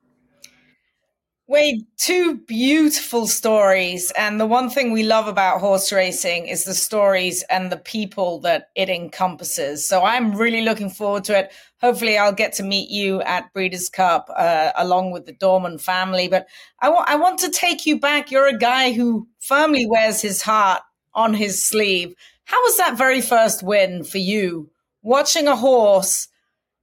Wade, 1.49 1.87
two 1.97 2.39
beautiful 2.39 3.29
stories. 3.29 4.11
And 4.19 4.41
the 4.41 4.47
one 4.47 4.69
thing 4.69 4.91
we 4.91 5.05
love 5.05 5.29
about 5.29 5.61
horse 5.61 5.93
racing 5.93 6.49
is 6.49 6.65
the 6.65 6.75
stories 6.75 7.45
and 7.49 7.71
the 7.71 7.77
people 7.77 8.41
that 8.41 8.71
it 8.75 8.89
encompasses. 8.89 9.87
So 9.87 10.03
I'm 10.03 10.35
really 10.35 10.63
looking 10.63 10.91
forward 10.91 11.23
to 11.25 11.39
it. 11.39 11.53
Hopefully, 11.81 12.19
I'll 12.19 12.33
get 12.33 12.55
to 12.55 12.65
meet 12.65 12.91
you 12.91 13.23
at 13.23 13.53
Breeders' 13.53 13.89
Cup 13.89 14.29
uh, 14.37 14.73
along 14.75 15.13
with 15.13 15.27
the 15.27 15.35
Dorman 15.35 15.79
family. 15.79 16.27
But 16.27 16.49
I, 16.81 16.89
I 16.89 17.15
want 17.15 17.39
to 17.41 17.51
take 17.51 17.87
you 17.87 18.01
back. 18.01 18.33
You're 18.33 18.49
a 18.49 18.59
guy 18.59 18.91
who 18.91 19.29
firmly 19.39 19.87
wears 19.87 20.21
his 20.21 20.43
heart 20.43 20.83
on 21.15 21.33
his 21.33 21.63
sleeve. 21.63 22.17
How 22.47 22.61
was 22.63 22.77
that 22.79 22.99
very 22.99 23.21
first 23.21 23.63
win 23.63 24.03
for 24.03 24.19
you? 24.19 24.69
Watching 25.03 25.47
a 25.47 25.55
horse 25.55 26.27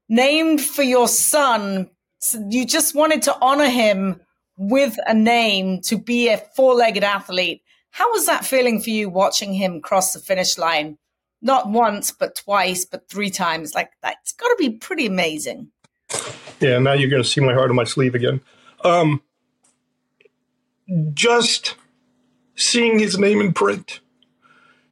named 0.07 0.61
for 0.61 0.84
your 0.84 1.09
son, 1.09 1.89
you 2.47 2.66
just 2.66 2.95
wanted 2.95 3.24
to 3.24 3.38
honor 3.41 3.70
him 3.70 4.22
with 4.58 4.97
a 5.08 5.14
name 5.14 5.82
to 5.82 5.97
be 5.97 6.30
a 6.30 6.38
four 6.38 6.76
legged 6.76 7.04
athlete. 7.04 7.64
How 7.91 8.12
was 8.12 8.26
that 8.26 8.45
feeling 8.45 8.82
for 8.82 8.89
you 8.89 9.10
watching 9.10 9.54
him 9.54 9.82
cross 9.82 10.14
the 10.14 10.20
finish 10.20 10.58
line? 10.58 10.97
Not 11.41 11.70
once, 11.70 12.12
but 12.12 12.36
twice, 12.36 12.86
but 12.86 13.10
three 13.10 13.30
times. 13.30 13.76
Like 13.76 13.91
that's 14.01 14.32
got 14.34 14.47
to 14.47 14.56
be 14.58 14.70
pretty 14.72 15.06
amazing. 15.06 15.70
Yeah, 16.60 16.80
now 16.80 16.93
you're 16.93 17.10
going 17.10 17.22
to 17.24 17.28
see 17.28 17.41
my 17.41 17.54
heart 17.54 17.70
on 17.70 17.76
my 17.76 17.84
sleeve 17.84 18.16
again. 18.16 18.41
Um, 18.84 19.22
just 21.14 21.76
seeing 22.56 22.99
his 22.99 23.18
name 23.18 23.41
in 23.41 23.54
print 23.54 23.99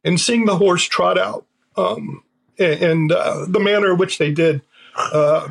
and 0.04 0.20
seeing 0.20 0.46
the 0.46 0.56
horse 0.56 0.84
trot 0.84 1.18
out 1.18 1.46
um, 1.76 2.22
and, 2.58 2.82
and 2.82 3.12
uh, 3.12 3.46
the 3.48 3.60
manner 3.60 3.92
in 3.92 3.98
which 3.98 4.18
they 4.18 4.32
did. 4.32 4.62
Uh, 4.96 5.48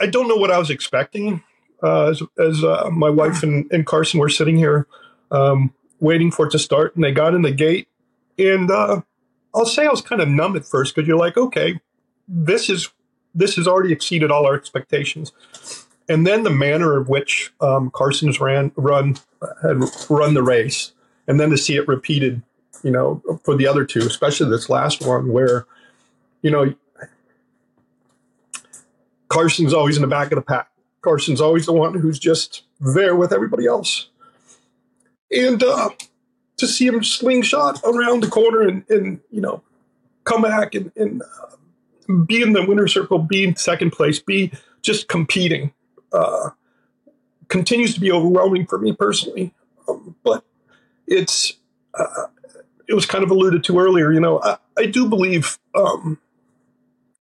I 0.00 0.06
don't 0.06 0.28
know 0.28 0.36
what 0.36 0.50
I 0.50 0.58
was 0.58 0.70
expecting 0.70 1.42
uh, 1.82 2.10
as, 2.10 2.22
as 2.38 2.64
uh, 2.64 2.88
my 2.90 3.10
wife 3.10 3.42
and, 3.42 3.70
and, 3.70 3.86
Carson 3.86 4.18
were 4.18 4.28
sitting 4.28 4.56
here 4.56 4.86
um, 5.30 5.72
waiting 6.00 6.30
for 6.30 6.46
it 6.46 6.50
to 6.50 6.58
start, 6.58 6.94
and 6.94 7.04
they 7.04 7.12
got 7.12 7.34
in 7.34 7.42
the 7.42 7.50
gate. 7.50 7.88
And 8.38 8.70
uh, 8.70 9.02
I'll 9.54 9.66
say 9.66 9.86
I 9.86 9.90
was 9.90 10.00
kind 10.00 10.22
of 10.22 10.28
numb 10.28 10.56
at 10.56 10.64
first 10.64 10.94
because 10.94 11.06
you're 11.06 11.18
like, 11.18 11.36
okay, 11.36 11.80
this 12.28 12.68
is 12.68 12.90
this 13.34 13.56
has 13.56 13.68
already 13.68 13.92
exceeded 13.92 14.30
all 14.30 14.46
our 14.46 14.54
expectations. 14.54 15.32
And 16.08 16.26
then 16.26 16.42
the 16.44 16.50
manner 16.50 16.96
of 16.96 17.08
which 17.08 17.52
um, 17.60 17.90
Carson's 17.90 18.40
ran 18.40 18.72
run 18.76 19.16
had 19.62 19.82
run 20.08 20.34
the 20.34 20.42
race, 20.42 20.92
and 21.26 21.38
then 21.38 21.50
to 21.50 21.58
see 21.58 21.76
it 21.76 21.86
repeated, 21.88 22.42
you 22.82 22.90
know, 22.90 23.22
for 23.44 23.54
the 23.56 23.66
other 23.66 23.84
two, 23.84 24.00
especially 24.00 24.48
this 24.48 24.70
last 24.70 25.04
one, 25.04 25.32
where, 25.32 25.66
you 26.42 26.50
know, 26.50 26.74
Carson's 29.28 29.74
always 29.74 29.96
in 29.96 30.02
the 30.02 30.08
back 30.08 30.32
of 30.32 30.36
the 30.36 30.42
pack 30.42 30.68
Carson's 31.06 31.40
always 31.40 31.66
the 31.66 31.72
one 31.72 31.94
who's 31.94 32.18
just 32.18 32.64
there 32.80 33.14
with 33.14 33.32
everybody 33.32 33.64
else. 33.64 34.08
And 35.30 35.62
uh, 35.62 35.90
to 36.56 36.66
see 36.66 36.84
him 36.84 37.04
slingshot 37.04 37.80
around 37.84 38.24
the 38.24 38.28
corner 38.28 38.62
and, 38.62 38.84
and 38.90 39.20
you 39.30 39.40
know, 39.40 39.62
come 40.24 40.42
back 40.42 40.74
and, 40.74 40.90
and 40.96 41.22
uh, 41.22 42.16
be 42.24 42.42
in 42.42 42.54
the 42.54 42.66
winner 42.66 42.88
circle, 42.88 43.20
be 43.20 43.44
in 43.44 43.54
second 43.54 43.92
place, 43.92 44.18
be 44.18 44.52
just 44.82 45.06
competing, 45.06 45.72
uh, 46.12 46.50
continues 47.46 47.94
to 47.94 48.00
be 48.00 48.10
overwhelming 48.10 48.66
for 48.66 48.78
me 48.78 48.92
personally. 48.92 49.54
Um, 49.88 50.16
but 50.24 50.44
it's, 51.06 51.52
uh, 51.94 52.26
it 52.88 52.94
was 52.94 53.06
kind 53.06 53.22
of 53.22 53.30
alluded 53.30 53.62
to 53.62 53.78
earlier, 53.78 54.10
you 54.10 54.18
know, 54.18 54.42
I, 54.42 54.58
I 54.76 54.86
do 54.86 55.08
believe 55.08 55.56
um, 55.76 56.18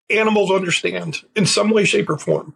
animals 0.09 0.51
understand 0.51 1.21
in 1.37 1.45
some 1.45 1.69
way, 1.69 1.85
shape, 1.85 2.09
or 2.09 2.17
form 2.17 2.53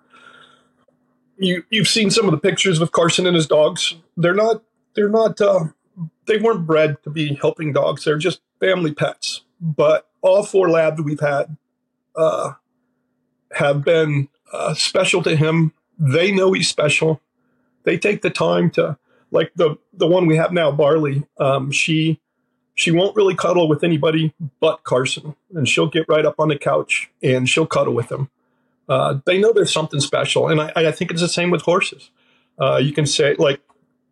you 1.37 1.63
you've 1.69 1.87
seen 1.87 2.09
some 2.09 2.25
of 2.25 2.31
the 2.31 2.37
pictures 2.37 2.79
with 2.79 2.91
Carson 2.91 3.25
and 3.25 3.35
his 3.35 3.47
dogs. 3.47 3.95
They're 4.17 4.33
not 4.33 4.63
they're 4.95 5.09
not 5.09 5.39
uh, 5.41 5.65
they 6.25 6.37
weren't 6.37 6.65
bred 6.65 7.01
to 7.03 7.09
be 7.09 7.35
helping 7.35 7.73
dogs. 7.73 8.05
They're 8.05 8.17
just 8.17 8.41
family 8.59 8.93
pets. 8.93 9.41
But 9.59 10.07
all 10.21 10.43
four 10.43 10.69
labs 10.69 11.01
we've 11.01 11.19
had 11.19 11.57
uh, 12.15 12.53
have 13.53 13.83
been 13.83 14.29
uh, 14.51 14.73
special 14.73 15.23
to 15.23 15.35
him. 15.35 15.73
They 15.97 16.31
know 16.31 16.53
he's 16.53 16.69
special. 16.69 17.21
They 17.83 17.97
take 17.97 18.21
the 18.21 18.29
time 18.29 18.69
to 18.71 18.97
like 19.31 19.51
the 19.55 19.77
the 19.93 20.07
one 20.07 20.25
we 20.25 20.37
have 20.37 20.51
now, 20.51 20.71
Barley. 20.71 21.25
Um, 21.39 21.71
she 21.71 22.19
she 22.73 22.91
won't 22.91 23.15
really 23.15 23.35
cuddle 23.35 23.69
with 23.69 23.83
anybody 23.83 24.33
but 24.59 24.83
Carson, 24.83 25.35
and 25.53 25.67
she'll 25.67 25.87
get 25.87 26.07
right 26.09 26.25
up 26.25 26.39
on 26.39 26.49
the 26.49 26.57
couch 26.57 27.09
and 27.23 27.47
she'll 27.47 27.67
cuddle 27.67 27.93
with 27.93 28.11
him 28.11 28.29
uh, 28.87 29.19
they 29.25 29.37
know 29.37 29.51
there's 29.53 29.73
something 29.73 29.99
special. 29.99 30.47
And 30.47 30.61
I, 30.61 30.71
I, 30.75 30.91
think 30.91 31.11
it's 31.11 31.21
the 31.21 31.27
same 31.27 31.49
with 31.49 31.63
horses. 31.63 32.11
Uh, 32.59 32.77
you 32.77 32.93
can 32.93 33.05
say, 33.05 33.35
like, 33.35 33.61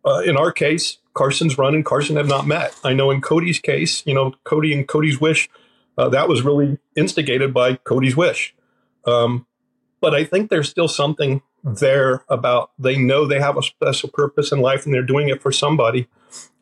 uh, 0.04 0.20
in 0.24 0.36
our 0.36 0.52
case, 0.52 0.98
Carson's 1.14 1.56
run 1.56 1.74
and 1.74 1.84
Carson 1.84 2.16
have 2.16 2.28
not 2.28 2.46
met. 2.46 2.78
I 2.84 2.92
know 2.92 3.10
in 3.10 3.20
Cody's 3.20 3.60
case, 3.60 4.04
you 4.06 4.14
know, 4.14 4.34
Cody 4.44 4.72
and 4.74 4.86
Cody's 4.86 5.20
wish, 5.20 5.48
uh, 5.96 6.08
that 6.08 6.28
was 6.28 6.42
really 6.42 6.78
instigated 6.96 7.54
by 7.54 7.76
Cody's 7.76 8.16
wish. 8.16 8.54
Um, 9.06 9.46
but 10.00 10.14
I 10.14 10.24
think 10.24 10.50
there's 10.50 10.68
still 10.68 10.88
something 10.88 11.40
there 11.62 12.24
about 12.28 12.72
they 12.78 12.98
know 12.98 13.26
they 13.26 13.40
have 13.40 13.56
a 13.56 13.62
special 13.62 14.10
purpose 14.10 14.52
in 14.52 14.60
life 14.60 14.84
and 14.84 14.92
they're 14.92 15.02
doing 15.02 15.28
it 15.28 15.40
for 15.40 15.50
somebody. 15.50 16.08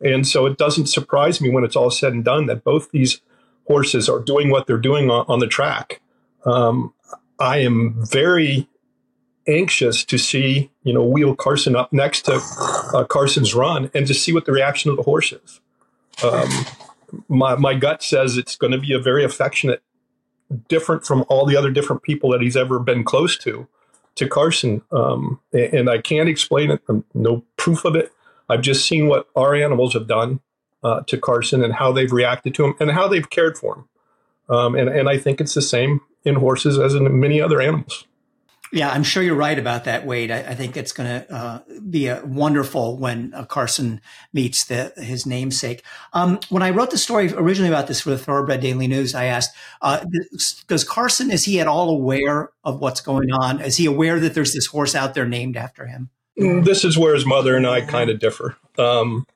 And 0.00 0.26
so 0.26 0.46
it 0.46 0.58
doesn't 0.58 0.86
surprise 0.86 1.40
me 1.40 1.50
when 1.50 1.64
it's 1.64 1.74
all 1.74 1.90
said 1.90 2.12
and 2.12 2.24
done 2.24 2.46
that 2.46 2.62
both 2.62 2.90
these 2.90 3.20
horses 3.66 4.08
are 4.08 4.20
doing 4.20 4.50
what 4.50 4.66
they're 4.66 4.76
doing 4.76 5.10
on, 5.10 5.24
on 5.28 5.38
the 5.40 5.46
track. 5.46 6.00
Um, 6.44 6.94
I 7.38 7.58
am 7.58 7.94
very 8.06 8.68
anxious 9.46 10.04
to 10.04 10.18
see, 10.18 10.70
you 10.84 10.92
know, 10.92 11.02
wheel 11.02 11.34
Carson 11.34 11.74
up 11.74 11.92
next 11.92 12.22
to 12.22 12.40
uh, 12.94 13.04
Carson's 13.04 13.54
run 13.54 13.90
and 13.94 14.06
to 14.06 14.14
see 14.14 14.32
what 14.32 14.44
the 14.44 14.52
reaction 14.52 14.90
of 14.90 14.96
the 14.96 15.02
horse 15.02 15.32
is. 15.32 15.60
Um, 16.22 16.48
my, 17.28 17.56
my 17.56 17.74
gut 17.74 18.02
says 18.02 18.36
it's 18.36 18.56
going 18.56 18.72
to 18.72 18.78
be 18.78 18.94
a 18.94 18.98
very 18.98 19.24
affectionate, 19.24 19.82
different 20.68 21.04
from 21.04 21.24
all 21.28 21.46
the 21.46 21.56
other 21.56 21.70
different 21.70 22.02
people 22.02 22.30
that 22.30 22.40
he's 22.40 22.56
ever 22.56 22.78
been 22.78 23.04
close 23.04 23.36
to, 23.38 23.66
to 24.14 24.28
Carson. 24.28 24.82
Um, 24.92 25.40
and, 25.52 25.74
and, 25.74 25.90
I 25.90 25.98
can't 25.98 26.28
explain 26.28 26.70
it. 26.70 26.82
I'm 26.88 27.04
no 27.14 27.44
proof 27.56 27.84
of 27.84 27.96
it. 27.96 28.12
I've 28.48 28.60
just 28.60 28.86
seen 28.86 29.08
what 29.08 29.28
our 29.34 29.54
animals 29.54 29.94
have 29.94 30.06
done 30.06 30.40
uh, 30.82 31.00
to 31.06 31.16
Carson 31.16 31.64
and 31.64 31.72
how 31.72 31.92
they've 31.92 32.12
reacted 32.12 32.54
to 32.56 32.64
him 32.66 32.74
and 32.78 32.90
how 32.90 33.08
they've 33.08 33.28
cared 33.28 33.56
for 33.56 33.76
him. 33.76 33.88
Um, 34.54 34.74
and, 34.74 34.88
and 34.88 35.08
I 35.08 35.16
think 35.16 35.40
it's 35.40 35.54
the 35.54 35.62
same 35.62 36.00
in 36.24 36.36
horses 36.36 36.78
as 36.78 36.94
in 36.94 37.18
many 37.18 37.40
other 37.40 37.60
animals. 37.60 38.06
Yeah, 38.74 38.88
I'm 38.88 39.02
sure 39.02 39.22
you're 39.22 39.34
right 39.34 39.58
about 39.58 39.84
that, 39.84 40.06
Wade. 40.06 40.30
I, 40.30 40.38
I 40.38 40.54
think 40.54 40.78
it's 40.78 40.92
going 40.92 41.06
to 41.06 41.34
uh, 41.34 41.58
be 41.90 42.06
a 42.06 42.24
wonderful 42.24 42.96
when 42.96 43.34
uh, 43.34 43.44
Carson 43.44 44.00
meets 44.32 44.64
the, 44.64 44.94
his 44.96 45.26
namesake. 45.26 45.82
Um, 46.14 46.40
when 46.48 46.62
I 46.62 46.70
wrote 46.70 46.90
the 46.90 46.96
story 46.96 47.30
originally 47.34 47.68
about 47.68 47.86
this 47.86 48.00
for 48.00 48.08
the 48.08 48.18
Thoroughbred 48.18 48.62
Daily 48.62 48.86
News, 48.86 49.14
I 49.14 49.26
asked, 49.26 49.54
uh, 49.82 50.02
does 50.68 50.84
Carson, 50.84 51.30
is 51.30 51.44
he 51.44 51.60
at 51.60 51.66
all 51.66 51.90
aware 51.90 52.48
of 52.64 52.80
what's 52.80 53.02
going 53.02 53.30
on? 53.30 53.60
Is 53.60 53.76
he 53.76 53.84
aware 53.84 54.18
that 54.18 54.32
there's 54.32 54.54
this 54.54 54.66
horse 54.66 54.94
out 54.94 55.12
there 55.12 55.28
named 55.28 55.58
after 55.58 55.84
him? 55.84 56.08
Mm, 56.38 56.64
this 56.64 56.82
is 56.82 56.96
where 56.96 57.14
his 57.14 57.26
mother 57.26 57.54
and 57.54 57.66
I 57.66 57.82
kind 57.82 58.08
of 58.08 58.18
differ. 58.18 58.56
Um, 58.78 59.26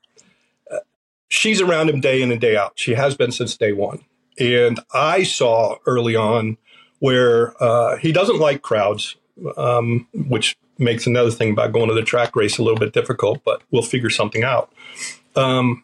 she's 1.27 1.61
around 1.61 1.91
him 1.91 2.01
day 2.01 2.23
in 2.23 2.31
and 2.31 2.41
day 2.41 2.57
out. 2.57 2.73
She 2.73 2.95
has 2.95 3.15
been 3.15 3.31
since 3.31 3.55
day 3.55 3.71
one. 3.71 4.03
And 4.39 4.79
I 4.93 5.21
saw 5.23 5.77
early 5.85 6.15
on 6.15 6.57
where 6.99 7.61
uh, 7.61 7.97
he 7.97 8.11
doesn't 8.11 8.39
like 8.39 8.61
crowds, 8.61 9.15
um, 9.55 10.07
which 10.13 10.57
makes 10.77 11.07
another 11.07 11.31
thing 11.31 11.51
about 11.51 11.73
going 11.73 11.87
to 11.89 11.93
the 11.93 12.03
track 12.03 12.35
race 12.35 12.57
a 12.57 12.63
little 12.63 12.79
bit 12.79 12.93
difficult, 12.93 13.43
but 13.43 13.61
we'll 13.71 13.81
figure 13.81 14.09
something 14.09 14.43
out. 14.43 14.71
Um, 15.35 15.83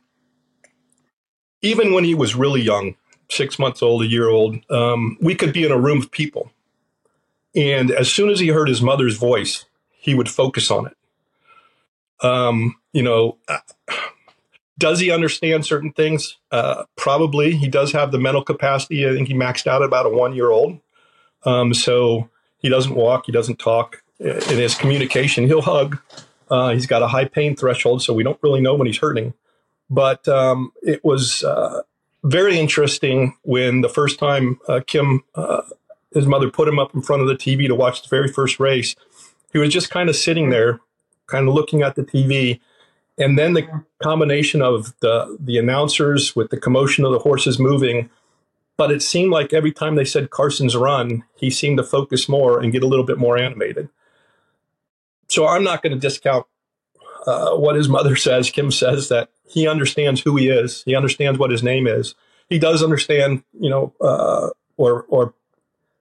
even 1.61 1.93
when 1.93 2.03
he 2.03 2.13
was 2.15 2.35
really 2.35 2.61
young, 2.61 2.95
six 3.29 3.57
months 3.57 3.81
old, 3.81 4.03
a 4.03 4.07
year 4.07 4.29
old, 4.29 4.59
um, 4.69 5.17
we 5.21 5.35
could 5.35 5.53
be 5.53 5.65
in 5.65 5.71
a 5.71 5.79
room 5.79 5.99
of 5.99 6.11
people. 6.11 6.51
And 7.55 7.91
as 7.91 8.11
soon 8.11 8.29
as 8.29 8.39
he 8.39 8.49
heard 8.49 8.67
his 8.67 8.81
mother's 8.81 9.17
voice, 9.17 9.65
he 9.91 10.13
would 10.13 10.29
focus 10.29 10.69
on 10.71 10.87
it. 10.87 10.97
Um, 12.25 12.75
you 12.93 13.03
know, 13.03 13.37
does 14.77 14.99
he 14.99 15.11
understand 15.11 15.65
certain 15.65 15.91
things? 15.91 16.37
Uh, 16.51 16.83
probably. 16.95 17.55
He 17.55 17.67
does 17.67 17.91
have 17.91 18.11
the 18.11 18.19
mental 18.19 18.43
capacity. 18.43 19.07
I 19.07 19.13
think 19.13 19.27
he 19.27 19.33
maxed 19.33 19.67
out 19.67 19.81
at 19.81 19.87
about 19.87 20.05
a 20.05 20.09
one 20.09 20.33
year 20.33 20.49
old. 20.49 20.79
Um, 21.45 21.73
so 21.73 22.29
he 22.59 22.69
doesn't 22.69 22.95
walk, 22.95 23.25
he 23.25 23.31
doesn't 23.31 23.59
talk. 23.59 24.03
In 24.19 24.57
his 24.57 24.75
communication, 24.75 25.47
he'll 25.47 25.61
hug. 25.61 25.97
Uh, 26.49 26.69
he's 26.69 26.85
got 26.85 27.01
a 27.01 27.07
high 27.07 27.25
pain 27.25 27.55
threshold, 27.55 28.01
so 28.01 28.13
we 28.13 28.23
don't 28.23 28.39
really 28.41 28.61
know 28.61 28.75
when 28.75 28.87
he's 28.87 28.99
hurting. 28.99 29.33
But 29.89 30.27
um, 30.27 30.71
it 30.81 31.03
was 31.03 31.43
uh, 31.43 31.81
very 32.23 32.57
interesting 32.57 33.35
when 33.41 33.81
the 33.81 33.89
first 33.89 34.19
time 34.19 34.59
uh, 34.67 34.79
Kim, 34.85 35.23
uh, 35.35 35.63
his 36.13 36.25
mother, 36.25 36.49
put 36.49 36.67
him 36.67 36.79
up 36.79 36.95
in 36.95 37.01
front 37.01 37.21
of 37.21 37.27
the 37.27 37.35
TV 37.35 37.67
to 37.67 37.75
watch 37.75 38.01
the 38.01 38.07
very 38.07 38.31
first 38.31 38.59
race. 38.59 38.95
He 39.51 39.59
was 39.59 39.73
just 39.73 39.89
kind 39.89 40.09
of 40.09 40.15
sitting 40.15 40.49
there, 40.49 40.79
kind 41.27 41.49
of 41.49 41.53
looking 41.53 41.81
at 41.81 41.95
the 41.95 42.03
TV 42.03 42.59
and 43.17 43.37
then 43.37 43.53
the 43.53 43.67
combination 44.01 44.61
of 44.61 44.93
the 44.99 45.37
the 45.39 45.57
announcers 45.57 46.35
with 46.35 46.49
the 46.49 46.57
commotion 46.57 47.05
of 47.05 47.11
the 47.11 47.19
horses 47.19 47.59
moving 47.59 48.09
but 48.77 48.91
it 48.91 49.01
seemed 49.01 49.31
like 49.31 49.53
every 49.53 49.71
time 49.71 49.95
they 49.95 50.05
said 50.05 50.29
carson's 50.29 50.75
run 50.75 51.23
he 51.35 51.49
seemed 51.49 51.77
to 51.77 51.83
focus 51.83 52.27
more 52.27 52.59
and 52.59 52.71
get 52.71 52.83
a 52.83 52.87
little 52.87 53.05
bit 53.05 53.17
more 53.17 53.37
animated. 53.37 53.89
So 55.27 55.47
i'm 55.47 55.63
not 55.63 55.81
going 55.81 55.93
to 55.93 55.99
discount 55.99 56.45
uh, 57.25 57.55
what 57.55 57.75
his 57.75 57.89
mother 57.89 58.15
says 58.27 58.49
kim 58.49 58.71
says 58.71 59.09
that 59.09 59.29
he 59.45 59.67
understands 59.67 60.21
who 60.21 60.35
he 60.35 60.49
is. 60.49 60.83
He 60.83 60.95
understands 60.95 61.37
what 61.37 61.51
his 61.51 61.61
name 61.61 61.85
is. 61.85 62.15
He 62.49 62.59
does 62.59 62.83
understand 62.83 63.43
you 63.59 63.69
know 63.69 63.93
uh, 64.01 64.49
or 64.77 65.05
or 65.09 65.33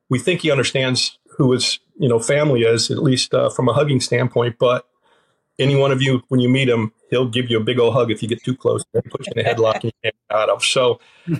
we 0.09 0.19
think 0.19 0.41
he 0.41 0.51
understands 0.51 1.19
who 1.37 1.53
his 1.53 1.79
you 1.99 2.09
know 2.09 2.19
family 2.19 2.63
is 2.63 2.91
at 2.91 3.03
least 3.03 3.35
uh, 3.35 3.51
from 3.51 3.69
a 3.69 3.73
hugging 3.73 4.01
standpoint 4.01 4.57
but 4.59 4.87
any 5.59 5.77
one 5.77 5.93
of 5.93 6.03
you, 6.03 6.23
when 6.29 6.41
you 6.41 6.49
meet 6.49 6.69
him, 6.69 6.93
he'll 7.11 7.29
give 7.29 7.51
you 7.51 7.59
a 7.59 7.63
big 7.63 7.79
old 7.79 7.95
hug 7.95 8.11
if 8.11 8.23
you 8.23 8.29
get 8.29 8.43
too 8.43 8.57
close 8.57 8.85
and 8.95 9.05
put 9.05 9.27
you 9.27 9.33
in 9.37 9.47
a 9.47 9.49
headlock 9.49 9.77
and 9.77 9.85
you 9.85 9.93
can't 10.03 10.17
get 10.29 10.37
out 10.37 10.49
of. 10.49 10.65
So, 10.65 11.01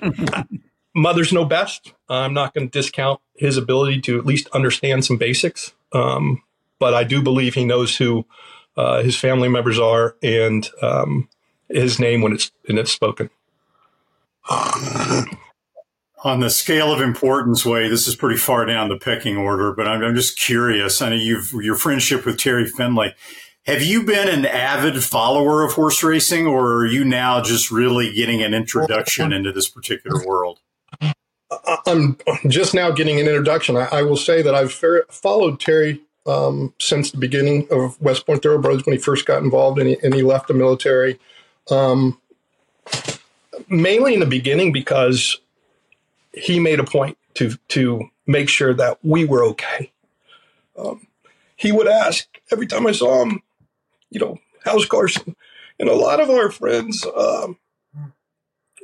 mothers 0.95 1.33
know 1.33 1.45
best. 1.45 1.93
I'm 2.09 2.35
not 2.35 2.55
going 2.55 2.69
to 2.69 2.79
discount 2.79 3.21
his 3.35 3.57
ability 3.57 4.01
to 4.03 4.19
at 4.19 4.27
least 4.27 4.49
understand 4.53 5.05
some 5.05 5.17
basics, 5.17 5.73
um, 5.93 6.43
but 6.79 6.95
I 6.95 7.05
do 7.05 7.23
believe 7.23 7.55
he 7.55 7.65
knows 7.65 7.97
who 7.97 8.27
uh, 8.77 9.03
his 9.03 9.17
family 9.17 9.49
members 9.49 9.79
are 9.79 10.17
and 10.23 10.69
um, 10.81 11.29
his 11.69 11.99
name 11.99 12.23
when 12.23 12.33
it's 12.33 12.51
when 12.67 12.79
it's 12.79 12.93
spoken. 12.93 13.31
On 16.25 16.39
the 16.39 16.51
scale 16.51 16.93
of 16.93 17.01
importance 17.01 17.67
way, 17.67 17.89
this 17.89 18.07
is 18.07 18.15
pretty 18.15 18.37
far 18.37 18.65
down 18.65 18.89
the 18.89 18.97
pecking 18.97 19.37
order, 19.37 19.73
but 19.73 19.89
I'm, 19.89 20.05
I'm 20.05 20.15
just 20.15 20.39
curious. 20.39 21.03
I 21.03 21.09
know 21.09 21.17
you've 21.17 21.53
your 21.53 21.75
friendship 21.75 22.25
with 22.25 22.39
Terry 22.39 22.65
Finley 22.65 23.13
have 23.67 23.83
you 23.83 24.03
been 24.03 24.29
an 24.29 24.45
avid 24.45 25.05
follower 25.05 25.65
of 25.65 25.75
horse 25.75 26.03
racing, 26.03 26.49
or 26.49 26.79
are 26.79 26.87
you 26.87 27.05
now 27.05 27.41
just 27.41 27.71
really 27.71 28.13
getting 28.13 28.43
an 28.43 28.55
introduction 28.55 29.33
into 29.33 29.53
this 29.53 29.69
particular 29.69 30.25
world? 30.27 30.59
I'm 31.87 32.17
just 32.49 32.75
now 32.75 32.91
getting 32.91 33.21
an 33.21 33.27
introduction. 33.27 33.77
I, 33.77 33.89
I 33.93 34.03
will 34.03 34.17
say 34.17 34.43
that 34.43 34.55
I've 34.55 34.73
followed 34.73 35.61
Terry 35.61 36.01
um, 36.27 36.73
since 36.79 37.11
the 37.11 37.19
beginning 37.19 37.67
of 37.71 38.01
West 38.01 38.27
Point 38.27 38.43
Thoroughbreds 38.43 38.87
when 38.87 38.97
he 38.97 39.03
first 39.03 39.27
got 39.27 39.43
involved 39.43 39.79
and 39.79 39.89
he, 39.89 39.99
and 40.03 40.15
he 40.15 40.23
left 40.23 40.49
the 40.49 40.55
military. 40.55 41.19
Um, 41.71 42.19
mainly 43.69 44.15
in 44.15 44.21
the 44.21 44.27
beginning 44.27 44.73
because 44.73 45.39
he 46.33 46.59
made 46.59 46.81
a 46.81 46.85
point 46.85 47.19
to 47.35 47.57
to 47.69 48.11
make 48.27 48.49
sure 48.49 48.75
that 48.75 48.99
we 49.03 49.25
were 49.25 49.45
okay. 49.45 49.93
Um, 50.77 51.07
he 51.57 51.73
would 51.73 51.89
ask 51.89 52.27
every 52.51 52.67
time 52.67 52.87
I 52.87 52.93
saw 52.93 53.23
him, 53.23 53.43
you 54.11 54.21
know, 54.21 54.39
how's 54.65 54.87
Carson? 54.87 55.37
And 55.79 55.89
a 55.89 55.95
lot 55.95 56.21
of 56.21 56.31
our 56.31 56.51
friends 56.51 57.05
um, 57.17 57.59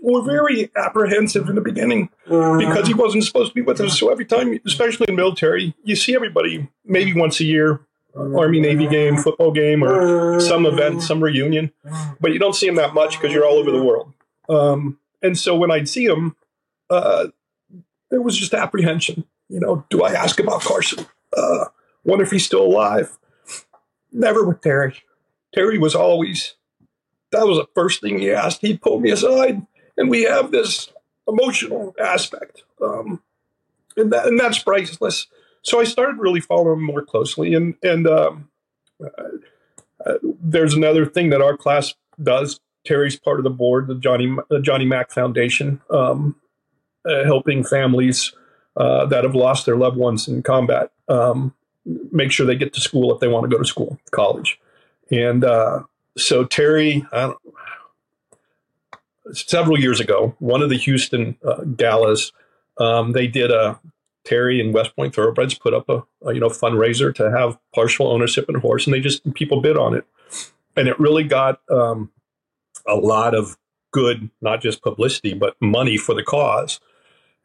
were 0.03 0.23
very 0.23 0.71
apprehensive 0.77 1.49
in 1.49 1.55
the 1.55 1.61
beginning 1.61 2.11
because 2.25 2.87
he 2.87 2.95
wasn't 2.95 3.25
supposed 3.25 3.51
to 3.51 3.55
be 3.55 3.63
with 3.63 3.81
us. 3.81 3.99
So 3.99 4.11
every 4.11 4.25
time, 4.25 4.59
especially 4.67 5.07
in 5.09 5.17
military, 5.17 5.75
you 5.85 5.97
see 5.97 6.15
everybody 6.15 6.69
maybe 6.85 7.15
once 7.15 7.41
a 7.41 7.45
year, 7.45 7.81
Army 8.15 8.61
Navy 8.61 8.87
game, 8.87 9.17
football 9.17 9.53
game, 9.53 9.85
or 9.85 10.41
some 10.41 10.67
event, 10.67 11.03
some 11.03 11.23
reunion, 11.23 11.73
but 12.21 12.33
you 12.33 12.39
don't 12.39 12.55
see 12.55 12.67
him 12.67 12.77
that 12.77 12.95
much 12.95 13.19
because 13.19 13.33
you're 13.33 13.47
all 13.47 13.59
over 13.59 13.71
the 13.71 13.83
world. 13.83 14.13
Um, 14.49 14.99
and 15.23 15.39
so 15.39 15.57
when 15.57 15.71
I'd 15.71 15.89
see 15.89 16.07
him, 16.07 16.37
uh, 16.91 17.29
there 18.11 18.23
was 18.23 18.37
just 18.37 18.55
apprehension. 18.55 19.25
You 19.49 19.61
know, 19.61 19.85
do 19.91 20.03
I 20.03 20.13
ask 20.13 20.41
about 20.41 20.63
Carson? 20.63 21.07
Uh, 21.37 21.67
wonder 22.05 22.25
if 22.25 22.31
he's 22.31 22.47
still 22.47 22.63
alive. 22.63 23.19
Never 24.13 24.45
with 24.45 24.63
Terry. 24.63 24.95
Terry 25.55 25.79
was 25.79 25.95
always, 25.95 26.55
that 27.31 27.47
was 27.47 27.59
the 27.59 27.69
first 27.75 28.01
thing 28.01 28.19
he 28.19 28.31
asked. 28.31 28.61
He 28.63 28.77
pulled 28.77 29.03
me 29.03 29.11
aside, 29.11 29.67
and 29.99 30.09
we 30.09 30.23
have 30.23 30.51
this 30.51 30.91
emotional 31.29 31.95
aspect. 32.01 32.63
Um, 32.83 33.23
and, 33.97 34.11
that, 34.13 34.27
and 34.27 34.41
that's 34.41 34.61
priceless. 34.61 35.27
So 35.61 35.81
I 35.81 35.85
started 35.85 36.19
really 36.19 36.41
following 36.41 36.83
more 36.83 37.05
closely. 37.05 37.53
And, 37.53 37.75
and 37.83 38.07
um, 38.07 38.49
uh, 39.05 39.23
uh, 40.07 40.15
there's 40.41 40.73
another 40.73 41.05
thing 41.05 41.29
that 41.31 41.43
our 41.43 41.57
class 41.57 41.95
does. 42.23 42.61
Terry's 42.87 43.17
part 43.17 43.39
of 43.39 43.45
the 43.45 43.51
board, 43.51 43.89
the 43.89 43.97
Johnny, 43.97 44.35
the 44.49 44.61
Johnny 44.61 44.87
Mack 44.87 45.11
Foundation, 45.11 45.83
um, 45.91 46.37
uh, 47.05 47.25
helping 47.25 47.65
families 47.65 48.33
uh, 48.77 49.05
that 49.07 49.25
have 49.25 49.35
lost 49.35 49.67
their 49.67 49.77
loved 49.77 49.99
ones 49.99 50.27
in 50.29 50.43
combat 50.43 50.93
um, 51.09 51.55
make 52.13 52.31
sure 52.31 52.47
they 52.47 52.57
get 52.57 52.73
to 52.75 52.81
school 52.81 53.13
if 53.13 53.21
they 53.21 53.29
want 53.29 53.45
to 53.45 53.49
go 53.49 53.59
to 53.59 53.69
school, 53.69 53.99
college. 54.11 54.61
And 55.11 55.45
uh, 55.45 55.85
so 56.17 56.45
Terry, 56.45 57.07
several 59.33 59.79
years 59.79 60.01
ago, 60.01 60.35
one 60.39 60.63
of 60.63 60.71
the 60.71 60.77
Houston 60.77 61.37
uh, 61.47 61.63
galas, 61.77 62.33
um, 62.79 63.13
they 63.13 63.27
did 63.27 63.51
a 63.51 63.81
Terry 64.25 64.61
and 64.61 64.75
West 64.75 64.95
Point 64.95 65.15
Thoroughbreds 65.15 65.55
put 65.55 65.73
up 65.73 65.89
a, 65.89 66.05
a, 66.23 66.35
you 66.35 66.41
know 66.41 66.49
fundraiser 66.49 67.15
to 67.15 67.31
have 67.31 67.59
partial 67.75 68.09
ownership 68.09 68.47
in 68.49 68.57
a 68.57 68.61
horse, 68.61 68.87
and 68.87 68.95
they 68.95 69.01
just 69.01 69.33
people 69.35 69.61
bid 69.61 69.77
on 69.77 69.95
it, 69.95 70.05
and 70.77 70.89
it 70.89 70.99
really 71.01 71.25
got 71.25 71.61
um, 71.71 72.11
a 72.87 72.95
lot 72.95 73.35
of 73.35 73.57
good, 73.91 74.31
not 74.41 74.61
just 74.61 74.83
publicity, 74.83 75.35
but 75.35 75.57
money 75.61 75.97
for 75.97 76.15
the 76.15 76.23
cause. 76.23 76.81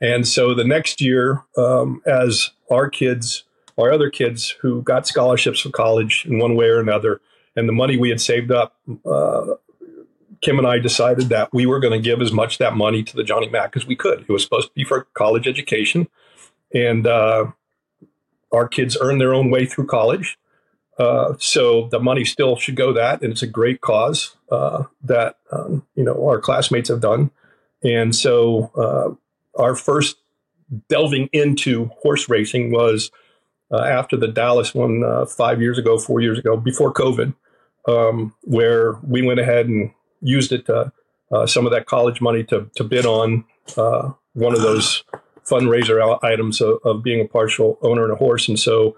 And 0.02 0.28
so 0.28 0.54
the 0.54 0.66
next 0.66 1.00
year, 1.00 1.44
um, 1.58 2.02
as 2.06 2.52
our 2.70 2.90
kids, 2.90 3.46
our 3.78 3.92
other 3.92 4.10
kids 4.10 4.50
who 4.62 4.82
got 4.82 5.08
scholarships 5.08 5.62
for 5.62 5.70
college 5.70 6.26
in 6.26 6.40
one 6.40 6.56
way 6.56 6.66
or 6.66 6.80
another, 6.80 7.22
and 7.56 7.70
the 7.70 7.74
money 7.74 7.98
we 7.98 8.10
had 8.10 8.20
saved 8.20 8.52
up, 8.52 8.76
uh, 9.06 9.54
Kim 10.44 10.58
and 10.58 10.68
I 10.68 10.78
decided 10.78 11.30
that 11.30 11.54
we 11.54 11.66
were 11.66 11.80
going 11.80 11.94
to 11.94 12.00
give 12.00 12.22
as 12.22 12.32
much 12.32 12.58
that 12.58 12.76
money 12.76 13.02
to 13.02 13.16
the 13.16 13.24
Johnny 13.24 13.50
Mac 13.50 13.76
as 13.76 13.88
we 13.88 13.96
could. 13.96 14.22
It 14.22 14.30
was 14.30 14.44
supposed 14.44 14.68
to 14.68 14.74
be 14.74 14.84
for 14.84 15.08
college 15.14 15.48
education, 15.48 16.08
and 16.74 17.08
uh, 17.08 17.52
our 18.52 18.68
kids 18.68 18.98
earn 19.00 19.18
their 19.18 19.34
own 19.34 19.50
way 19.50 19.66
through 19.66 19.88
college. 19.88 20.38
Uh, 21.00 21.34
so 21.40 21.88
the 21.88 22.00
money 22.00 22.26
still 22.26 22.56
should 22.56 22.76
go 22.76 22.94
that, 22.94 23.22
and 23.22 23.32
it's 23.32 23.42
a 23.42 23.48
great 23.48 23.82
cause 23.82 24.36
uh, 24.52 24.84
that 25.02 25.38
um, 25.52 25.88
you 25.96 26.04
know 26.04 26.28
our 26.28 26.40
classmates 26.40 26.90
have 26.90 27.02
done. 27.02 27.32
And 27.84 28.16
so 28.16 28.72
uh, 28.78 29.62
our 29.62 29.76
first 29.76 30.18
delving 30.90 31.30
into 31.34 31.86
horse 32.02 32.30
racing 32.30 32.72
was 32.72 33.12
uh, 33.72 33.82
after 33.82 34.18
the 34.18 34.28
Dallas 34.28 34.76
one 34.76 35.04
uh, 35.04 35.26
five 35.26 35.62
years 35.62 35.78
ago, 35.78 35.98
four 35.98 36.22
years 36.22 36.38
ago, 36.38 36.58
before 36.58 36.94
COVID 36.94 37.34
um, 37.88 38.36
where 38.44 38.94
we 39.04 39.22
went 39.22 39.40
ahead 39.40 39.68
and 39.68 39.92
used 40.24 40.52
it 40.52 40.66
to, 40.66 40.92
uh, 41.32 41.46
some 41.46 41.66
of 41.66 41.72
that 41.72 41.86
college 41.86 42.22
money 42.22 42.44
to, 42.44 42.70
to 42.76 42.84
bid 42.84 43.06
on 43.06 43.44
uh, 43.78 44.12
one 44.34 44.54
of 44.54 44.62
those 44.62 45.04
fundraiser 45.46 46.20
items 46.24 46.62
of, 46.62 46.80
of, 46.84 47.04
being 47.04 47.22
a 47.22 47.28
partial 47.28 47.78
owner 47.82 48.06
in 48.06 48.12
a 48.12 48.16
horse. 48.16 48.48
And 48.48 48.60
so 48.60 48.98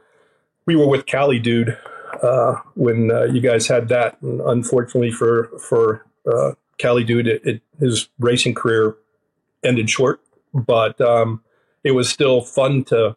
we 0.65 0.76
were 0.76 0.88
with 0.88 1.05
Cali 1.05 1.39
Dude 1.39 1.78
uh, 2.21 2.55
when 2.76 3.11
uh, 3.11 3.23
you 3.23 3.41
guys 3.41 3.67
had 3.67 3.88
that. 3.89 4.21
And 4.21 4.41
unfortunately 4.41 5.11
for 5.11 5.49
for 5.59 6.05
uh, 6.32 6.51
Cali 6.78 7.03
Dude, 7.03 7.28
it, 7.28 7.41
it, 7.45 7.61
his 7.80 8.09
racing 8.19 8.53
career 8.53 8.95
ended 9.63 9.89
short, 9.89 10.21
but 10.53 10.99
um, 11.01 11.43
it 11.84 11.91
was 11.91 12.09
still 12.09 12.41
fun 12.41 12.84
to 12.86 13.15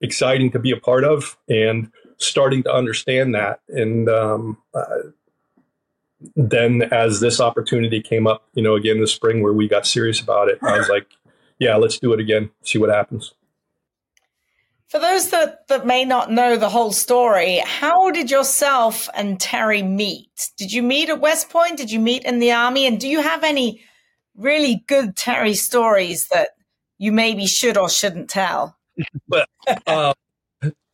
exciting 0.00 0.50
to 0.52 0.58
be 0.58 0.70
a 0.70 0.76
part 0.76 1.04
of 1.04 1.36
and 1.48 1.90
starting 2.18 2.62
to 2.64 2.72
understand 2.72 3.34
that. 3.34 3.60
And 3.68 4.08
um, 4.08 4.58
uh, 4.74 4.84
then 6.34 6.82
as 6.92 7.20
this 7.20 7.40
opportunity 7.40 8.00
came 8.00 8.26
up, 8.26 8.48
you 8.54 8.62
know, 8.62 8.74
again 8.74 9.00
this 9.00 9.12
spring 9.12 9.42
where 9.42 9.52
we 9.52 9.68
got 9.68 9.86
serious 9.86 10.20
about 10.20 10.48
it, 10.48 10.58
I 10.62 10.78
was 10.78 10.88
like, 10.88 11.06
yeah, 11.58 11.76
let's 11.76 11.98
do 11.98 12.12
it 12.12 12.20
again, 12.20 12.50
see 12.62 12.78
what 12.78 12.90
happens. 12.90 13.34
For 14.88 14.98
those 14.98 15.30
that, 15.30 15.68
that 15.68 15.86
may 15.86 16.06
not 16.06 16.32
know 16.32 16.56
the 16.56 16.70
whole 16.70 16.92
story, 16.92 17.58
how 17.58 18.10
did 18.10 18.30
yourself 18.30 19.08
and 19.14 19.38
Terry 19.38 19.82
meet? 19.82 20.50
Did 20.56 20.72
you 20.72 20.82
meet 20.82 21.10
at 21.10 21.20
West 21.20 21.50
Point? 21.50 21.76
Did 21.76 21.90
you 21.90 22.00
meet 22.00 22.24
in 22.24 22.38
the 22.38 22.52
Army? 22.52 22.86
And 22.86 22.98
do 22.98 23.06
you 23.06 23.20
have 23.20 23.44
any 23.44 23.82
really 24.34 24.82
good 24.86 25.14
Terry 25.14 25.54
stories 25.54 26.28
that 26.28 26.50
you 26.96 27.12
maybe 27.12 27.46
should 27.46 27.76
or 27.76 27.90
shouldn't 27.90 28.30
tell? 28.30 28.78
but 29.28 29.48
uh, 29.86 30.14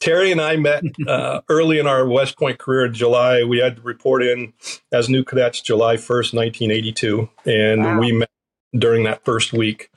Terry 0.01 0.31
and 0.31 0.41
I 0.41 0.57
met 0.57 0.85
uh, 1.09 1.41
early 1.49 1.79
in 1.79 1.87
our 1.87 2.07
West 2.07 2.39
Point 2.39 2.59
career 2.59 2.87
in 2.87 2.95
July. 2.95 3.43
We 3.43 3.59
had 3.59 3.77
to 3.77 3.83
report 3.83 4.23
in 4.23 4.53
as 4.93 5.09
new 5.09 5.25
cadets 5.25 5.61
July 5.61 5.97
1st, 5.97 6.35
1982. 6.35 7.31
And 7.47 7.83
wow. 7.83 7.99
we 7.99 8.13
met 8.13 8.31
during 8.77 9.05
that 9.05 9.25
first 9.25 9.53
week. 9.53 9.91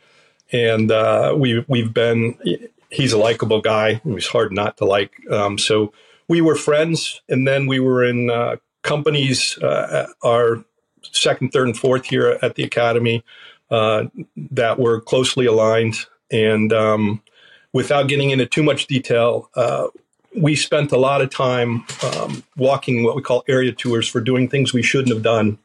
And 0.52 0.92
uh, 0.92 1.36
we, 1.38 1.66
we've 1.68 1.94
been, 1.94 2.38
he's 2.90 3.12
a 3.12 3.18
likable 3.18 3.62
guy. 3.62 4.02
He's 4.04 4.28
hard 4.28 4.54
not 4.54 4.78
to 4.78 4.86
like. 4.86 5.14
Um, 5.30 5.58
so 5.58 5.92
we 6.30 6.42
were 6.42 6.56
friends. 6.56 7.22
And 7.28 7.48
then 7.48 7.68
we 7.68 7.80
were 7.80 8.04
in 8.04 8.30
uh, 8.30 8.58
companies, 8.84 9.58
uh, 9.58 10.08
our 10.24 10.64
second, 11.02 11.52
third, 11.52 11.68
and 11.68 11.78
fourth 11.78 12.12
year 12.12 12.40
at 12.42 12.56
the 12.56 12.64
academy 12.64 13.24
uh, 13.70 14.06
that 14.38 14.80
were 14.80 15.02
closely 15.02 15.46
aligned. 15.46 15.98
And, 16.32 16.72
um, 16.72 17.22
without 17.78 18.08
getting 18.08 18.32
into 18.32 18.48
too 18.48 18.64
much 18.64 18.88
detail, 18.88 19.52
uh, 19.54 19.88
we 20.36 20.56
spent 20.56 20.92
a 20.92 20.98
lot 20.98 21.22
of 21.22 21.30
time 21.30 21.86
um, 22.04 22.44
walking 22.56 23.04
what 23.04 23.16
we 23.16 23.22
call 23.22 23.44
area 23.48 23.72
tours 23.72 24.08
for 24.08 24.20
doing 24.20 24.50
things 24.50 24.74
we 24.74 24.82
shouldn't 24.82 25.14
have 25.14 25.22
done 25.22 25.60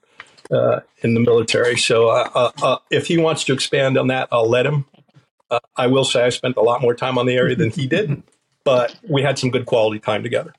uh, 0.51 0.81
in 1.01 1.15
the 1.15 1.21
military. 1.21 1.79
So 1.79 2.11
uh, 2.11 2.29
uh, 2.35 2.51
uh 2.63 2.79
if 2.91 3.07
he 3.07 3.17
wants 3.17 3.45
to 3.45 3.55
expand 3.55 3.97
on 3.97 4.09
that, 4.09 4.29
I'll 4.31 4.49
let 4.49 4.67
him. 4.67 4.85
Uh, 5.51 5.61
I 5.75 5.87
will 5.87 6.05
say 6.05 6.23
I 6.23 6.29
spent 6.29 6.59
a 6.59 6.61
lot 6.61 6.83
more 6.83 6.95
time 6.95 7.17
on 7.17 7.25
the 7.25 7.35
area 7.35 7.57
than 7.57 7.71
he 7.71 7.87
did, 7.87 8.23
but 8.63 8.95
we 9.09 9.23
had 9.23 9.39
some 9.39 9.51
good 9.51 9.65
quality 9.65 9.99
time 9.99 10.23
together. 10.23 10.53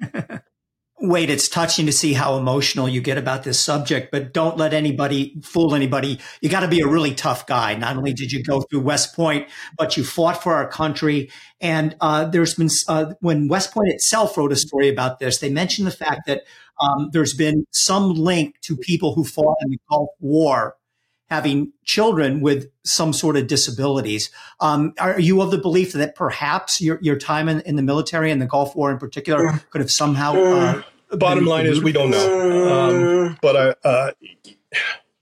Wade, 1.00 1.30
it's 1.30 1.48
touching 1.48 1.86
to 1.86 1.92
see 1.92 2.12
how 2.12 2.36
emotional 2.36 2.88
you 2.88 3.00
get 3.00 3.18
about 3.18 3.44
this 3.44 3.60
subject, 3.60 4.10
but 4.10 4.32
don't 4.32 4.56
let 4.56 4.74
anybody 4.74 5.40
fool 5.42 5.74
anybody. 5.74 6.18
You 6.40 6.48
got 6.48 6.60
to 6.60 6.68
be 6.68 6.80
a 6.80 6.88
really 6.88 7.14
tough 7.14 7.46
guy. 7.46 7.76
Not 7.76 7.96
only 7.96 8.12
did 8.12 8.32
you 8.32 8.42
go 8.42 8.62
through 8.62 8.80
West 8.80 9.14
Point, 9.14 9.48
but 9.76 9.96
you 9.96 10.04
fought 10.04 10.42
for 10.42 10.54
our 10.54 10.68
country. 10.68 11.30
And 11.60 11.96
uh, 12.00 12.24
there's 12.24 12.54
been, 12.54 12.68
uh, 12.88 13.14
when 13.20 13.48
West 13.48 13.72
Point 13.72 13.90
itself 13.90 14.36
wrote 14.36 14.52
a 14.52 14.56
story 14.56 14.88
about 14.88 15.20
this, 15.20 15.38
they 15.38 15.50
mentioned 15.50 15.86
the 15.86 15.92
fact 15.92 16.22
that 16.26 16.42
um, 16.80 17.10
there's 17.12 17.34
been 17.34 17.64
some 17.70 18.14
link 18.14 18.60
to 18.62 18.76
people 18.76 19.14
who 19.14 19.24
fought 19.24 19.56
in 19.62 19.70
the 19.70 19.78
Gulf 19.88 20.10
War 20.20 20.76
having 21.28 21.72
children 21.84 22.40
with 22.40 22.70
some 22.84 23.12
sort 23.12 23.36
of 23.36 23.46
disabilities. 23.46 24.30
Um, 24.60 24.94
are 24.98 25.20
you 25.20 25.42
of 25.42 25.50
the 25.50 25.58
belief 25.58 25.92
that 25.92 26.14
perhaps 26.14 26.80
your, 26.80 26.98
your 27.02 27.16
time 27.16 27.48
in, 27.48 27.60
in 27.62 27.76
the 27.76 27.82
military 27.82 28.30
and 28.30 28.40
the 28.40 28.46
Gulf 28.46 28.74
War 28.74 28.90
in 28.90 28.98
particular 28.98 29.60
could 29.70 29.80
have 29.80 29.90
somehow? 29.90 30.34
Uh, 30.34 30.82
Bottom 31.10 31.46
line 31.46 31.66
is 31.66 31.82
we 31.82 31.92
don't 31.92 32.10
know. 32.10 33.28
Um, 33.28 33.38
but 33.40 33.56
I, 33.56 33.88
uh, 33.88 34.10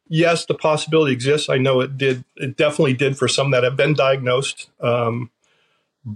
yes, 0.09 0.46
the 0.46 0.54
possibility 0.54 1.12
exists. 1.12 1.48
I 1.48 1.59
know 1.59 1.80
it 1.80 1.96
did. 1.96 2.24
It 2.36 2.57
definitely 2.57 2.94
did 2.94 3.16
for 3.16 3.28
some 3.28 3.52
that 3.52 3.62
have 3.62 3.76
been 3.76 3.94
diagnosed. 3.94 4.68
Um, 4.80 5.30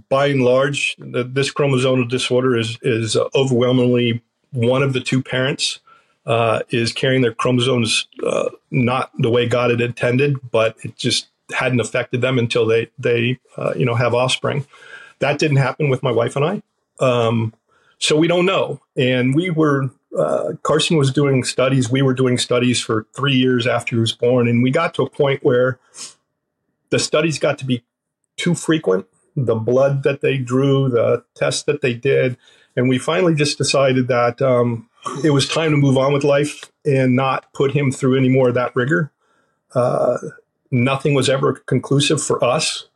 by 0.09 0.27
and 0.27 0.43
large, 0.43 0.95
the, 0.97 1.23
this 1.23 1.53
chromosomal 1.53 2.07
disorder 2.09 2.57
is 2.57 2.77
is 2.81 3.17
overwhelmingly 3.33 4.21
one 4.51 4.83
of 4.83 4.91
the 4.93 4.99
two 4.99 5.23
parents 5.23 5.79
uh, 6.25 6.61
is 6.69 6.93
carrying 6.93 7.21
their 7.21 7.33
chromosomes 7.33 8.07
uh, 8.25 8.49
not 8.69 9.11
the 9.17 9.29
way 9.29 9.47
God 9.47 9.71
had 9.71 9.81
intended, 9.81 10.37
but 10.51 10.77
it 10.83 10.95
just 10.95 11.27
hadn't 11.53 11.79
affected 11.79 12.21
them 12.21 12.39
until 12.39 12.65
they 12.65 12.89
they 12.97 13.39
uh, 13.57 13.73
you 13.75 13.85
know 13.85 13.95
have 13.95 14.13
offspring. 14.13 14.65
That 15.19 15.39
didn't 15.39 15.57
happen 15.57 15.89
with 15.89 16.03
my 16.03 16.11
wife 16.11 16.35
and 16.35 16.45
I, 16.45 16.61
um, 17.05 17.53
so 17.99 18.15
we 18.17 18.27
don't 18.27 18.45
know. 18.45 18.81
And 18.95 19.35
we 19.35 19.49
were 19.49 19.89
uh, 20.17 20.53
Carson 20.63 20.97
was 20.97 21.11
doing 21.11 21.43
studies. 21.43 21.89
We 21.89 22.01
were 22.01 22.13
doing 22.13 22.37
studies 22.37 22.81
for 22.81 23.07
three 23.15 23.35
years 23.35 23.65
after 23.65 23.95
he 23.95 23.99
was 23.99 24.11
born, 24.11 24.47
and 24.47 24.61
we 24.61 24.71
got 24.71 24.93
to 24.95 25.03
a 25.03 25.09
point 25.09 25.43
where 25.43 25.79
the 26.89 26.99
studies 26.99 27.39
got 27.39 27.57
to 27.59 27.65
be 27.65 27.83
too 28.37 28.55
frequent. 28.55 29.05
The 29.35 29.55
blood 29.55 30.03
that 30.03 30.19
they 30.19 30.37
drew, 30.37 30.89
the 30.89 31.23
tests 31.35 31.63
that 31.63 31.81
they 31.81 31.93
did, 31.93 32.37
and 32.75 32.89
we 32.89 32.97
finally 32.97 33.33
just 33.33 33.57
decided 33.57 34.09
that 34.09 34.41
um, 34.41 34.89
it 35.23 35.31
was 35.31 35.47
time 35.47 35.71
to 35.71 35.77
move 35.77 35.97
on 35.97 36.13
with 36.13 36.23
life 36.23 36.71
and 36.85 37.15
not 37.15 37.51
put 37.53 37.71
him 37.71 37.91
through 37.91 38.17
any 38.17 38.29
more 38.29 38.49
of 38.49 38.55
that 38.55 38.75
rigor. 38.75 39.11
Uh, 39.73 40.17
nothing 40.69 41.13
was 41.13 41.29
ever 41.29 41.53
conclusive 41.53 42.21
for 42.21 42.43
us. 42.43 42.87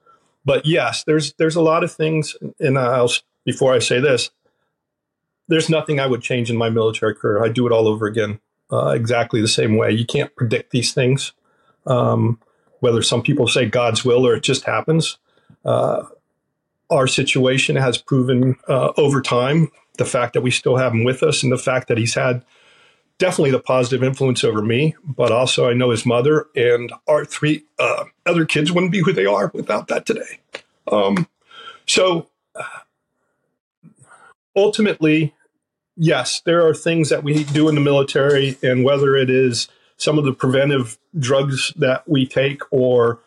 But 0.43 0.65
yes, 0.65 1.03
there's 1.03 1.33
there's 1.33 1.55
a 1.55 1.61
lot 1.61 1.83
of 1.83 1.91
things, 1.91 2.35
and 2.59 2.77
I'll 2.77 3.11
before 3.45 3.73
I 3.73 3.79
say 3.79 3.99
this, 3.99 4.29
there's 5.47 5.69
nothing 5.69 5.99
I 5.99 6.07
would 6.07 6.21
change 6.21 6.49
in 6.49 6.57
my 6.57 6.69
military 6.69 7.15
career. 7.15 7.43
I 7.43 7.49
do 7.49 7.65
it 7.65 7.71
all 7.71 7.87
over 7.87 8.05
again, 8.05 8.39
uh, 8.71 8.89
exactly 8.89 9.41
the 9.41 9.47
same 9.47 9.75
way. 9.75 9.91
You 9.91 10.05
can't 10.05 10.35
predict 10.35 10.71
these 10.71 10.93
things, 10.93 11.33
um, 11.87 12.39
whether 12.79 13.01
some 13.01 13.23
people 13.23 13.47
say 13.47 13.65
God's 13.65 14.05
will 14.05 14.25
or 14.25 14.35
it 14.35 14.43
just 14.43 14.65
happens. 14.65 15.17
Uh, 15.63 16.03
our 16.91 17.07
situation 17.07 17.75
has 17.75 17.97
proven 17.97 18.55
uh, 18.67 18.91
over 18.97 19.21
time 19.21 19.71
the 19.97 20.05
fact 20.05 20.33
that 20.33 20.41
we 20.41 20.51
still 20.51 20.77
have 20.77 20.93
him 20.93 21.03
with 21.03 21.23
us 21.23 21.43
and 21.43 21.51
the 21.51 21.57
fact 21.57 21.87
that 21.87 21.97
he's 21.97 22.15
had 22.15 22.43
definitely 23.17 23.51
the 23.51 23.59
positive 23.59 24.03
influence 24.03 24.43
over 24.43 24.61
me, 24.61 24.95
but 25.03 25.31
also 25.31 25.69
I 25.69 25.73
know 25.73 25.91
his 25.91 26.05
mother 26.05 26.47
and 26.55 26.91
our 27.07 27.25
three 27.25 27.63
uh, 27.79 28.05
other 28.25 28.45
kids 28.45 28.71
wouldn't 28.71 28.91
be 28.91 28.99
who 28.99 29.13
they 29.13 29.25
are 29.25 29.51
without 29.53 29.87
that 29.87 30.05
today. 30.05 30.39
Um, 30.91 31.27
so 31.85 32.27
ultimately, 34.55 35.33
yes, 35.95 36.41
there 36.41 36.65
are 36.67 36.73
things 36.73 37.09
that 37.09 37.23
we 37.23 37.43
do 37.43 37.69
in 37.69 37.75
the 37.75 37.81
military, 37.81 38.57
and 38.61 38.83
whether 38.83 39.15
it 39.15 39.29
is 39.29 39.67
some 39.97 40.17
of 40.17 40.25
the 40.25 40.33
preventive 40.33 40.97
drugs 41.17 41.73
that 41.77 42.07
we 42.07 42.25
take 42.25 42.61
or 42.71 43.19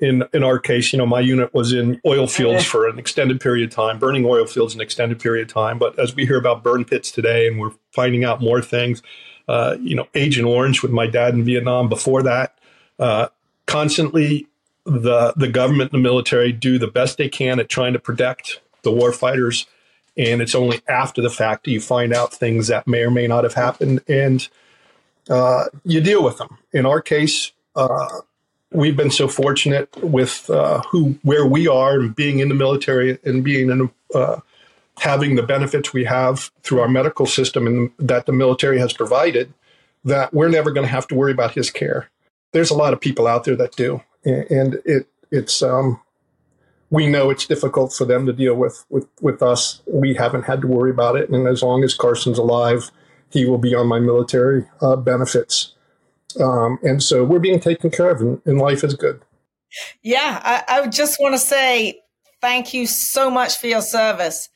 in 0.00 0.24
in 0.32 0.42
our 0.42 0.58
case, 0.58 0.92
you 0.92 0.98
know, 0.98 1.06
my 1.06 1.20
unit 1.20 1.52
was 1.52 1.72
in 1.72 2.00
oil 2.06 2.26
fields 2.26 2.64
for 2.64 2.88
an 2.88 2.98
extended 2.98 3.40
period 3.40 3.68
of 3.68 3.74
time, 3.74 3.98
burning 3.98 4.24
oil 4.24 4.46
fields 4.46 4.74
an 4.74 4.80
extended 4.80 5.20
period 5.20 5.48
of 5.48 5.54
time. 5.54 5.78
But 5.78 5.98
as 5.98 6.14
we 6.14 6.26
hear 6.26 6.38
about 6.38 6.62
burn 6.62 6.84
pits 6.84 7.10
today, 7.10 7.46
and 7.46 7.60
we're 7.60 7.72
finding 7.92 8.24
out 8.24 8.40
more 8.40 8.62
things, 8.62 9.02
uh, 9.48 9.76
you 9.80 9.94
know, 9.94 10.08
Agent 10.14 10.46
Orange 10.46 10.82
with 10.82 10.90
my 10.90 11.06
dad 11.06 11.34
in 11.34 11.44
Vietnam. 11.44 11.88
Before 11.88 12.22
that, 12.22 12.58
uh, 12.98 13.28
constantly 13.66 14.46
the 14.84 15.34
the 15.36 15.48
government 15.48 15.92
and 15.92 16.02
the 16.02 16.02
military 16.02 16.52
do 16.52 16.78
the 16.78 16.88
best 16.88 17.18
they 17.18 17.28
can 17.28 17.60
at 17.60 17.68
trying 17.68 17.92
to 17.92 17.98
protect 17.98 18.60
the 18.82 18.90
war 18.90 19.12
fighters, 19.12 19.66
and 20.16 20.40
it's 20.40 20.54
only 20.54 20.80
after 20.88 21.20
the 21.20 21.30
fact 21.30 21.64
do 21.64 21.70
you 21.70 21.80
find 21.80 22.14
out 22.14 22.32
things 22.32 22.68
that 22.68 22.86
may 22.86 23.02
or 23.02 23.10
may 23.10 23.26
not 23.26 23.44
have 23.44 23.54
happened, 23.54 24.00
and 24.08 24.48
uh, 25.28 25.66
you 25.84 26.00
deal 26.00 26.24
with 26.24 26.38
them. 26.38 26.58
In 26.72 26.86
our 26.86 27.02
case. 27.02 27.52
Uh, 27.76 28.20
we've 28.72 28.96
been 28.96 29.10
so 29.10 29.28
fortunate 29.28 29.88
with 30.02 30.48
uh, 30.50 30.82
who 30.90 31.18
where 31.22 31.46
we 31.46 31.66
are 31.66 31.98
and 31.98 32.14
being 32.14 32.38
in 32.38 32.48
the 32.48 32.54
military 32.54 33.18
and 33.24 33.42
being 33.44 33.70
in 33.70 33.90
uh, 34.14 34.40
having 35.00 35.34
the 35.34 35.42
benefits 35.42 35.92
we 35.92 36.04
have 36.04 36.50
through 36.62 36.80
our 36.80 36.88
medical 36.88 37.26
system 37.26 37.66
and 37.66 37.90
that 37.98 38.26
the 38.26 38.32
military 38.32 38.78
has 38.78 38.92
provided 38.92 39.52
that 40.04 40.32
we're 40.32 40.48
never 40.48 40.70
going 40.70 40.86
to 40.86 40.92
have 40.92 41.06
to 41.08 41.14
worry 41.14 41.32
about 41.32 41.52
his 41.52 41.70
care. 41.70 42.10
There's 42.52 42.70
a 42.70 42.76
lot 42.76 42.92
of 42.92 43.00
people 43.00 43.26
out 43.26 43.44
there 43.44 43.56
that 43.56 43.76
do, 43.76 44.02
and 44.24 44.78
it 44.84 45.06
it's 45.30 45.62
um, 45.62 46.00
we 46.90 47.06
know 47.06 47.30
it's 47.30 47.46
difficult 47.46 47.92
for 47.92 48.04
them 48.04 48.26
to 48.26 48.32
deal 48.32 48.54
with 48.54 48.84
with 48.88 49.08
with 49.20 49.42
us. 49.42 49.82
We 49.86 50.14
haven't 50.14 50.44
had 50.44 50.60
to 50.62 50.66
worry 50.66 50.90
about 50.90 51.16
it, 51.16 51.28
and 51.28 51.46
as 51.46 51.62
long 51.62 51.84
as 51.84 51.94
Carson's 51.94 52.38
alive, 52.38 52.90
he 53.30 53.46
will 53.46 53.58
be 53.58 53.74
on 53.74 53.86
my 53.86 54.00
military 54.00 54.66
uh, 54.80 54.96
benefits 54.96 55.74
um, 56.38 56.78
and 56.82 57.02
so 57.02 57.24
we're 57.24 57.38
being 57.38 57.60
taken 57.60 57.90
care 57.90 58.10
of, 58.10 58.20
and, 58.20 58.40
and 58.44 58.58
life 58.58 58.84
is 58.84 58.94
good. 58.94 59.20
Yeah, 60.02 60.40
I, 60.42 60.80
I 60.80 60.86
just 60.88 61.18
want 61.20 61.34
to 61.34 61.38
say 61.38 62.00
thank 62.40 62.74
you 62.74 62.86
so 62.86 63.30
much 63.30 63.58
for 63.58 63.66
your 63.66 63.82
service. 63.82 64.48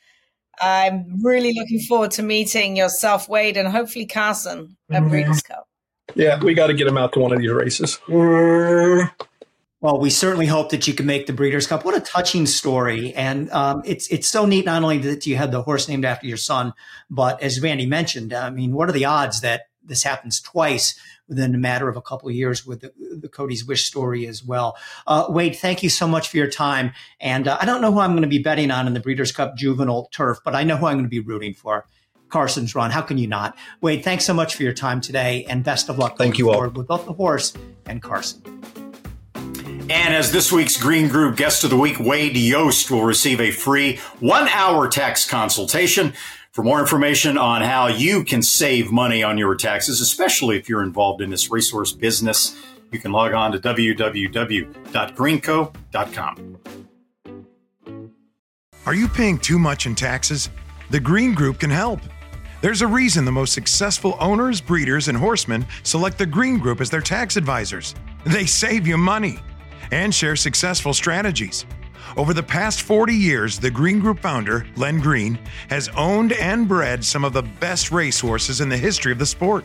I'm 0.60 1.22
really 1.22 1.52
looking 1.54 1.80
forward 1.80 2.12
to 2.12 2.22
meeting 2.22 2.76
yourself, 2.76 3.28
Wade, 3.28 3.56
and 3.56 3.68
hopefully 3.68 4.06
Carson 4.06 4.76
at 4.90 5.00
mm-hmm. 5.00 5.10
Breeders' 5.10 5.42
Cup. 5.42 5.68
Yeah, 6.14 6.42
we 6.42 6.54
got 6.54 6.68
to 6.68 6.74
get 6.74 6.86
him 6.86 6.98
out 6.98 7.12
to 7.14 7.20
one 7.20 7.32
of 7.32 7.38
these 7.38 7.50
races. 7.50 7.98
Well, 8.08 9.98
we 10.00 10.08
certainly 10.08 10.46
hope 10.46 10.70
that 10.70 10.86
you 10.86 10.94
can 10.94 11.06
make 11.06 11.26
the 11.26 11.32
Breeders' 11.32 11.66
Cup. 11.66 11.84
What 11.84 11.96
a 11.96 12.00
touching 12.00 12.46
story, 12.46 13.12
and 13.14 13.50
um, 13.50 13.82
it's 13.84 14.06
it's 14.08 14.28
so 14.28 14.46
neat. 14.46 14.64
Not 14.64 14.82
only 14.82 14.98
that 14.98 15.26
you 15.26 15.36
had 15.36 15.52
the 15.52 15.62
horse 15.62 15.88
named 15.88 16.04
after 16.04 16.26
your 16.26 16.38
son, 16.38 16.72
but 17.10 17.42
as 17.42 17.60
Randy 17.60 17.86
mentioned, 17.86 18.32
I 18.32 18.50
mean, 18.50 18.72
what 18.72 18.88
are 18.88 18.92
the 18.92 19.04
odds 19.04 19.42
that 19.42 19.68
this 19.84 20.02
happens 20.02 20.40
twice 20.40 20.98
within 21.28 21.54
a 21.54 21.58
matter 21.58 21.88
of 21.88 21.96
a 21.96 22.02
couple 22.02 22.28
of 22.28 22.34
years 22.34 22.66
with 22.66 22.80
the, 22.80 22.92
the 23.18 23.28
Cody's 23.28 23.64
Wish 23.64 23.84
story 23.84 24.26
as 24.26 24.44
well. 24.44 24.76
Uh, 25.06 25.26
Wade, 25.28 25.56
thank 25.56 25.82
you 25.82 25.90
so 25.90 26.06
much 26.06 26.28
for 26.28 26.36
your 26.36 26.50
time. 26.50 26.92
And 27.20 27.48
uh, 27.48 27.58
I 27.60 27.64
don't 27.64 27.80
know 27.80 27.92
who 27.92 28.00
I'm 28.00 28.12
going 28.12 28.22
to 28.22 28.28
be 28.28 28.38
betting 28.38 28.70
on 28.70 28.86
in 28.86 28.94
the 28.94 29.00
Breeders' 29.00 29.32
Cup 29.32 29.56
Juvenile 29.56 30.08
Turf, 30.12 30.38
but 30.44 30.54
I 30.54 30.64
know 30.64 30.76
who 30.76 30.86
I'm 30.86 30.94
going 30.94 31.04
to 31.04 31.08
be 31.08 31.20
rooting 31.20 31.54
for. 31.54 31.86
Carson's 32.28 32.74
run. 32.74 32.90
How 32.90 33.02
can 33.02 33.16
you 33.16 33.28
not? 33.28 33.56
Wade, 33.80 34.02
thanks 34.02 34.24
so 34.24 34.34
much 34.34 34.56
for 34.56 34.64
your 34.64 34.72
time 34.72 35.00
today 35.00 35.44
and 35.48 35.62
best 35.62 35.88
of 35.88 35.98
luck. 35.98 36.18
Thank 36.18 36.38
you 36.38 36.50
all. 36.50 36.68
With 36.68 36.88
both 36.88 37.06
the 37.06 37.12
horse 37.12 37.52
and 37.86 38.02
Carson. 38.02 38.42
And 39.90 40.14
as 40.14 40.32
this 40.32 40.50
week's 40.50 40.78
Green 40.78 41.08
Group 41.08 41.36
Guest 41.36 41.62
of 41.62 41.70
the 41.70 41.76
Week, 41.76 42.00
Wade 42.00 42.34
Jost 42.34 42.90
will 42.90 43.04
receive 43.04 43.38
a 43.38 43.50
free 43.50 43.98
one 44.18 44.48
hour 44.48 44.88
tax 44.88 45.28
consultation. 45.28 46.14
For 46.54 46.62
more 46.62 46.78
information 46.78 47.36
on 47.36 47.62
how 47.62 47.88
you 47.88 48.22
can 48.22 48.40
save 48.40 48.92
money 48.92 49.24
on 49.24 49.36
your 49.36 49.56
taxes, 49.56 50.00
especially 50.00 50.56
if 50.56 50.68
you're 50.68 50.84
involved 50.84 51.20
in 51.20 51.30
this 51.30 51.50
resource 51.50 51.90
business, 51.90 52.56
you 52.92 53.00
can 53.00 53.10
log 53.10 53.32
on 53.32 53.50
to 53.50 53.58
www.greenco.com. 53.58 56.58
Are 58.86 58.94
you 58.94 59.08
paying 59.08 59.38
too 59.38 59.58
much 59.58 59.86
in 59.86 59.96
taxes? 59.96 60.48
The 60.90 61.00
Green 61.00 61.34
Group 61.34 61.58
can 61.58 61.70
help. 61.70 61.98
There's 62.60 62.82
a 62.82 62.86
reason 62.86 63.24
the 63.24 63.32
most 63.32 63.52
successful 63.52 64.16
owners, 64.20 64.60
breeders, 64.60 65.08
and 65.08 65.18
horsemen 65.18 65.66
select 65.82 66.18
the 66.18 66.26
Green 66.26 66.60
Group 66.60 66.80
as 66.80 66.88
their 66.88 67.00
tax 67.00 67.36
advisors. 67.36 67.96
They 68.26 68.46
save 68.46 68.86
you 68.86 68.96
money 68.96 69.40
and 69.90 70.14
share 70.14 70.36
successful 70.36 70.94
strategies. 70.94 71.66
Over 72.16 72.32
the 72.32 72.42
past 72.42 72.82
40 72.82 73.14
years, 73.14 73.58
the 73.58 73.70
Green 73.70 73.98
Group 73.98 74.20
founder, 74.20 74.66
Len 74.76 75.00
Green, 75.00 75.38
has 75.68 75.88
owned 75.90 76.32
and 76.32 76.68
bred 76.68 77.04
some 77.04 77.24
of 77.24 77.32
the 77.32 77.42
best 77.42 77.90
racehorses 77.90 78.60
in 78.60 78.68
the 78.68 78.76
history 78.76 79.12
of 79.12 79.18
the 79.18 79.26
sport, 79.26 79.64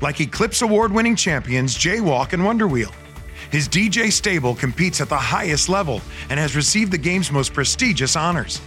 like 0.00 0.20
Eclipse 0.20 0.62
Award 0.62 0.92
winning 0.92 1.16
champions 1.16 1.76
Jaywalk 1.76 2.32
and 2.32 2.44
Wonder 2.44 2.68
Wheel. 2.68 2.92
His 3.50 3.68
DJ 3.68 4.12
stable 4.12 4.54
competes 4.54 5.00
at 5.00 5.08
the 5.08 5.16
highest 5.16 5.68
level 5.68 6.02
and 6.28 6.38
has 6.38 6.54
received 6.54 6.92
the 6.92 6.98
game's 6.98 7.32
most 7.32 7.54
prestigious 7.54 8.16
honors. 8.16 8.60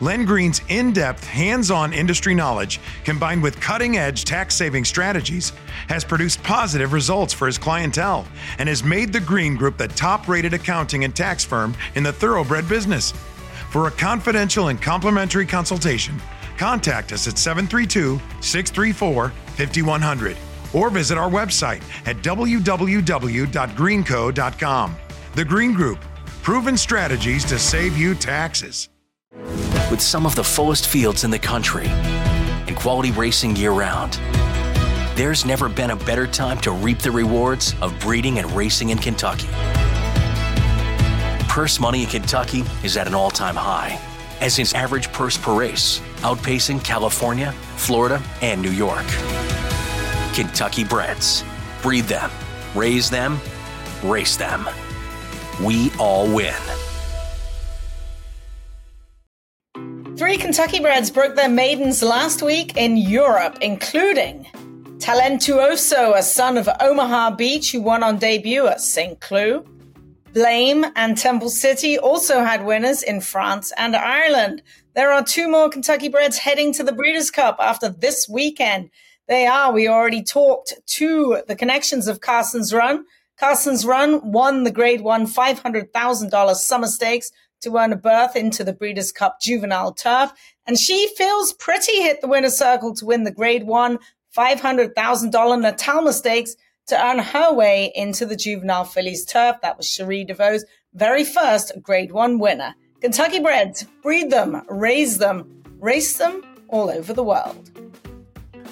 Len 0.00 0.24
Green's 0.24 0.60
in 0.68 0.92
depth, 0.92 1.24
hands 1.24 1.70
on 1.70 1.92
industry 1.92 2.34
knowledge, 2.34 2.80
combined 3.04 3.40
with 3.42 3.60
cutting 3.60 3.96
edge 3.96 4.24
tax 4.24 4.54
saving 4.54 4.84
strategies, 4.84 5.52
has 5.88 6.04
produced 6.04 6.42
positive 6.42 6.92
results 6.92 7.32
for 7.32 7.46
his 7.46 7.56
clientele 7.58 8.26
and 8.58 8.68
has 8.68 8.84
made 8.84 9.12
the 9.12 9.20
Green 9.20 9.56
Group 9.56 9.76
the 9.76 9.88
top 9.88 10.28
rated 10.28 10.54
accounting 10.54 11.02
and 11.04 11.16
tax 11.16 11.44
firm 11.44 11.74
in 11.96 12.04
the 12.04 12.12
thoroughbred 12.12 12.68
business. 12.68 13.12
For 13.70 13.88
a 13.88 13.90
confidential 13.90 14.68
and 14.68 14.80
complimentary 14.80 15.46
consultation, 15.46 16.20
contact 16.56 17.12
us 17.12 17.28
at 17.28 17.36
732 17.36 18.18
634 18.40 19.30
5100 19.30 20.36
or 20.72 20.88
visit 20.90 21.18
our 21.18 21.30
website 21.30 21.82
at 22.06 22.18
www.greenco.com. 22.18 24.96
The 25.34 25.44
Green 25.44 25.72
Group, 25.72 25.98
proven 26.42 26.76
strategies 26.76 27.44
to 27.46 27.58
save 27.58 27.96
you 27.96 28.14
taxes. 28.14 28.90
With 29.90 30.02
some 30.02 30.26
of 30.26 30.34
the 30.34 30.44
fullest 30.44 30.86
fields 30.86 31.24
in 31.24 31.30
the 31.30 31.38
country 31.38 31.86
and 31.86 32.76
quality 32.76 33.10
racing 33.10 33.56
year 33.56 33.72
round, 33.72 34.20
there's 35.16 35.46
never 35.46 35.68
been 35.68 35.90
a 35.92 35.96
better 35.96 36.26
time 36.26 36.58
to 36.60 36.72
reap 36.72 36.98
the 36.98 37.10
rewards 37.10 37.74
of 37.80 37.98
breeding 38.00 38.38
and 38.38 38.50
racing 38.52 38.90
in 38.90 38.98
Kentucky. 38.98 39.48
Purse 41.48 41.80
money 41.80 42.02
in 42.02 42.08
Kentucky 42.08 42.64
is 42.84 42.98
at 42.98 43.06
an 43.06 43.14
all 43.14 43.30
time 43.30 43.56
high, 43.56 43.98
as 44.40 44.58
is 44.58 44.74
average 44.74 45.10
purse 45.12 45.38
per 45.38 45.58
race, 45.58 46.00
outpacing 46.18 46.84
California, 46.84 47.52
Florida, 47.76 48.22
and 48.42 48.60
New 48.60 48.70
York. 48.70 49.06
Kentucky 50.34 50.84
breds. 50.84 51.44
Breed 51.80 52.04
them, 52.04 52.30
raise 52.74 53.08
them, 53.08 53.40
race 54.02 54.36
them. 54.36 54.68
We 55.62 55.90
all 55.98 56.26
win. 56.32 56.54
Three 60.18 60.36
Kentucky 60.36 60.80
breds 60.80 61.12
broke 61.12 61.36
their 61.36 61.48
maidens 61.48 62.02
last 62.02 62.42
week 62.42 62.76
in 62.76 62.96
Europe, 62.96 63.58
including 63.62 64.46
Talentuoso, 64.98 66.16
a 66.16 66.24
son 66.24 66.58
of 66.58 66.68
Omaha 66.80 67.36
Beach, 67.36 67.70
who 67.70 67.80
won 67.80 68.02
on 68.02 68.18
debut 68.18 68.66
at 68.66 68.80
St. 68.80 69.20
Cloud. 69.20 69.64
Blame 70.34 70.84
and 70.96 71.16
Temple 71.16 71.50
City 71.50 72.00
also 72.00 72.40
had 72.40 72.64
winners 72.64 73.04
in 73.04 73.20
France 73.20 73.72
and 73.78 73.94
Ireland. 73.94 74.60
There 74.96 75.12
are 75.12 75.22
two 75.22 75.48
more 75.48 75.70
Kentucky 75.70 76.08
breds 76.08 76.38
heading 76.38 76.72
to 76.72 76.82
the 76.82 76.92
Breeders' 76.92 77.30
Cup 77.30 77.58
after 77.60 77.88
this 77.88 78.28
weekend. 78.28 78.90
They 79.28 79.46
are, 79.46 79.72
we 79.72 79.86
already 79.86 80.24
talked 80.24 80.74
to 80.96 81.42
the 81.46 81.54
connections 81.54 82.08
of 82.08 82.20
Carson's 82.20 82.74
Run. 82.74 83.04
Carson's 83.38 83.86
Run 83.86 84.32
won 84.32 84.64
the 84.64 84.72
grade 84.72 85.00
one 85.00 85.28
$500,000 85.28 86.54
summer 86.56 86.88
stakes 86.88 87.30
to 87.60 87.76
earn 87.76 87.92
a 87.92 87.96
berth 87.96 88.36
into 88.36 88.64
the 88.64 88.72
Breeders' 88.72 89.12
Cup 89.12 89.40
Juvenile 89.40 89.92
Turf. 89.92 90.32
And 90.66 90.78
She 90.78 91.08
Feels 91.16 91.52
Pretty 91.52 92.02
hit 92.02 92.20
the 92.20 92.28
winner's 92.28 92.58
circle 92.58 92.94
to 92.94 93.06
win 93.06 93.24
the 93.24 93.30
grade 93.30 93.64
one 93.64 93.98
$500,000 94.36 94.92
Natalma 94.94 96.12
Stakes 96.12 96.54
to 96.86 97.02
earn 97.02 97.18
her 97.18 97.52
way 97.52 97.92
into 97.94 98.26
the 98.26 98.36
Juvenile 98.36 98.84
Fillies 98.84 99.24
Turf. 99.24 99.56
That 99.62 99.76
was 99.76 99.88
Cherie 99.88 100.24
DeVaux's 100.24 100.64
very 100.94 101.24
first 101.24 101.72
grade 101.82 102.12
one 102.12 102.38
winner. 102.38 102.74
Kentucky 103.00 103.40
breds, 103.40 103.84
breed 104.02 104.30
them, 104.30 104.62
raise 104.68 105.18
them, 105.18 105.62
race 105.78 106.16
them 106.16 106.42
all 106.68 106.90
over 106.90 107.12
the 107.12 107.22
world. 107.22 107.70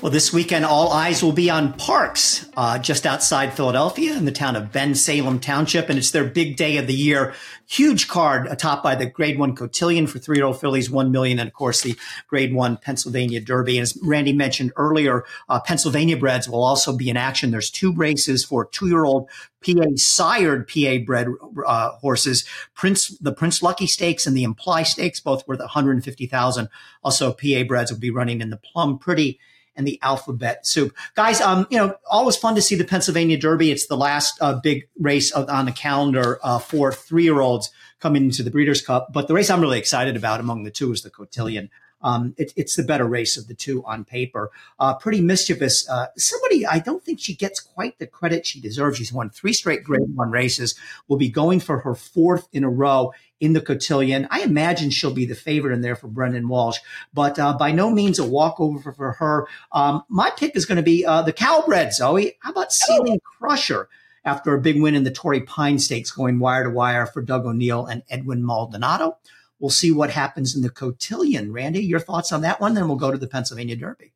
Well, 0.03 0.12
this 0.12 0.30
weekend, 0.30 0.66
all 0.66 0.92
eyes 0.92 1.22
will 1.22 1.32
be 1.32 1.49
on 1.49 1.72
Parx, 1.72 2.47
uh, 2.55 2.78
just 2.78 3.07
outside 3.07 3.55
Philadelphia 3.55 4.14
in 4.14 4.26
the 4.26 4.30
town 4.30 4.55
of 4.55 4.70
Bensalem 4.70 5.40
Township. 5.40 5.88
And 5.88 5.99
it's 5.99 6.11
their 6.11 6.24
big 6.24 6.57
day 6.57 6.76
of 6.76 6.86
the 6.86 6.94
year. 6.94 7.32
Huge 7.66 8.07
card, 8.07 8.47
topped 8.59 8.84
by 8.84 8.94
the 8.94 9.07
grade 9.07 9.38
one 9.38 9.57
cotillion 9.57 10.07
for 10.07 10.18
three 10.18 10.36
year 10.36 10.44
old 10.44 10.61
fillies, 10.61 10.90
1 10.90 11.11
million. 11.11 11.38
And 11.38 11.49
of 11.49 11.55
course, 11.55 11.80
the 11.80 11.97
grade 12.28 12.55
one 12.55 12.76
Pennsylvania 12.76 13.40
Derby. 13.40 13.78
And 13.78 13.84
as 13.84 13.99
Randy 14.03 14.34
mentioned 14.34 14.72
earlier, 14.76 15.24
uh, 15.49 15.61
Pennsylvania 15.61 16.18
breds 16.18 16.47
will 16.47 16.62
also 16.62 16.94
be 16.94 17.09
in 17.09 17.16
action. 17.16 17.51
There's 17.51 17.70
two 17.70 17.94
races 17.94 18.44
for 18.44 18.66
two 18.66 18.88
year 18.88 19.07
old 19.07 19.30
PA 19.64 19.86
sired 19.94 20.68
PA 20.68 20.99
bred 21.07 21.28
uh, 21.66 21.92
horses, 21.92 22.44
Prince, 22.74 23.16
the 23.18 23.32
Prince 23.32 23.62
Lucky 23.62 23.86
Stakes 23.86 24.26
and 24.26 24.36
the 24.36 24.44
Imply 24.44 24.82
Stakes, 24.82 25.20
both 25.20 25.49
worth 25.49 25.61
150,000. 25.61 26.68
Also, 27.03 27.32
PA 27.32 27.62
breds 27.66 27.90
will 27.90 27.99
be 27.99 28.11
running 28.11 28.42
in 28.42 28.51
the 28.51 28.59
Plum 28.59 28.99
Pretty 28.99 29.40
and 29.77 29.87
the 29.87 29.99
alphabet 30.03 30.66
soup. 30.66 30.95
Guys, 31.14 31.41
um, 31.41 31.66
you 31.70 31.79
know, 31.79 31.95
always 32.11 32.37
fun 32.37 32.55
to 32.55 32.62
see 32.62 32.74
the 32.74 32.85
Pennsylvania 32.85 33.39
Derby. 33.39 33.70
It's 33.70 33.87
the 33.87 33.97
last 33.97 34.39
uh, 34.41 34.59
big 34.61 34.89
race 34.99 35.33
on 35.33 35.66
the 35.66 35.72
calendar 35.72 36.39
uh, 36.43 36.59
for 36.59 36.93
three 36.93 37.24
year 37.24 37.41
olds 37.41 37.70
coming 38.01 38.24
into 38.24 38.43
the 38.43 38.51
Breeders' 38.51 38.83
Cup. 38.83 39.12
But 39.12 39.29
the 39.29 39.35
race 39.35 39.51
I'm 39.51 39.61
really 39.61 39.79
excited 39.79 40.16
about 40.16 40.41
among 40.41 40.64
the 40.64 40.70
two 40.70 40.93
is 40.93 41.03
the 41.03 41.11
Cotillion. 41.11 41.70
Um, 42.07 42.35
it, 42.39 42.53
it's 42.55 42.77
the 42.77 42.85
better 42.85 43.05
race 43.05 43.37
of 43.37 43.49
the 43.49 43.55
two 43.55 43.85
on 43.85 44.05
paper. 44.05 44.53
Uh, 44.79 44.95
pretty 44.95 45.21
mischievous. 45.21 45.89
Uh, 45.89 46.07
somebody, 46.17 46.65
I 46.65 46.79
don't 46.79 47.03
think 47.05 47.19
she 47.19 47.35
gets 47.35 47.59
quite 47.59 47.99
the 47.99 48.07
credit 48.07 48.47
she 48.47 48.61
deserves. 48.61 48.99
She's 48.99 49.13
won 49.13 49.29
three 49.29 49.53
straight 49.53 49.83
grade 49.83 50.15
one 50.15 50.31
races, 50.31 50.77
will 51.09 51.17
be 51.17 51.29
going 51.29 51.59
for 51.59 51.81
her 51.81 51.97
fourth 51.97 52.47
in 52.53 52.63
a 52.63 52.71
row 52.71 53.13
in 53.41 53.55
the 53.55 53.61
cotillion. 53.61 54.29
I 54.31 54.43
imagine 54.43 54.91
she'll 54.91 55.13
be 55.13 55.27
the 55.27 55.35
favorite 55.35 55.75
in 55.75 55.81
there 55.81 55.97
for 55.97 56.07
Brendan 56.07 56.47
Walsh, 56.47 56.79
but 57.13 57.41
uh, 57.41 57.59
by 57.59 57.73
no 57.73 57.91
means 57.91 58.21
a 58.21 58.25
walkover 58.25 58.93
for, 58.93 59.13
her. 59.13 59.49
Um, 59.73 60.05
my 60.09 60.31
pick 60.31 60.57
is 60.57 60.65
going 60.65 60.77
to 60.77 60.83
be 60.83 61.05
uh, 61.05 61.23
the 61.23 61.33
Cowbred, 61.33 61.93
Zoe. 61.93 62.37
How 62.41 62.53
about 62.53 62.73
Ceiling 62.73 63.21
Crusher? 63.25 63.89
After 64.25 64.55
a 64.55 64.61
big 64.61 64.81
win 64.81 64.97
in 64.97 65.05
the 65.05 65.13
Torrey 65.13 65.43
Pine 65.43 65.79
Stakes, 65.79 66.11
going 66.11 66.41
wire 66.41 66.65
to 66.65 66.71
wire 66.71 67.07
for 67.07 67.23
Doug 67.23 67.47
O'Neill 67.47 67.87
and 67.87 68.03
Edwin 68.11 68.45
Maldonado. 68.45 69.19
We'll 69.59 69.71
see 69.71 69.91
what 69.91 70.11
happens 70.11 70.55
in 70.55 70.63
the 70.63 70.71
cotillion. 70.71 71.53
Randy, 71.53 71.85
your 71.85 72.01
thoughts 72.01 72.33
on 72.33 72.43
that 72.43 72.61
one? 72.61 72.75
Then 72.75 72.89
we'll 72.89 72.97
go 72.97 73.11
to 73.11 73.19
the 73.19 73.27
Pennsylvania 73.27 73.77
Derby. 73.77 74.13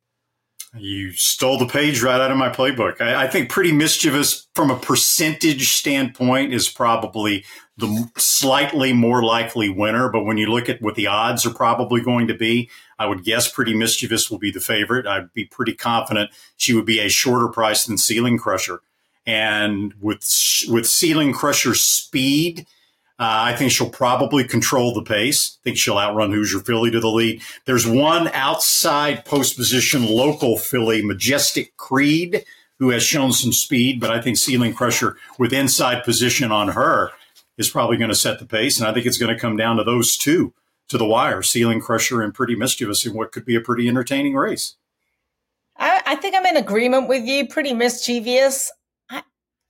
You 0.77 1.11
stole 1.11 1.57
the 1.57 1.65
page 1.65 2.01
right 2.01 2.21
out 2.21 2.31
of 2.31 2.37
my 2.37 2.47
playbook. 2.47 3.01
I, 3.01 3.25
I, 3.25 3.27
think 3.27 3.49
pretty 3.49 3.73
mischievous 3.73 4.47
from 4.55 4.71
a 4.71 4.79
percentage 4.79 5.73
standpoint 5.73 6.53
is 6.53 6.69
probably 6.69 7.43
the 7.75 8.09
slightly 8.15 8.93
more 8.93 9.21
likely 9.21 9.69
winner. 9.69 10.07
But 10.09 10.23
when 10.23 10.37
you 10.37 10.47
look 10.47 10.69
at 10.69 10.81
what 10.81 10.95
the 10.95 11.07
odds 11.07 11.45
are 11.45 11.53
probably 11.53 11.99
going 11.99 12.27
to 12.27 12.33
be, 12.33 12.69
I 12.97 13.05
would 13.05 13.25
guess 13.25 13.51
pretty 13.51 13.73
mischievous 13.73 14.31
will 14.31 14.39
be 14.39 14.51
the 14.51 14.61
favorite. 14.61 15.05
I'd 15.05 15.33
be 15.33 15.43
pretty 15.43 15.73
confident 15.73 16.31
she 16.55 16.73
would 16.73 16.85
be 16.85 16.99
a 16.99 17.09
shorter 17.09 17.49
price 17.49 17.83
than 17.83 17.97
Ceiling 17.97 18.37
Crusher. 18.37 18.79
And 19.25 19.93
with 19.99 20.23
with 20.69 20.87
Ceiling 20.87 21.33
Crusher's 21.33 21.81
speed, 21.81 22.65
uh, 23.21 23.43
I 23.45 23.55
think 23.55 23.71
she'll 23.71 23.87
probably 23.87 24.43
control 24.43 24.95
the 24.95 25.03
pace. 25.03 25.59
I 25.59 25.63
think 25.63 25.77
she'll 25.77 25.99
outrun 25.99 26.31
Hoosier 26.31 26.57
Philly 26.57 26.89
to 26.89 26.99
the 26.99 27.07
lead. 27.07 27.43
There's 27.65 27.85
one 27.85 28.29
outside 28.29 29.25
post 29.25 29.55
position 29.55 30.07
local 30.07 30.57
filly, 30.57 31.05
Majestic 31.05 31.77
Creed, 31.77 32.43
who 32.79 32.89
has 32.89 33.03
shown 33.03 33.31
some 33.31 33.53
speed, 33.53 33.99
but 33.99 34.09
I 34.09 34.19
think 34.19 34.37
Ceiling 34.37 34.73
Crusher 34.73 35.17
with 35.37 35.53
inside 35.53 36.03
position 36.03 36.51
on 36.51 36.69
her 36.69 37.11
is 37.59 37.69
probably 37.69 37.97
going 37.97 38.09
to 38.09 38.15
set 38.15 38.39
the 38.39 38.45
pace. 38.47 38.79
And 38.79 38.87
I 38.87 38.93
think 38.93 39.05
it's 39.05 39.19
going 39.19 39.31
to 39.31 39.39
come 39.39 39.55
down 39.55 39.77
to 39.77 39.83
those 39.83 40.17
two 40.17 40.55
to 40.87 40.97
the 40.97 41.05
wire, 41.05 41.43
Ceiling 41.43 41.79
Crusher 41.79 42.23
and 42.23 42.33
Pretty 42.33 42.55
Mischievous 42.55 43.05
in 43.05 43.13
what 43.13 43.31
could 43.31 43.45
be 43.45 43.55
a 43.55 43.61
pretty 43.61 43.87
entertaining 43.87 44.33
race. 44.33 44.77
I, 45.77 46.01
I 46.07 46.15
think 46.15 46.35
I'm 46.35 46.45
in 46.47 46.57
agreement 46.57 47.07
with 47.07 47.23
you. 47.23 47.47
Pretty 47.47 47.75
mischievous. 47.75 48.71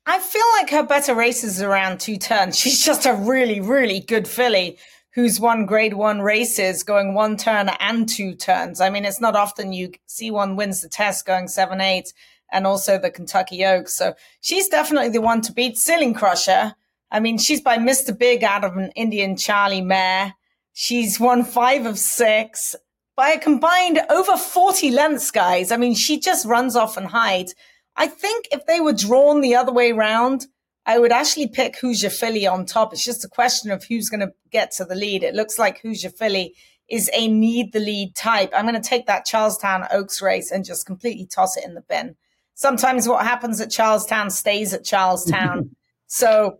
I 0.05 0.19
feel 0.19 0.45
like 0.57 0.69
her 0.71 0.83
better 0.83 1.13
races 1.13 1.61
around 1.61 1.99
two 1.99 2.17
turns. 2.17 2.57
She's 2.59 2.83
just 2.83 3.05
a 3.05 3.13
really, 3.13 3.59
really 3.61 3.99
good 3.99 4.27
filly 4.27 4.77
who's 5.13 5.39
won 5.39 5.65
grade 5.65 5.93
one 5.93 6.21
races 6.21 6.83
going 6.83 7.13
one 7.13 7.35
turn 7.35 7.69
and 7.79 8.07
two 8.07 8.33
turns. 8.33 8.79
I 8.79 8.89
mean, 8.89 9.05
it's 9.05 9.21
not 9.21 9.35
often 9.35 9.73
you 9.73 9.91
see 10.05 10.31
one 10.31 10.55
wins 10.55 10.81
the 10.81 10.89
test 10.89 11.25
going 11.25 11.49
seven, 11.49 11.81
eight, 11.81 12.13
and 12.51 12.65
also 12.65 12.97
the 12.97 13.11
Kentucky 13.11 13.65
Oaks. 13.65 13.93
So 13.93 14.13
she's 14.39 14.69
definitely 14.69 15.09
the 15.09 15.21
one 15.21 15.41
to 15.41 15.53
beat. 15.53 15.77
Ceiling 15.77 16.13
Crusher. 16.13 16.75
I 17.11 17.19
mean, 17.19 17.37
she's 17.37 17.61
by 17.61 17.77
Mr. 17.77 18.17
Big 18.17 18.43
out 18.43 18.63
of 18.63 18.77
an 18.77 18.91
Indian 18.95 19.35
Charlie 19.35 19.81
mare. 19.81 20.35
She's 20.73 21.19
won 21.19 21.43
five 21.43 21.85
of 21.85 21.99
six 21.99 22.75
by 23.17 23.31
a 23.31 23.39
combined 23.39 23.99
over 24.09 24.37
40 24.37 24.91
lengths, 24.91 25.29
guys. 25.29 25.71
I 25.71 25.77
mean, 25.77 25.93
she 25.93 26.19
just 26.19 26.45
runs 26.45 26.77
off 26.77 26.95
and 26.95 27.07
hides. 27.07 27.53
I 28.01 28.07
think 28.07 28.47
if 28.51 28.65
they 28.65 28.79
were 28.79 28.93
drawn 28.93 29.41
the 29.41 29.53
other 29.53 29.71
way 29.71 29.91
around, 29.91 30.47
I 30.87 30.97
would 30.97 31.11
actually 31.11 31.49
pick 31.49 31.77
Hoosier 31.77 32.09
Philly 32.09 32.47
on 32.47 32.65
top. 32.65 32.93
It's 32.93 33.05
just 33.05 33.23
a 33.23 33.29
question 33.29 33.69
of 33.69 33.83
who's 33.83 34.09
going 34.09 34.21
to 34.21 34.33
get 34.49 34.71
to 34.71 34.85
the 34.85 34.95
lead. 34.95 35.21
It 35.21 35.35
looks 35.35 35.59
like 35.59 35.81
Hoosier 35.81 36.09
Philly 36.09 36.55
is 36.89 37.11
a 37.13 37.27
need 37.27 37.73
the 37.73 37.79
lead 37.79 38.15
type. 38.15 38.51
I'm 38.55 38.65
going 38.65 38.73
to 38.73 38.89
take 38.89 39.05
that 39.05 39.25
Charlestown 39.25 39.85
Oaks 39.91 40.19
race 40.19 40.49
and 40.49 40.65
just 40.65 40.87
completely 40.87 41.27
toss 41.27 41.55
it 41.57 41.63
in 41.63 41.75
the 41.75 41.81
bin. 41.81 42.15
Sometimes 42.55 43.07
what 43.07 43.23
happens 43.23 43.61
at 43.61 43.69
Charlestown 43.69 44.31
stays 44.31 44.73
at 44.73 44.83
Charlestown. 44.83 45.75
so 46.07 46.57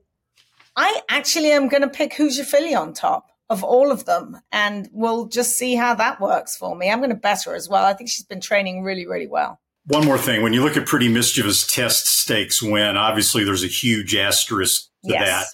I 0.76 1.02
actually 1.10 1.54
am 1.54 1.70
going 1.70 1.82
to 1.82 1.90
pick 1.90 2.14
Hoosier 2.14 2.44
Philly 2.44 2.76
on 2.76 2.94
top 2.94 3.32
of 3.50 3.64
all 3.64 3.92
of 3.92 4.06
them, 4.06 4.40
and 4.52 4.88
we'll 4.94 5.26
just 5.26 5.58
see 5.58 5.74
how 5.74 5.96
that 5.96 6.22
works 6.22 6.56
for 6.56 6.76
me. 6.76 6.92
I'm 6.92 7.00
going 7.00 7.10
to 7.10 7.16
bet 7.16 7.46
her 7.46 7.56
as 7.56 7.68
well. 7.68 7.84
I 7.84 7.94
think 7.94 8.12
she's 8.12 8.28
been 8.28 8.42
training 8.42 8.84
really, 8.84 9.08
really 9.08 9.28
well. 9.28 9.60
One 9.86 10.06
more 10.06 10.18
thing. 10.18 10.44
When 10.44 10.54
you 10.54 10.64
look 10.64 10.78
at 10.78 10.86
Pretty 10.86 11.10
Mischievous 11.10 11.66
Test 11.66 12.08
Stakes 12.08 12.62
win, 12.62 12.98
obviously 12.98 13.44
there's 13.44 13.64
a 13.64 13.68
huge 13.68 14.16
asterisk 14.16 14.84
to 15.06 15.14
yes. 15.14 15.28
that. 15.28 15.46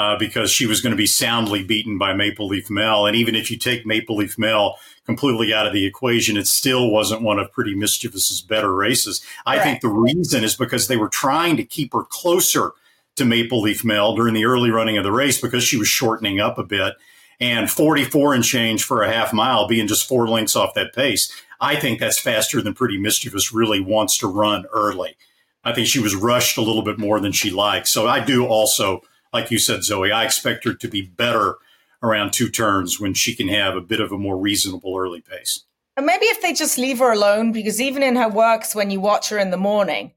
Uh, 0.00 0.16
because 0.16 0.48
she 0.48 0.64
was 0.64 0.80
going 0.80 0.92
to 0.92 0.96
be 0.96 1.08
soundly 1.08 1.64
beaten 1.64 1.98
by 1.98 2.12
Maple 2.12 2.46
Leaf 2.46 2.70
Mel. 2.70 3.04
And 3.04 3.16
even 3.16 3.34
if 3.34 3.50
you 3.50 3.58
take 3.58 3.84
Maple 3.84 4.14
Leaf 4.14 4.38
Mel 4.38 4.78
completely 5.04 5.52
out 5.52 5.66
of 5.66 5.72
the 5.72 5.84
equation, 5.84 6.36
it 6.36 6.46
still 6.46 6.88
wasn't 6.88 7.22
one 7.22 7.40
of 7.40 7.50
Pretty 7.50 7.74
Mischievous's 7.74 8.40
better 8.40 8.72
races. 8.72 9.20
I 9.44 9.56
right. 9.56 9.64
think 9.64 9.80
the 9.80 9.88
reason 9.88 10.44
is 10.44 10.54
because 10.54 10.86
they 10.86 10.96
were 10.96 11.08
trying 11.08 11.56
to 11.56 11.64
keep 11.64 11.92
her 11.94 12.04
closer 12.04 12.74
to 13.16 13.24
Maple 13.24 13.60
Leaf 13.60 13.84
Mel 13.84 14.14
during 14.14 14.34
the 14.34 14.44
early 14.44 14.70
running 14.70 14.96
of 14.96 15.02
the 15.04 15.10
race 15.10 15.40
because 15.40 15.64
she 15.64 15.76
was 15.76 15.88
shortening 15.88 16.38
up 16.38 16.58
a 16.58 16.64
bit. 16.64 16.94
And 17.40 17.70
44 17.70 18.34
and 18.34 18.44
change 18.44 18.84
for 18.84 19.02
a 19.02 19.12
half 19.12 19.32
mile 19.32 19.66
being 19.68 19.88
just 19.88 20.08
four 20.08 20.28
lengths 20.28 20.54
off 20.56 20.74
that 20.74 20.94
pace. 20.94 21.32
I 21.60 21.76
think 21.76 21.98
that's 21.98 22.20
faster 22.20 22.62
than 22.62 22.74
Pretty 22.74 22.98
Mischievous 22.98 23.52
really 23.52 23.80
wants 23.80 24.18
to 24.18 24.26
run 24.26 24.66
early. 24.72 25.16
I 25.64 25.72
think 25.72 25.88
she 25.88 26.00
was 26.00 26.14
rushed 26.14 26.56
a 26.56 26.62
little 26.62 26.82
bit 26.82 26.98
more 26.98 27.20
than 27.20 27.32
she 27.32 27.50
liked. 27.50 27.88
So 27.88 28.06
I 28.06 28.20
do 28.24 28.46
also 28.46 29.02
like 29.32 29.50
you 29.50 29.58
said, 29.58 29.84
Zoe, 29.84 30.12
I 30.12 30.24
expect 30.24 30.64
her 30.64 30.74
to 30.74 30.88
be 30.88 31.02
better 31.02 31.56
around 32.02 32.32
two 32.32 32.48
turns 32.48 33.00
when 33.00 33.14
she 33.14 33.34
can 33.34 33.48
have 33.48 33.76
a 33.76 33.80
bit 33.80 34.00
of 34.00 34.12
a 34.12 34.18
more 34.18 34.36
reasonable 34.36 34.96
early 34.96 35.20
pace. 35.20 35.64
And 35.96 36.06
maybe 36.06 36.26
if 36.26 36.40
they 36.40 36.52
just 36.52 36.78
leave 36.78 37.00
her 37.00 37.12
alone, 37.12 37.50
because 37.50 37.80
even 37.80 38.02
in 38.02 38.16
her 38.16 38.28
works, 38.28 38.74
when 38.74 38.90
you 38.90 39.00
watch 39.00 39.30
her 39.30 39.38
in 39.38 39.50
the 39.50 39.56
morning, 39.56 40.12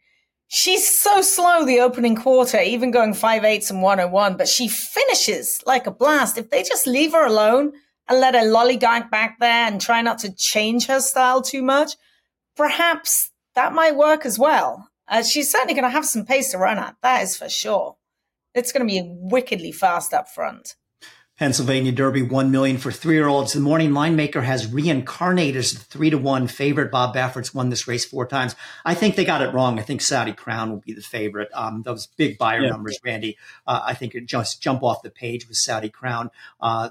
she's 0.47 0.87
so 0.87 1.21
slow 1.21 1.65
the 1.65 1.79
opening 1.79 2.15
quarter, 2.15 2.61
even 2.61 2.91
going 2.91 3.15
five 3.15 3.43
eights 3.43 3.71
and 3.71 3.81
101, 3.81 4.37
but 4.37 4.47
she 4.47 4.67
finishes 4.67 5.61
like 5.65 5.87
a 5.87 5.91
blast. 5.91 6.37
If 6.37 6.51
they 6.51 6.61
just 6.61 6.85
leave 6.85 7.13
her 7.13 7.25
alone 7.25 7.73
and 8.11 8.19
let 8.19 8.35
her 8.35 8.41
lollygag 8.41 9.09
back 9.09 9.39
there 9.39 9.67
and 9.67 9.79
try 9.79 10.01
not 10.01 10.19
to 10.19 10.35
change 10.35 10.87
her 10.87 10.99
style 10.99 11.41
too 11.41 11.61
much, 11.61 11.93
perhaps 12.55 13.31
that 13.55 13.73
might 13.73 13.95
work 13.95 14.25
as 14.25 14.37
well. 14.37 14.89
Uh, 15.07 15.23
she's 15.23 15.51
certainly 15.51 15.73
going 15.73 15.83
to 15.83 15.89
have 15.89 16.05
some 16.05 16.25
pace 16.25 16.51
to 16.51 16.57
run 16.57 16.77
at, 16.77 16.95
that 17.01 17.23
is 17.23 17.37
for 17.37 17.49
sure. 17.49 17.97
It's 18.53 18.71
going 18.71 18.85
to 18.85 18.93
be 18.93 19.01
wickedly 19.05 19.71
fast 19.71 20.13
up 20.13 20.29
front. 20.29 20.75
Pennsylvania 21.41 21.91
Derby, 21.91 22.21
one 22.21 22.51
million 22.51 22.77
for 22.77 22.91
three-year-olds. 22.91 23.53
The 23.53 23.61
morning 23.61 23.95
line 23.95 24.15
maker 24.15 24.43
has 24.43 24.71
Reincarnate 24.71 25.55
as 25.55 25.73
the 25.73 25.79
three 25.79 26.11
to 26.11 26.17
one 26.19 26.45
favorite. 26.45 26.91
Bob 26.91 27.15
Baffert's 27.15 27.51
won 27.51 27.71
this 27.71 27.87
race 27.87 28.05
four 28.05 28.27
times. 28.27 28.55
I 28.85 28.93
think 28.93 29.15
they 29.15 29.25
got 29.25 29.41
it 29.41 29.51
wrong. 29.51 29.79
I 29.79 29.81
think 29.81 30.01
Saudi 30.01 30.33
Crown 30.33 30.69
will 30.69 30.81
be 30.81 30.93
the 30.93 31.01
favorite. 31.01 31.49
Um, 31.55 31.81
those 31.81 32.05
big 32.05 32.37
Beyer 32.37 32.61
yeah. 32.61 32.69
numbers, 32.69 32.99
Randy. 33.03 33.39
Uh, 33.65 33.81
I 33.83 33.95
think 33.95 34.13
it 34.13 34.27
just 34.27 34.61
jump 34.61 34.83
off 34.83 35.01
the 35.01 35.09
page 35.09 35.47
with 35.47 35.57
Saudi 35.57 35.89
Crown. 35.89 36.29
Uh, 36.59 36.89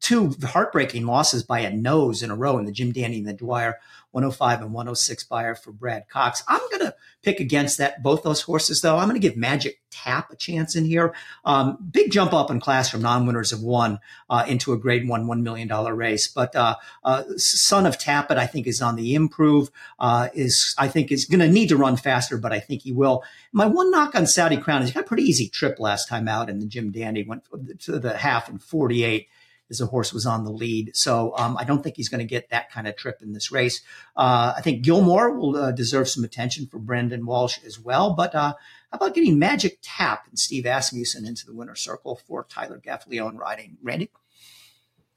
two 0.00 0.34
heartbreaking 0.44 1.04
losses 1.04 1.42
by 1.42 1.60
a 1.60 1.70
nose 1.70 2.22
in 2.22 2.30
a 2.30 2.34
row 2.34 2.56
in 2.56 2.64
the 2.64 2.72
Jim 2.72 2.92
Dandy 2.92 3.18
and 3.18 3.28
the 3.28 3.34
Dwyer. 3.34 3.80
105 4.12 4.62
and 4.62 4.72
106 4.72 5.24
Beyer 5.24 5.54
for 5.54 5.72
Brad 5.72 6.08
Cox. 6.08 6.42
I'm 6.48 6.60
going 6.70 6.86
to 6.86 6.94
pick 7.22 7.40
against 7.40 7.78
that 7.78 8.02
both 8.02 8.22
those 8.22 8.42
horses 8.42 8.80
though. 8.80 8.96
I'm 8.96 9.08
going 9.08 9.20
to 9.20 9.26
give 9.26 9.36
Magic 9.36 9.80
Tap 9.90 10.30
a 10.30 10.36
chance 10.36 10.76
in 10.76 10.84
here. 10.84 11.14
Um, 11.44 11.76
big 11.90 12.12
jump 12.12 12.32
up 12.32 12.50
in 12.50 12.60
class 12.60 12.88
from 12.88 13.02
non-winners 13.02 13.52
of 13.52 13.60
one 13.62 13.98
uh, 14.28 14.44
into 14.46 14.72
a 14.72 14.78
grade 14.78 15.08
one 15.08 15.26
one 15.26 15.42
million 15.42 15.68
dollar 15.68 15.94
race. 15.94 16.28
But 16.28 16.54
uh, 16.54 16.76
uh, 17.02 17.24
Son 17.36 17.86
of 17.86 17.98
Tapit, 17.98 18.36
I 18.38 18.46
think, 18.46 18.66
is 18.66 18.80
on 18.80 18.96
the 18.96 19.14
improve. 19.14 19.70
Uh, 19.98 20.28
is 20.32 20.74
I 20.78 20.88
think 20.88 21.10
is 21.10 21.24
going 21.24 21.40
to 21.40 21.48
need 21.48 21.68
to 21.68 21.76
run 21.76 21.96
faster, 21.96 22.38
but 22.38 22.52
I 22.52 22.60
think 22.60 22.82
he 22.82 22.92
will. 22.92 23.24
My 23.52 23.66
one 23.66 23.90
knock 23.90 24.14
on 24.14 24.26
Saudi 24.26 24.56
Crown 24.56 24.82
is 24.82 24.88
he 24.88 24.94
got 24.94 25.04
a 25.04 25.08
pretty 25.08 25.24
easy 25.24 25.48
trip 25.48 25.80
last 25.80 26.08
time 26.08 26.28
out 26.28 26.48
in 26.48 26.60
the 26.60 26.66
Jim 26.66 26.92
Dandy. 26.92 27.24
Went 27.24 27.44
to 27.80 27.98
the 27.98 28.16
half 28.16 28.48
in 28.48 28.58
48 28.58 29.28
as 29.70 29.78
the 29.78 29.86
horse 29.86 30.12
was 30.12 30.26
on 30.26 30.44
the 30.44 30.50
lead. 30.50 30.94
So 30.96 31.34
um, 31.38 31.56
I 31.56 31.64
don't 31.64 31.82
think 31.82 31.96
he's 31.96 32.08
going 32.08 32.20
to 32.20 32.24
get 32.26 32.50
that 32.50 32.70
kind 32.70 32.86
of 32.88 32.96
trip 32.96 33.22
in 33.22 33.32
this 33.32 33.50
race. 33.52 33.80
Uh, 34.16 34.52
I 34.56 34.60
think 34.60 34.82
Gilmore 34.82 35.30
will 35.32 35.56
uh, 35.56 35.72
deserve 35.72 36.08
some 36.08 36.24
attention 36.24 36.66
for 36.66 36.78
Brendan 36.78 37.24
Walsh 37.24 37.58
as 37.64 37.78
well. 37.78 38.14
But 38.14 38.34
uh, 38.34 38.54
how 38.90 38.96
about 38.96 39.14
getting 39.14 39.38
Magic 39.38 39.78
Tap 39.82 40.26
and 40.28 40.38
Steve 40.38 40.66
Asmussen 40.66 41.26
into 41.26 41.46
the 41.46 41.54
winner's 41.54 41.80
circle 41.80 42.20
for 42.26 42.44
Tyler 42.48 42.80
Gaffalione 42.84 43.38
riding? 43.38 43.78
Randy? 43.82 44.10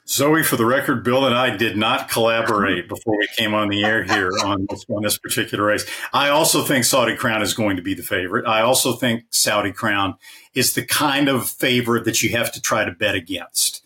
Zoe, 0.05 0.43
for 0.43 0.57
the 0.57 0.65
record, 0.65 1.03
Bill 1.03 1.25
and 1.25 1.33
I 1.33 1.55
did 1.55 1.77
not 1.77 2.09
collaborate 2.09 2.89
before 2.89 3.17
we 3.17 3.27
came 3.37 3.53
on 3.53 3.69
the 3.69 3.85
air 3.85 4.03
here 4.03 4.29
on 4.43 4.67
this, 4.69 4.85
on 4.89 5.01
this 5.01 5.17
particular 5.17 5.63
race. 5.63 5.85
I 6.11 6.27
also 6.27 6.61
think 6.61 6.83
Saudi 6.83 7.15
Crown 7.15 7.41
is 7.41 7.53
going 7.53 7.77
to 7.77 7.81
be 7.81 7.93
the 7.93 8.03
favorite. 8.03 8.45
I 8.45 8.61
also 8.61 8.93
think 8.93 9.23
Saudi 9.29 9.71
Crown 9.71 10.15
is 10.53 10.73
the 10.73 10.85
kind 10.85 11.29
of 11.29 11.49
favorite 11.49 12.03
that 12.03 12.21
you 12.21 12.31
have 12.31 12.51
to 12.51 12.61
try 12.61 12.83
to 12.83 12.91
bet 12.91 13.15
against. 13.15 13.82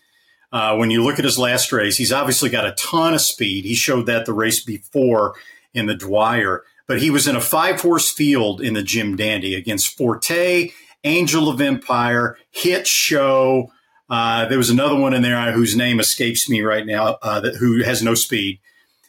Uh, 0.52 0.76
when 0.76 0.90
you 0.90 1.04
look 1.04 1.20
at 1.20 1.26
his 1.26 1.38
last 1.38 1.72
race, 1.72 1.98
he's 1.98 2.14
obviously 2.14 2.50
got 2.50 2.66
a 2.66 2.72
ton 2.74 3.14
of 3.14 3.22
speed. 3.22 3.66
He 3.66 3.76
showed 3.76 4.06
that 4.06 4.26
the 4.26 4.34
race 4.34 4.64
before 4.64 5.36
in 5.74 5.88
the 5.88 5.96
Dwyer, 5.96 6.64
but 6.88 7.02
he 7.02 7.10
was 7.10 7.28
in 7.28 7.36
a 7.36 7.42
five 7.42 7.82
horse 7.82 8.10
field 8.10 8.62
in 8.62 8.74
the 8.74 8.84
Jim 8.84 9.16
Dandy 9.16 9.54
against 9.56 9.98
Forte, 9.98 10.72
Angel 11.04 11.50
of 11.50 11.60
Empire, 11.60 12.38
Hit 12.50 12.88
Show. 12.88 13.72
Uh, 14.10 14.46
there 14.46 14.58
was 14.58 14.70
another 14.70 14.96
one 14.96 15.14
in 15.14 15.22
there 15.22 15.52
whose 15.52 15.76
name 15.76 16.00
escapes 16.00 16.50
me 16.50 16.62
right 16.62 16.86
now, 16.86 17.18
uh, 17.22 17.42
that, 17.42 17.56
who 17.56 17.84
has 17.84 18.02
no 18.02 18.16
speed. 18.16 18.60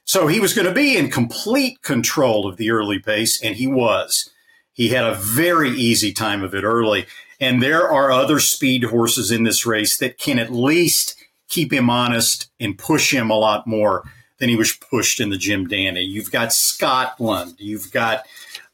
So 0.04 0.26
he 0.26 0.40
was 0.40 0.54
going 0.54 0.66
to 0.66 0.74
be 0.74 0.96
in 0.96 1.10
complete 1.10 1.82
control 1.82 2.48
of 2.48 2.56
the 2.56 2.70
early 2.70 2.98
pace, 2.98 3.40
and 3.42 3.56
he 3.56 3.66
was. 3.66 4.30
He 4.72 4.88
had 4.88 5.04
a 5.04 5.14
very 5.14 5.70
easy 5.70 6.12
time 6.12 6.42
of 6.42 6.54
it 6.54 6.64
early. 6.64 7.06
And 7.40 7.62
there 7.62 7.88
are 7.88 8.10
other 8.10 8.40
speed 8.40 8.84
horses 8.84 9.30
in 9.30 9.42
this 9.44 9.66
race 9.66 9.96
that 9.98 10.18
can 10.18 10.38
at 10.38 10.52
least 10.52 11.14
keep 11.48 11.72
him 11.72 11.90
honest 11.90 12.50
and 12.60 12.78
push 12.78 13.12
him 13.12 13.30
a 13.30 13.38
lot 13.38 13.66
more 13.66 14.04
than 14.38 14.48
he 14.48 14.56
was 14.56 14.72
pushed 14.72 15.20
in 15.20 15.30
the 15.30 15.36
Jim 15.36 15.66
Dandy. 15.66 16.02
You've 16.02 16.30
got 16.30 16.52
Scotland. 16.52 17.54
You've 17.58 17.90
got 17.90 18.24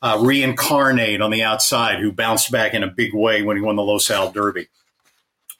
uh, 0.03 0.19
Reincarnate 0.21 1.23
on 1.23 1.31
the 1.31 1.43
outside, 1.43 2.01
who 2.01 2.13
bounced 2.13 2.51
back 2.51 2.75
in 2.75 2.83
a 2.83 2.89
big 2.89 3.15
way 3.15 3.43
when 3.43 3.57
he 3.57 3.63
won 3.63 3.77
the 3.77 3.83
Los 3.83 4.11
Al 4.11 4.31
Derby. 4.31 4.69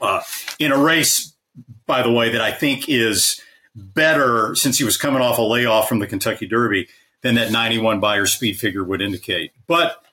Uh, 0.01 0.21
in 0.59 0.73
a 0.73 0.79
race, 0.79 1.35
by 1.87 2.03
the 2.03 2.13
way, 2.13 2.31
that 2.31 2.43
I 2.43 2.53
think 2.53 2.89
is 2.89 3.41
better 3.75 4.55
since 4.55 4.79
he 4.79 4.85
was 4.85 4.97
coming 4.97 5.23
off 5.23 5.39
a 5.39 5.43
layoff 5.43 5.89
from 5.89 5.99
the 5.99 6.07
Kentucky 6.07 6.47
Derby 6.47 6.89
than 7.23 7.37
that 7.37 7.51
91 7.51 8.01
Beyer 8.01 8.27
speed 8.27 8.59
figure 8.59 8.85
would 8.85 9.01
indicate. 9.01 9.53
But 9.67 10.05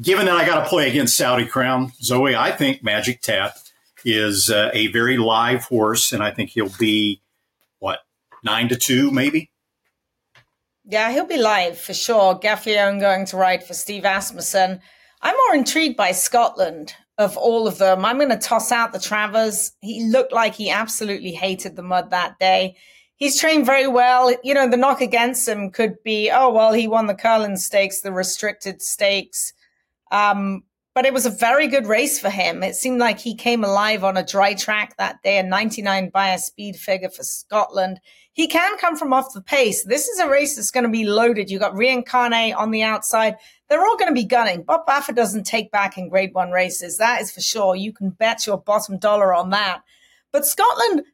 given 0.00 0.26
that 0.26 0.36
I 0.36 0.46
got 0.46 0.64
to 0.64 0.68
play 0.68 0.90
against 0.90 1.16
Saudi 1.16 1.46
Crown, 1.46 1.92
Zoe, 2.02 2.36
I 2.36 2.52
think 2.52 2.82
Magic 2.82 3.22
Tap 3.22 3.56
is 4.12 4.50
uh, 4.50 4.70
a 4.72 4.88
very 4.88 5.16
live 5.16 5.64
horse, 5.64 6.12
and 6.12 6.22
I 6.22 6.30
think 6.30 6.50
he'll 6.50 6.72
be 6.78 7.20
what 7.78 8.00
nine 8.42 8.68
to 8.68 8.76
two, 8.76 9.10
maybe. 9.10 9.50
Yeah, 10.84 11.12
he'll 11.12 11.26
be 11.26 11.36
live 11.36 11.78
for 11.78 11.92
sure. 11.92 12.38
Gaffalione 12.38 13.00
going 13.00 13.26
to 13.26 13.36
ride 13.36 13.62
for 13.62 13.74
Steve 13.74 14.04
Asmussen. 14.04 14.80
I'm 15.20 15.36
more 15.36 15.54
intrigued 15.54 15.96
by 15.96 16.12
Scotland 16.12 16.94
of 17.18 17.36
all 17.36 17.66
of 17.66 17.78
them. 17.78 18.04
I'm 18.04 18.16
going 18.16 18.30
to 18.30 18.38
toss 18.38 18.72
out 18.72 18.92
the 18.92 19.00
Travers. 19.00 19.72
He 19.80 20.04
looked 20.04 20.32
like 20.32 20.54
he 20.54 20.70
absolutely 20.70 21.32
hated 21.32 21.76
the 21.76 21.82
mud 21.82 22.10
that 22.10 22.38
day. 22.38 22.76
He's 23.16 23.38
trained 23.38 23.66
very 23.66 23.88
well. 23.88 24.32
You 24.44 24.54
know, 24.54 24.68
the 24.68 24.76
knock 24.76 25.00
against 25.00 25.46
him 25.48 25.70
could 25.70 26.02
be, 26.04 26.30
oh, 26.30 26.50
well, 26.50 26.72
he 26.72 26.86
won 26.86 27.06
the 27.06 27.14
Curlin 27.14 27.56
Stakes, 27.56 28.00
the 28.00 28.12
restricted 28.12 28.80
stakes. 28.80 29.52
Um, 30.12 30.62
but 30.98 31.06
it 31.06 31.14
was 31.14 31.26
a 31.26 31.30
very 31.30 31.68
good 31.68 31.86
race 31.86 32.18
for 32.18 32.28
him. 32.28 32.64
It 32.64 32.74
seemed 32.74 32.98
like 32.98 33.20
he 33.20 33.36
came 33.36 33.62
alive 33.62 34.02
on 34.02 34.16
a 34.16 34.26
dry 34.26 34.54
track 34.54 34.96
that 34.96 35.22
day, 35.22 35.38
a 35.38 35.44
99 35.44 36.10
Beyer 36.10 36.38
speed 36.38 36.74
figure 36.74 37.08
for 37.08 37.22
Scotland. 37.22 38.00
He 38.32 38.48
can 38.48 38.76
come 38.78 38.96
from 38.96 39.12
off 39.12 39.32
the 39.32 39.40
pace. 39.40 39.84
This 39.84 40.08
is 40.08 40.18
a 40.18 40.28
race 40.28 40.56
that's 40.56 40.72
going 40.72 40.82
to 40.82 40.90
be 40.90 41.04
loaded. 41.04 41.52
You 41.52 41.60
got 41.60 41.76
Reincarnate 41.76 42.56
on 42.56 42.72
the 42.72 42.82
outside. 42.82 43.36
They're 43.68 43.86
all 43.86 43.96
going 43.96 44.10
to 44.10 44.20
be 44.20 44.24
gunning. 44.24 44.64
Bob 44.64 44.88
Baffert 44.88 45.14
doesn't 45.14 45.46
take 45.46 45.70
back 45.70 45.96
in 45.96 46.08
grade 46.08 46.34
one 46.34 46.50
races. 46.50 46.98
That 46.98 47.20
is 47.20 47.30
for 47.30 47.42
sure. 47.42 47.76
You 47.76 47.92
can 47.92 48.10
bet 48.10 48.44
your 48.44 48.58
bottom 48.58 48.98
dollar 48.98 49.32
on 49.32 49.50
that. 49.50 49.82
But 50.32 50.46
Scotland, 50.46 51.04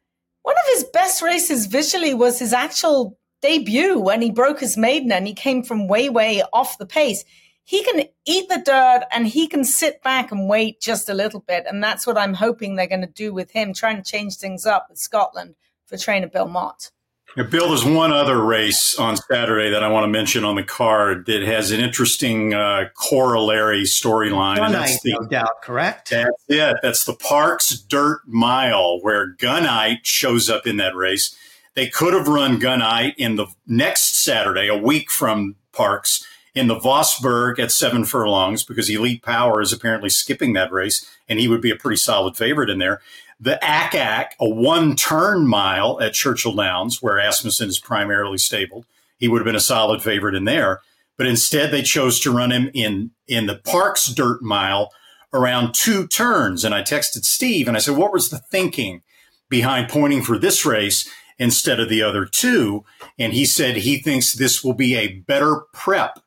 one 0.41 0.55
of 0.55 0.73
his 0.73 0.85
best 0.85 1.21
races 1.21 1.67
visually 1.67 2.15
was 2.15 2.39
his 2.39 2.53
actual 2.53 3.19
debut 3.43 3.99
when 3.99 4.23
he 4.23 4.31
broke 4.31 4.61
his 4.61 4.77
maiden 4.77 5.11
and 5.11 5.27
he 5.27 5.35
came 5.35 5.61
from 5.61 5.87
way, 5.87 6.09
way 6.09 6.41
off 6.53 6.79
the 6.79 6.87
pace 6.87 7.23
he 7.65 7.83
can 7.83 8.05
eat 8.25 8.47
the 8.47 8.61
dirt 8.63 9.05
and 9.11 9.27
he 9.27 9.47
can 9.47 9.63
sit 9.63 10.01
back 10.03 10.31
and 10.31 10.47
wait 10.47 10.79
just 10.79 11.09
a 11.09 11.13
little 11.13 11.39
bit. 11.41 11.65
And 11.67 11.83
that's 11.83 12.05
what 12.05 12.17
I'm 12.17 12.35
hoping 12.35 12.75
they're 12.75 12.87
going 12.87 13.01
to 13.01 13.07
do 13.07 13.33
with 13.33 13.51
him, 13.51 13.73
trying 13.73 13.97
to 13.97 14.09
change 14.09 14.37
things 14.37 14.65
up 14.65 14.85
with 14.87 14.99
Scotland 14.99 15.55
for 15.87 15.97
trainer 15.97 16.27
Bill 16.27 16.47
Mott. 16.47 16.91
Yeah, 17.35 17.43
Bill, 17.43 17.67
there's 17.67 17.83
one 17.83 18.13
other 18.13 18.41
race 18.41 18.97
on 18.97 19.17
Saturday 19.17 19.71
that 19.71 19.83
I 19.83 19.89
want 19.89 20.05
to 20.05 20.07
mention 20.07 20.45
on 20.45 20.55
the 20.55 20.63
card 20.63 21.25
that 21.25 21.41
has 21.41 21.71
an 21.71 21.81
interesting 21.81 22.53
uh, 22.53 22.85
corollary 22.95 23.81
storyline. 23.81 24.57
Gunite, 24.57 24.99
no 25.03 25.27
doubt, 25.27 25.61
correct? 25.61 26.11
That's 26.11 26.45
it. 26.47 26.77
That's 26.81 27.03
the 27.03 27.13
Parx 27.13 27.75
Dirt 27.89 28.21
Mile, 28.25 28.99
where 29.01 29.35
Gunite 29.35 30.05
shows 30.05 30.49
up 30.49 30.65
in 30.65 30.77
that 30.77 30.95
race. 30.95 31.35
They 31.73 31.87
could 31.87 32.13
have 32.13 32.27
run 32.29 32.57
Gunite 32.57 33.15
in 33.17 33.35
the 33.35 33.47
next 33.67 34.23
Saturday, 34.23 34.69
a 34.69 34.77
week 34.77 35.11
from 35.11 35.55
Parx, 35.73 36.23
in 36.55 36.67
the 36.67 36.79
Vosburgh 36.79 37.59
at 37.59 37.71
seven 37.71 38.05
furlongs 38.05 38.63
because 38.63 38.89
Elite 38.89 39.21
Power 39.21 39.61
is 39.61 39.73
apparently 39.73 40.09
skipping 40.09 40.53
that 40.53 40.71
race, 40.71 41.05
and 41.27 41.39
he 41.39 41.47
would 41.47 41.61
be 41.61 41.69
a 41.69 41.75
pretty 41.75 41.97
solid 41.97 42.37
favorite 42.37 42.69
in 42.69 42.79
there. 42.79 43.01
The 43.39 43.63
Ack 43.63 43.93
Ack, 43.93 44.35
a 44.39 44.47
one 44.47 44.95
turn 44.95 45.45
mile 45.45 45.99
at 46.01 46.13
Churchill 46.13 46.55
Downs, 46.55 47.01
where 47.01 47.19
Asmussen 47.19 47.67
is 47.67 47.79
primarily 47.79 48.37
stabled, 48.37 48.85
he 49.17 49.27
would 49.27 49.39
have 49.39 49.45
been 49.45 49.55
a 49.55 49.59
solid 49.59 50.01
favorite 50.01 50.35
in 50.35 50.45
there. 50.45 50.79
But 51.17 51.27
instead, 51.27 51.71
they 51.71 51.81
chose 51.81 52.19
to 52.21 52.31
run 52.31 52.51
him 52.51 52.69
in 52.73 53.11
in 53.27 53.45
the 53.45 53.55
Parx 53.55 54.13
Dirt 54.13 54.41
Mile 54.41 54.91
around 55.33 55.73
two 55.73 56.07
turns. 56.07 56.63
And 56.63 56.73
I 56.73 56.81
texted 56.81 57.25
Steve 57.25 57.67
and 57.67 57.75
I 57.75 57.79
said, 57.79 57.97
"What 57.97 58.13
was 58.13 58.29
the 58.29 58.39
thinking 58.39 59.01
behind 59.49 59.89
pointing 59.89 60.23
for 60.23 60.37
this 60.37 60.65
race?" 60.65 61.07
instead 61.37 61.79
of 61.79 61.89
the 61.89 62.01
other 62.01 62.25
two. 62.25 62.85
And 63.19 63.33
he 63.33 63.45
said 63.45 63.77
he 63.77 63.97
thinks 63.97 64.33
this 64.33 64.63
will 64.63 64.73
be 64.73 64.95
a 64.95 65.19
better 65.19 65.63
prep 65.73 66.19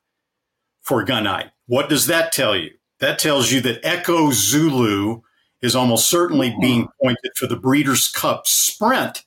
for 0.89 1.05
Gunite. 1.05 1.51
What 1.67 1.87
does 1.87 2.07
that 2.07 2.31
tell 2.31 2.55
you? 2.57 2.71
That 2.97 3.19
tells 3.19 3.51
you 3.51 3.61
that 3.61 3.79
Echo 3.85 4.31
Zulu 4.31 5.21
is 5.61 5.75
almost 5.75 6.09
certainly 6.09 6.49
hmm. 6.49 6.59
being 6.59 6.87
pointed 6.99 7.31
for 7.35 7.45
the 7.45 7.55
Breeders' 7.55 8.09
Cup 8.09 8.47
Sprint 8.47 9.23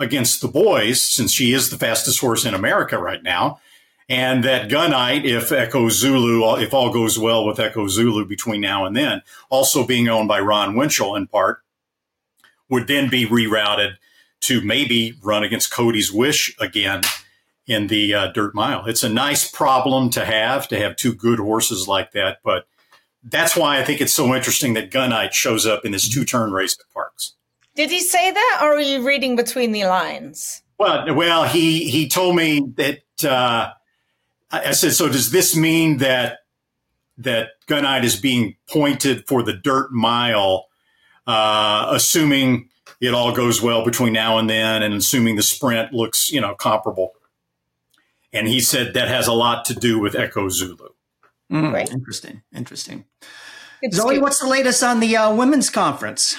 against 0.00 0.40
the 0.40 0.48
boys, 0.48 1.02
since 1.02 1.32
she 1.32 1.52
is 1.52 1.68
the 1.68 1.76
fastest 1.76 2.20
horse 2.20 2.46
in 2.46 2.54
America 2.54 2.98
right 2.98 3.22
now. 3.22 3.60
And 4.08 4.42
that 4.44 4.70
Gunite, 4.70 5.24
if 5.24 5.52
Echo 5.52 5.90
Zulu, 5.90 6.56
if 6.60 6.72
all 6.72 6.92
goes 6.92 7.18
well 7.18 7.46
with 7.46 7.60
Echo 7.60 7.88
Zulu 7.88 8.24
between 8.24 8.62
now 8.62 8.86
and 8.86 8.96
then, 8.96 9.20
also 9.50 9.86
being 9.86 10.08
owned 10.08 10.28
by 10.28 10.40
Ron 10.40 10.76
Winchell 10.76 11.14
in 11.14 11.26
part, 11.26 11.60
would 12.70 12.86
then 12.86 13.10
be 13.10 13.26
rerouted 13.26 13.96
to 14.42 14.62
maybe 14.62 15.14
run 15.22 15.44
against 15.44 15.70
Cody's 15.70 16.10
Wish 16.10 16.56
again 16.58 17.02
in 17.66 17.88
the 17.88 18.14
uh, 18.14 18.26
dirt 18.28 18.54
mile. 18.54 18.86
It's 18.86 19.02
a 19.02 19.08
nice 19.08 19.50
problem 19.50 20.10
to 20.10 20.24
have 20.24 20.68
to 20.68 20.78
have 20.78 20.96
two 20.96 21.14
good 21.14 21.38
horses 21.38 21.88
like 21.88 22.12
that, 22.12 22.38
but 22.44 22.66
that's 23.24 23.56
why 23.56 23.78
I 23.78 23.84
think 23.84 24.00
it's 24.00 24.12
so 24.12 24.34
interesting 24.34 24.74
that 24.74 24.90
Gunite 24.90 25.32
shows 25.32 25.66
up 25.66 25.84
in 25.84 25.92
this 25.92 26.08
two 26.08 26.24
turn 26.24 26.52
race 26.52 26.76
at 26.78 26.86
Parx. 26.94 27.32
Did 27.74 27.90
he 27.90 28.00
say 28.00 28.30
that, 28.30 28.60
or 28.62 28.74
are 28.74 28.80
you 28.80 29.06
reading 29.06 29.36
between 29.36 29.72
the 29.72 29.84
lines? 29.84 30.62
Well, 30.78 31.14
well, 31.14 31.44
he 31.44 31.90
he 31.90 32.08
told 32.08 32.36
me 32.36 32.60
that. 32.76 33.02
Uh, 33.24 33.72
I 34.50 34.72
said, 34.72 34.92
so 34.92 35.08
does 35.08 35.32
this 35.32 35.56
mean 35.56 35.98
that 35.98 36.38
that 37.18 37.48
Gunite 37.66 38.04
is 38.04 38.16
being 38.16 38.56
pointed 38.68 39.26
for 39.26 39.42
the 39.42 39.52
dirt 39.52 39.90
mile, 39.90 40.66
uh, 41.26 41.88
assuming 41.90 42.68
it 43.00 43.12
all 43.12 43.32
goes 43.32 43.60
well 43.60 43.84
between 43.84 44.12
now 44.12 44.38
and 44.38 44.48
then, 44.48 44.82
and 44.82 44.94
assuming 44.94 45.36
the 45.36 45.42
sprint 45.42 45.92
looks, 45.92 46.30
you 46.30 46.40
know, 46.40 46.54
comparable. 46.54 47.12
And 48.32 48.48
he 48.48 48.60
said 48.60 48.94
that 48.94 49.08
has 49.08 49.26
a 49.26 49.32
lot 49.32 49.64
to 49.66 49.74
do 49.74 49.98
with 49.98 50.14
Echo 50.14 50.48
Zulu. 50.48 50.88
Mm, 51.50 51.72
right. 51.72 51.90
Interesting. 51.90 52.42
Interesting. 52.54 53.04
It's 53.82 53.96
Zoe, 53.96 54.14
good. 54.14 54.22
what's 54.22 54.40
the 54.40 54.48
latest 54.48 54.82
on 54.82 55.00
the 55.00 55.16
uh, 55.16 55.34
women's 55.34 55.70
conference? 55.70 56.36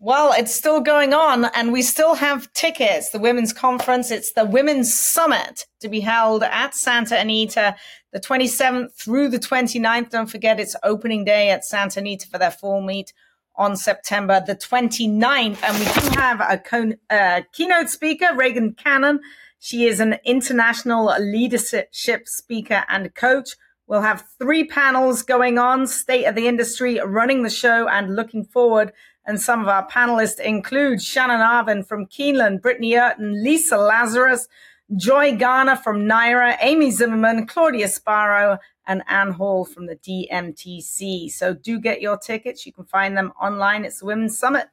Well, 0.00 0.32
it's 0.32 0.54
still 0.54 0.80
going 0.80 1.12
on, 1.12 1.46
and 1.46 1.72
we 1.72 1.82
still 1.82 2.14
have 2.14 2.52
tickets. 2.52 3.10
The 3.10 3.18
women's 3.18 3.52
conference, 3.52 4.10
it's 4.10 4.32
the 4.32 4.44
women's 4.44 4.94
summit 4.94 5.66
to 5.80 5.88
be 5.88 6.00
held 6.00 6.44
at 6.44 6.74
Santa 6.74 7.18
Anita 7.18 7.76
the 8.12 8.20
27th 8.20 8.94
through 8.94 9.28
the 9.28 9.38
29th. 9.38 10.10
Don't 10.10 10.30
forget, 10.30 10.58
it's 10.58 10.76
opening 10.82 11.24
day 11.24 11.50
at 11.50 11.64
Santa 11.64 12.00
Anita 12.00 12.26
for 12.28 12.38
their 12.38 12.50
fall 12.50 12.80
meet 12.80 13.12
on 13.56 13.76
September 13.76 14.42
the 14.46 14.56
29th. 14.56 15.58
And 15.62 15.78
we 15.78 15.84
do 15.84 16.20
have 16.20 16.40
a 16.40 16.58
con- 16.58 16.96
uh, 17.10 17.42
keynote 17.52 17.90
speaker, 17.90 18.28
Reagan 18.34 18.72
Cannon. 18.72 19.20
She 19.66 19.86
is 19.86 19.98
an 19.98 20.18
international 20.24 21.12
leadership 21.18 22.28
speaker 22.28 22.84
and 22.88 23.12
coach. 23.16 23.56
We'll 23.88 24.02
have 24.02 24.22
three 24.38 24.62
panels 24.62 25.24
going 25.24 25.58
on, 25.58 25.88
state 25.88 26.26
of 26.26 26.36
the 26.36 26.46
industry, 26.46 27.00
running 27.04 27.42
the 27.42 27.50
show 27.50 27.88
and 27.88 28.14
looking 28.14 28.44
forward. 28.44 28.92
And 29.26 29.40
some 29.40 29.60
of 29.60 29.66
our 29.66 29.84
panelists 29.88 30.38
include 30.38 31.02
Shannon 31.02 31.40
Arvin 31.40 31.84
from 31.84 32.06
Keeneland, 32.06 32.62
Brittany 32.62 32.92
Eurton, 32.92 33.42
Lisa 33.42 33.76
Lazarus, 33.76 34.46
Joy 34.94 35.36
Garner 35.36 35.74
from 35.74 36.04
NYRA, 36.04 36.58
Amy 36.60 36.92
Zimmerman, 36.92 37.48
Claudia 37.48 37.88
Sparrow, 37.88 38.58
and 38.86 39.02
Anne 39.08 39.32
Hall 39.32 39.64
from 39.64 39.86
the 39.86 39.96
DMTC. 39.96 41.28
So 41.32 41.54
do 41.54 41.80
get 41.80 42.00
your 42.00 42.18
tickets. 42.18 42.66
You 42.66 42.72
can 42.72 42.84
find 42.84 43.16
them 43.16 43.32
online. 43.42 43.84
It's 43.84 43.98
the 43.98 44.06
Women's 44.06 44.38
Summit, 44.38 44.68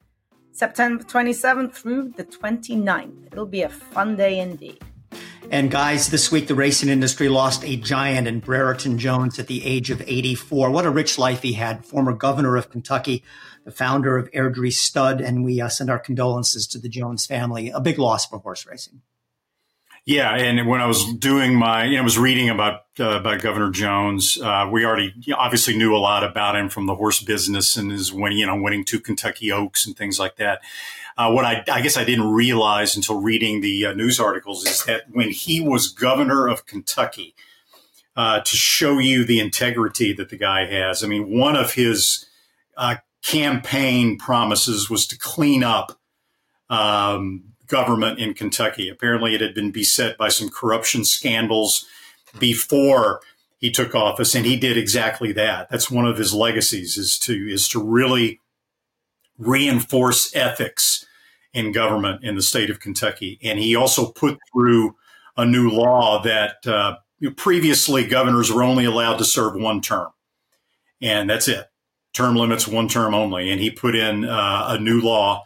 September 0.54 1.04
27th 1.04 1.74
through 1.74 2.10
the 2.10 2.24
29th. 2.24 3.28
It'll 3.32 3.46
be 3.48 3.64
a 3.64 3.70
fun 3.70 4.16
day 4.16 4.40
indeed. 4.40 4.80
And 5.50 5.70
guys, 5.70 6.10
this 6.10 6.32
week 6.32 6.48
the 6.48 6.56
racing 6.56 6.90
industry 6.90 7.28
lost 7.28 7.64
a 7.66 7.76
giant 7.76 8.28
in 8.28 8.40
Brereton 8.40 9.00
Jones 9.00 9.40
at 9.40 9.48
the 9.48 9.66
age 9.66 9.90
of 9.90 10.02
84. 10.06 10.70
What 10.70 10.86
a 10.86 10.92
rich 10.92 11.18
life 11.18 11.42
he 11.42 11.54
had. 11.54 11.86
Former 11.86 12.14
governor 12.14 12.56
of 12.56 12.70
Kentucky, 12.70 13.24
the 13.66 13.72
founder 13.72 14.16
of 14.18 14.32
Airdrie 14.32 14.72
Stud, 14.72 15.22
and 15.22 15.44
we 15.44 15.60
uh, 15.60 15.70
send 15.70 15.90
our 15.90 16.00
condolences 16.00 16.68
to 16.68 16.80
the 16.80 16.90
Jones 16.90 17.26
family. 17.26 17.70
A 17.70 17.82
big 17.82 17.98
loss 17.98 18.26
for 18.26 18.38
horse 18.38 18.66
racing. 18.66 19.02
Yeah, 20.06 20.36
and 20.36 20.68
when 20.68 20.82
I 20.82 20.86
was 20.86 21.14
doing 21.14 21.56
my, 21.56 21.86
you 21.86 21.94
know, 21.94 22.02
I 22.02 22.04
was 22.04 22.18
reading 22.18 22.50
about 22.50 22.82
uh, 23.00 23.18
about 23.18 23.42
Governor 23.42 23.72
Jones. 23.72 24.38
Uh, 24.42 24.68
we 24.72 24.86
already 24.86 25.14
obviously 25.36 25.78
knew 25.78 25.96
a 25.96 25.98
lot 25.98 26.24
about 26.24 26.56
him 26.56 26.68
from 26.70 26.88
the 26.88 26.96
horse 26.96 27.22
business 27.24 27.78
and 27.78 27.90
his 27.90 28.12
winning, 28.12 28.38
you 28.38 28.46
know, 28.46 28.56
winning 28.56 28.84
two 28.84 29.00
Kentucky 29.00 29.52
Oaks 29.52 29.88
and 29.88 29.96
things 29.96 30.20
like 30.20 30.36
that. 30.36 30.62
Uh, 31.18 31.32
what 31.32 31.46
I, 31.46 31.64
I, 31.72 31.82
guess 31.82 31.96
I 31.96 32.04
didn't 32.04 32.32
realize 32.32 32.96
until 32.96 33.22
reading 33.22 33.62
the 33.62 33.86
uh, 33.86 33.94
news 33.94 34.20
articles 34.20 34.66
is 34.66 34.84
that 34.86 35.04
when 35.12 35.30
he 35.30 35.62
was 35.62 35.88
governor 35.88 36.48
of 36.48 36.66
Kentucky, 36.66 37.36
uh, 38.16 38.42
to 38.42 38.56
show 38.56 39.00
you 39.00 39.24
the 39.24 39.40
integrity 39.40 40.14
that 40.14 40.30
the 40.30 40.38
guy 40.38 40.66
has. 40.66 41.04
I 41.04 41.08
mean, 41.08 41.38
one 41.38 41.56
of 41.56 41.74
his 41.74 42.26
uh, 42.78 42.98
campaign 43.24 44.18
promises 44.18 44.90
was 44.90 45.08
to 45.08 45.18
clean 45.18 45.64
up. 45.64 46.00
Um, 46.70 47.53
government 47.68 48.20
in 48.20 48.34
Kentucky. 48.34 48.90
Apparently, 48.90 49.36
it 49.36 49.42
had 49.42 49.54
been 49.54 49.72
beset 49.72 50.18
by 50.18 50.30
some 50.30 50.50
corruption 50.50 51.06
scandals 51.06 51.86
before 52.40 53.22
he 53.58 53.72
took 53.72 53.96
office, 53.96 54.36
and 54.36 54.46
he 54.46 54.58
did 54.58 54.78
exactly 54.78 55.32
that. 55.32 55.70
That's 55.70 55.90
one 55.90 56.06
of 56.06 56.18
his 56.18 56.34
legacies 56.34 56.98
is 56.98 57.18
to 57.20 57.34
is 57.34 57.68
to 57.70 57.82
really 57.82 58.42
reinforce 59.38 60.36
ethics 60.36 61.06
in 61.54 61.72
government 61.72 62.24
in 62.24 62.36
the 62.36 62.42
state 62.42 62.70
of 62.70 62.80
Kentucky. 62.80 63.40
And 63.44 63.60
he 63.60 63.76
also 63.76 64.12
put 64.12 64.38
through 64.52 64.96
a 65.38 65.46
new 65.46 65.70
law 65.70 66.22
that 66.24 66.66
uh, 66.68 66.98
previously 67.38 68.06
governors 68.06 68.52
were 68.52 68.64
only 68.64 68.86
allowed 68.86 69.18
to 69.18 69.26
serve 69.26 69.56
one 69.56 69.82
term, 69.82 70.10
and 71.02 71.30
that's 71.30 71.48
it. 71.48 71.68
Term 72.14 72.36
limits, 72.36 72.68
one 72.68 72.88
term 72.88 73.16
only. 73.16 73.50
And 73.50 73.60
he 73.62 73.72
put 73.72 73.96
in 73.96 74.26
uh, 74.26 74.66
a 74.70 74.78
new 74.80 75.02
law 75.02 75.44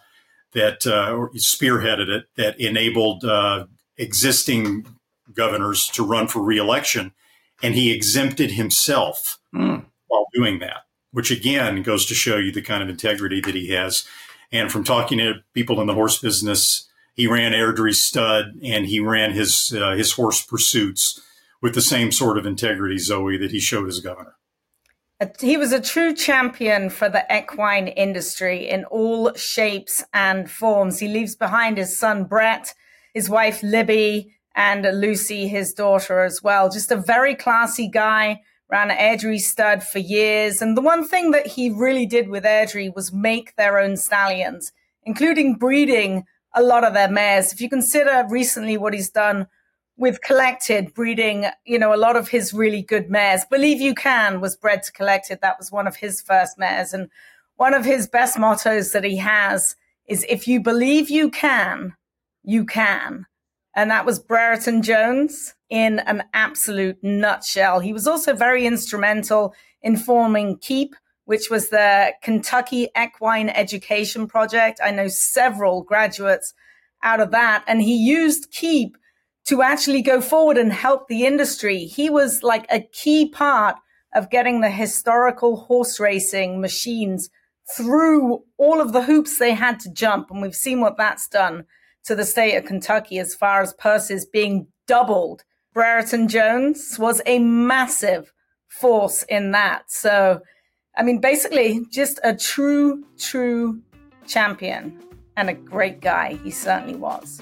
that 0.58 0.88
uh, 0.88 1.28
spearheaded 1.38 2.10
it 2.10 2.26
that 2.36 2.60
enabled 2.60 3.24
uh, 3.24 3.66
existing 3.97 4.88
governors 5.32 5.88
to 5.89 6.03
run 6.03 6.28
for 6.28 6.41
reelection, 6.41 7.12
and 7.62 7.76
he 7.76 7.91
exempted 7.91 8.51
himself 8.51 9.38
mm. 9.53 9.86
while 10.08 10.26
doing 10.34 10.58
that, 10.58 10.82
which 11.12 11.30
again 11.30 11.84
goes 11.84 12.08
to 12.08 12.16
show 12.16 12.38
you 12.38 12.51
the 12.51 12.63
kind 12.63 12.82
of 12.82 12.89
integrity 12.89 13.39
that 13.39 13.54
he 13.54 13.70
has. 13.70 14.08
And 14.51 14.71
from 14.71 14.84
talking 14.84 15.20
to 15.20 15.36
people 15.54 15.79
in 15.79 15.86
the 15.86 15.93
horse 15.93 16.17
business, 16.17 16.89
he 17.13 17.28
ran 17.28 17.51
Airdrie 17.51 17.93
Stud 17.93 18.59
and 18.63 18.88
he 18.88 19.00
ran 19.00 19.34
his 19.34 19.71
uh, 19.79 19.92
his 19.92 20.13
horse 20.13 20.43
pursuits 20.43 21.21
with 21.62 21.75
the 21.75 21.82
same 21.82 22.12
sort 22.12 22.39
of 22.39 22.47
integrity, 22.47 22.97
Zoe, 22.97 23.38
that 23.38 23.51
he 23.51 23.59
showed 23.59 23.88
as 23.88 24.00
governor. 24.00 24.37
He 25.39 25.57
was 25.57 25.71
a 25.71 25.81
true 25.81 26.13
champion 26.13 26.91
for 26.91 27.09
the 27.09 27.25
equine 27.35 27.87
industry 27.87 28.69
in 28.69 28.85
all 28.85 29.33
shapes 29.33 30.03
and 30.13 30.49
forms. 30.49 30.99
He 30.99 31.07
leaves 31.07 31.35
behind 31.35 31.79
his 31.79 31.97
son 31.97 32.25
Brett, 32.25 32.75
his 33.15 33.27
wife 33.27 33.63
Libby, 33.63 34.35
and 34.55 34.83
Lucy, 34.99 35.47
his 35.47 35.73
daughter 35.73 36.19
as 36.19 36.43
well. 36.43 36.69
Just 36.69 36.91
a 36.91 36.97
very 36.97 37.33
classy 37.33 37.87
guy, 37.87 38.41
ran 38.69 38.89
Airdrie 38.89 39.39
Stud 39.39 39.81
for 39.81 39.97
years. 39.97 40.61
And 40.61 40.77
the 40.77 40.81
one 40.81 41.07
thing 41.07 41.31
that 41.31 41.47
he 41.47 41.71
really 41.71 42.05
did 42.05 42.29
with 42.29 42.43
Airdrie 42.43 42.93
was 42.93 43.11
make 43.11 43.55
their 43.55 43.79
own 43.79 43.97
stallions, 43.97 44.71
including 45.03 45.55
breeding 45.55 46.25
a 46.53 46.61
lot 46.61 46.83
of 46.83 46.93
their 46.93 47.09
mares. 47.09 47.51
If 47.51 47.59
you 47.59 47.69
consider 47.69 48.25
recently 48.29 48.77
what 48.77 48.93
he's 48.93 49.09
done 49.09 49.47
with 49.97 50.21
Collected 50.21 50.93
breeding, 50.93 51.47
you 51.65 51.79
know, 51.79 51.93
a 51.93 51.97
lot 51.97 52.15
of 52.15 52.29
his 52.29 52.53
really 52.53 52.83
good 52.83 53.09
mares. 53.09 53.45
Believe 53.49 53.82
You 53.82 53.95
Can 53.95 54.39
was 54.39 54.55
bred 54.55 54.83
to 54.83 54.91
Collected. 54.91 55.39
That 55.41 55.57
was 55.57 55.71
one 55.71 55.87
of 55.87 55.97
his 55.97 56.21
first 56.21 56.57
mares. 56.57 56.93
And 56.93 57.09
one 57.55 57.74
of 57.74 57.83
his 57.83 58.07
best 58.07 58.37
mottos 58.37 58.91
that 58.91 59.03
he 59.03 59.17
has 59.17 59.75
is 60.07 60.25
if 60.29 60.47
you 60.47 60.61
believe 60.61 61.09
you 61.09 61.29
can, 61.32 61.95
you 62.43 62.63
can. 62.63 63.25
And 63.75 63.89
that 63.91 64.05
was 64.05 64.19
Brereton 64.19 64.83
Jones 64.83 65.55
in 65.69 65.99
an 65.99 66.24
absolute 66.33 67.03
nutshell. 67.03 67.79
He 67.79 67.93
was 67.93 68.07
also 68.07 68.33
very 68.33 68.65
instrumental 68.65 69.53
in 69.82 69.97
forming 69.97 70.57
KEEP, 70.57 70.93
which 71.25 71.49
was 71.49 71.69
the 71.69 72.13
Kentucky 72.21 72.87
Equine 72.95 73.49
Education 73.49 74.28
Project. 74.28 74.79
I 74.83 74.91
know 74.91 75.07
several 75.07 75.82
graduates 75.82 76.53
out 77.03 77.19
of 77.19 77.32
that. 77.32 77.63
And 77.67 77.82
he 77.82 77.95
used 77.95 78.51
Keep 78.51 78.97
to 79.47 79.61
actually 79.61 80.01
go 80.01 80.19
forward 80.19 80.57
and 80.57 80.71
help 80.74 81.07
the 81.07 81.25
industry. 81.25 81.86
He 81.86 82.09
was 82.09 82.43
like 82.43 82.65
a 82.69 82.82
key 82.82 83.29
part 83.29 83.78
of 84.13 84.29
getting 84.29 84.61
the 84.61 84.69
historical 84.69 85.57
horse 85.57 85.99
racing 85.99 86.59
machines 86.59 87.29
through 87.75 88.43
all 88.57 88.82
of 88.82 88.93
the 88.93 89.03
hoops 89.03 89.37
they 89.37 89.53
had 89.53 89.79
to 89.82 89.91
jump. 89.91 90.32
And 90.32 90.41
we've 90.41 90.55
seen 90.55 90.82
what 90.82 90.97
that's 90.97 91.28
done 91.28 91.65
to 92.05 92.15
the 92.15 92.25
state 92.25 92.55
of 92.55 92.65
Kentucky 92.65 93.19
as 93.19 93.36
far 93.36 93.61
as 93.61 93.74
purses 93.74 94.25
being 94.25 94.67
doubled. 94.86 95.43
Brereton 95.74 96.28
Jones 96.28 96.97
was 96.97 97.21
a 97.25 97.39
massive 97.39 98.33
force 98.67 99.24
in 99.24 99.51
that. 99.51 99.91
So, 99.91 100.41
I 100.97 101.03
mean, 101.03 101.19
basically, 101.19 101.86
just 101.91 102.19
a 102.24 102.36
true, 102.36 103.03
true 103.17 103.82
champion 104.25 104.99
and 105.36 105.49
a 105.49 105.53
great 105.53 106.01
guy. 106.01 106.39
He 106.43 106.51
certainly 106.51 106.95
was. 106.95 107.41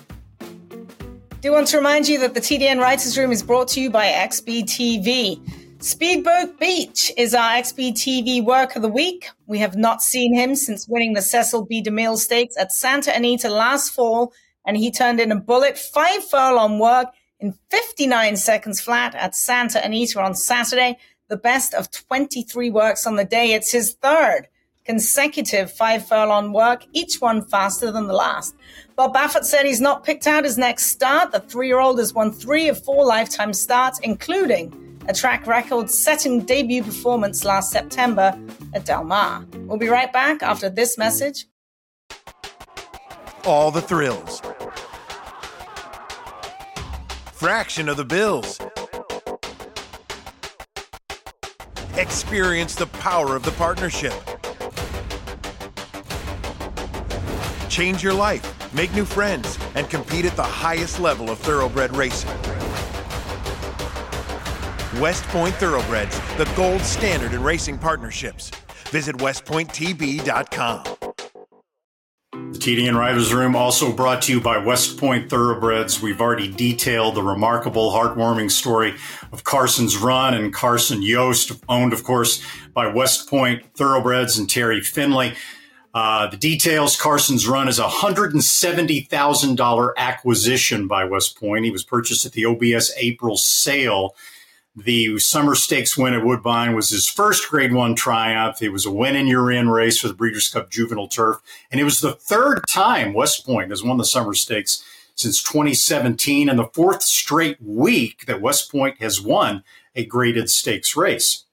Do 1.46 1.52
want 1.52 1.68
to 1.68 1.78
remind 1.78 2.08
you 2.08 2.18
that 2.22 2.34
the 2.34 2.40
TDN 2.40 2.80
Writers 2.80 3.16
Room 3.20 3.32
is 3.32 3.44
brought 3.44 3.68
to 3.68 3.80
you 3.80 3.92
by 3.92 4.08
XBTV. 4.08 5.80
Speedboat 5.80 6.60
Beach 6.60 7.12
is 7.18 7.36
our 7.36 7.52
XBTV 7.52 8.44
work 8.44 8.76
of 8.76 8.82
the 8.82 8.90
week. 8.90 9.30
We 9.46 9.60
have 9.60 9.76
not 9.78 10.02
seen 10.02 10.34
him 10.34 10.56
since 10.56 10.88
winning 10.90 11.14
the 11.14 11.22
Cecil 11.22 11.68
B. 11.68 11.84
DeMille 11.84 12.18
Stakes 12.18 12.58
at 12.58 12.72
Santa 12.72 13.16
Anita 13.16 13.48
last 13.48 13.94
fall, 13.94 14.34
and 14.66 14.76
he 14.76 14.90
turned 14.90 15.20
in 15.20 15.32
a 15.32 15.40
bullet 15.40 15.78
five 15.78 16.24
furlong 16.24 16.80
work 16.80 17.10
in 17.40 17.54
59 17.70 18.38
seconds 18.38 18.82
flat 18.82 19.14
at 19.14 19.36
Santa 19.36 19.86
Anita 19.86 20.20
on 20.20 20.34
Saturday, 20.34 20.98
the 21.28 21.38
best 21.38 21.76
of 21.76 21.92
23 21.92 22.72
works 22.72 23.06
on 23.06 23.18
the 23.18 23.24
day. 23.24 23.54
It's 23.54 23.72
his 23.72 23.94
third 23.94 24.48
consecutive 24.86 25.72
five 25.72 26.08
furlong 26.08 26.54
work, 26.54 26.86
each 26.94 27.20
one 27.20 27.46
faster 27.46 27.92
than 27.92 28.08
the 28.08 28.14
last. 28.14 28.56
Bob 28.96 29.14
Baffert 29.14 29.44
said 29.44 29.66
he's 29.66 29.82
not 29.82 30.06
picked 30.06 30.26
out 30.26 30.46
his 30.46 30.58
next 30.58 30.86
start. 30.86 31.34
The 31.34 31.42
three 31.42 31.68
year 31.68 31.80
old 31.80 32.00
has 32.00 32.14
won 32.14 32.32
three 32.32 32.70
of 32.70 32.82
four 32.82 33.06
lifetime 33.06 33.52
starts, 33.52 34.00
including 34.00 34.98
a 35.10 35.14
track 35.14 35.46
record 35.46 35.90
setting 35.90 36.40
debut 36.40 36.82
performance 36.82 37.44
last 37.44 37.72
September 37.72 38.40
at 38.74 38.86
Del 38.86 39.04
Mar. 39.04 39.46
We'll 39.66 39.78
be 39.78 39.90
right 39.90 40.12
back 40.14 40.42
after 40.42 40.70
this 40.70 40.98
message. 40.98 41.46
All 43.44 43.70
the 43.70 43.82
thrills. 43.82 44.42
Fraction 47.34 47.90
of 47.90 47.98
the 47.98 48.06
bills. 48.06 48.60
Experience 51.98 52.76
the 52.76 52.88
power 52.88 53.36
of 53.36 53.44
the 53.44 53.52
partnership. 53.52 54.14
Change 57.70 58.02
your 58.02 58.14
life, 58.14 58.55
make 58.76 58.94
new 58.94 59.06
friends, 59.06 59.58
and 59.74 59.90
compete 59.90 60.26
at 60.26 60.36
the 60.36 60.44
highest 60.44 61.00
level 61.00 61.30
of 61.30 61.40
thoroughbred 61.40 61.96
racing. 61.96 62.30
West 65.00 65.24
Point 65.26 65.56
Thoroughbreds, 65.56 66.20
the 66.38 66.50
gold 66.56 66.82
standard 66.82 67.34
in 67.34 67.44
racing 67.44 67.78
partnerships. 67.78 68.52
Visit 68.92 69.18
westpointtb.com. 69.18 70.84
The 72.32 72.60
TDN 72.60 72.98
Writers 72.98 73.34
Room 73.34 73.56
also 73.56 73.92
brought 73.92 74.22
to 74.24 74.32
you 74.34 74.42
by 74.42 74.58
West 74.58 74.98
Point 74.98 75.30
Thoroughbreds. 75.30 76.02
We've 76.02 76.22
already 76.22 76.52
detailed 76.52 77.16
the 77.16 77.24
remarkable, 77.24 77.92
heartwarming 77.92 78.52
story 78.52 78.94
of 79.32 79.44
Carson's 79.44 79.98
Run 79.98 80.34
and 80.34 80.54
Carson 80.54 81.02
Jost, 81.02 81.52
owned, 81.68 81.92
of 81.92 82.04
course, 82.04 82.42
by 82.74 82.88
West 82.88 83.30
Point 83.30 83.64
Thoroughbreds 83.76 84.38
and 84.38 84.50
Terry 84.50 84.82
Finley. 84.82 85.34
Uh, 85.96 86.28
the 86.28 86.38
details 86.38 87.00
Carson's 87.00 87.48
Run 87.48 87.68
is 87.68 87.80
a 87.80 87.86
$170,000 87.86 89.94
acquisition 89.98 90.88
by 90.88 91.06
West 91.06 91.40
Point. 91.40 91.66
He 91.66 91.72
was 91.72 91.84
purchased 91.84 92.24
at 92.26 92.34
the 92.34 92.46
OBS 92.46 92.94
April 92.98 93.38
sale 93.38 94.16
the 94.76 95.18
Summer 95.20 95.56
Stakes 95.56 95.98
win 95.98 96.14
at 96.14 96.26
Woodbine 96.26 96.76
was 96.76 96.90
his 96.90 97.08
first 97.08 97.50
Grade 97.50 97.72
One 97.72 97.96
triumph. 97.96 98.62
It 98.62 98.70
was 98.70 98.86
a 98.86 98.92
win 98.92 99.16
in 99.16 99.26
your 99.26 99.50
in 99.50 99.70
race 99.70 100.00
for 100.00 100.10
the 100.10 100.14
Breeders' 100.14 100.50
Cup 100.50 100.70
Juvenile 100.70 101.08
Turf, 101.08 101.38
and 101.72 101.80
it 101.80 101.86
was 101.86 102.02
the 102.02 102.12
third 102.12 102.64
time 102.68 103.14
West 103.14 103.46
Point 103.46 103.70
has 103.70 103.84
won 103.84 103.98
the 103.98 104.04
Summer 104.04 104.34
Stakes 104.34 104.84
since 105.16 105.42
2017, 105.42 106.50
and 106.50 106.60
the 106.60 106.68
fourth 106.74 107.04
straight 107.04 107.56
week 107.62 108.26
that 108.26 108.42
West 108.42 108.70
Point 108.70 109.00
has 109.00 109.22
won 109.22 109.64
a 109.96 110.06
graded 110.06 110.50
stakes 110.50 110.98
race. 110.98 111.46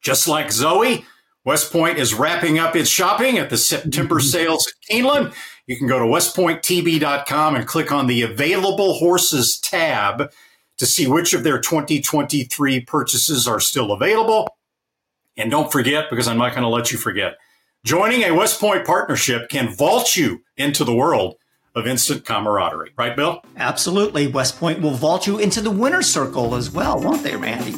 Just 0.00 0.26
like 0.26 0.50
Zoe, 0.50 1.04
West 1.44 1.72
Point 1.72 1.98
is 1.98 2.14
wrapping 2.14 2.58
up 2.58 2.76
its 2.76 2.90
shopping 2.90 3.38
at 3.38 3.50
the 3.50 3.56
September 3.56 4.20
sales 4.20 4.66
at 4.66 4.94
Keeneland. 4.94 5.34
You 5.66 5.76
can 5.76 5.86
go 5.86 5.98
to 5.98 6.04
westpointtb.com 6.04 7.54
and 7.54 7.66
click 7.66 7.92
on 7.92 8.06
the 8.06 8.22
Available 8.22 8.94
Horses 8.94 9.58
tab 9.58 10.30
to 10.78 10.86
see 10.86 11.06
which 11.06 11.34
of 11.34 11.44
their 11.44 11.60
2023 11.60 12.80
purchases 12.80 13.46
are 13.46 13.60
still 13.60 13.92
available. 13.92 14.48
And 15.36 15.50
don't 15.50 15.70
forget, 15.70 16.10
because 16.10 16.26
I'm 16.26 16.38
not 16.38 16.52
going 16.52 16.62
to 16.62 16.68
let 16.68 16.90
you 16.90 16.98
forget, 16.98 17.36
joining 17.84 18.22
a 18.22 18.34
West 18.34 18.60
Point 18.60 18.84
partnership 18.84 19.48
can 19.48 19.74
vault 19.74 20.16
you 20.16 20.42
into 20.56 20.84
the 20.84 20.94
world 20.94 21.36
of 21.74 21.86
instant 21.86 22.24
camaraderie. 22.24 22.92
Right, 22.98 23.14
Bill? 23.14 23.42
Absolutely. 23.56 24.26
West 24.26 24.58
Point 24.58 24.80
will 24.80 24.90
vault 24.90 25.26
you 25.26 25.38
into 25.38 25.60
the 25.60 25.70
winner's 25.70 26.12
circle 26.12 26.54
as 26.54 26.70
well, 26.70 27.00
won't 27.00 27.22
they, 27.22 27.36
Randy? 27.36 27.74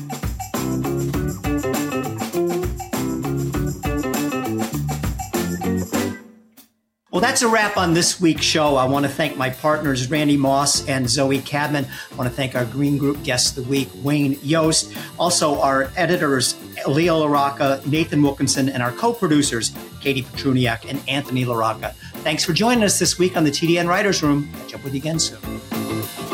Well, 7.13 7.21
that's 7.21 7.43
a 7.43 7.49
wrap 7.49 7.77
on 7.77 7.93
this 7.93 8.23
week's 8.23 8.43
show. 8.43 8.77
I 8.77 8.87
want 8.87 9.05
to 9.05 9.13
thank 9.13 9.37
my 9.37 9.51
partners, 9.51 10.09
Randy 10.11 10.39
Moss 10.39 10.89
and 10.89 11.07
Zoe 11.07 11.43
Cadman. 11.43 11.85
I 12.11 12.15
want 12.15 12.31
to 12.31 12.35
thank 12.35 12.55
our 12.55 12.65
Green 12.65 12.97
Group 12.97 13.23
guest 13.23 13.59
of 13.59 13.65
the 13.65 13.71
week, 13.71 13.91
Wade 13.97 14.43
Jost. 14.43 14.97
Also, 15.19 15.61
our 15.61 15.93
editors, 15.95 16.57
Leo 16.89 17.21
LaRocca, 17.21 17.87
Nathan 17.87 18.23
Wilkinson, 18.23 18.71
and 18.71 18.83
our 18.83 18.93
co 18.93 19.13
producers, 19.13 19.75
Katie 20.01 20.23
Petruniak 20.23 20.89
and 20.89 21.03
Anthony 21.07 21.45
LaRocca. 21.45 21.93
Thanks 22.23 22.47
for 22.47 22.55
joining 22.55 22.83
us 22.83 22.99
this 22.99 23.19
week 23.19 23.37
on 23.37 23.45
the 23.45 23.51
TDN 23.51 23.89
Writers 23.89 24.23
Room. 24.23 24.51
Catch 24.61 24.77
up 24.77 24.83
with 24.83 24.95
you 24.95 25.01
again 25.01 25.19
soon. 25.19 26.32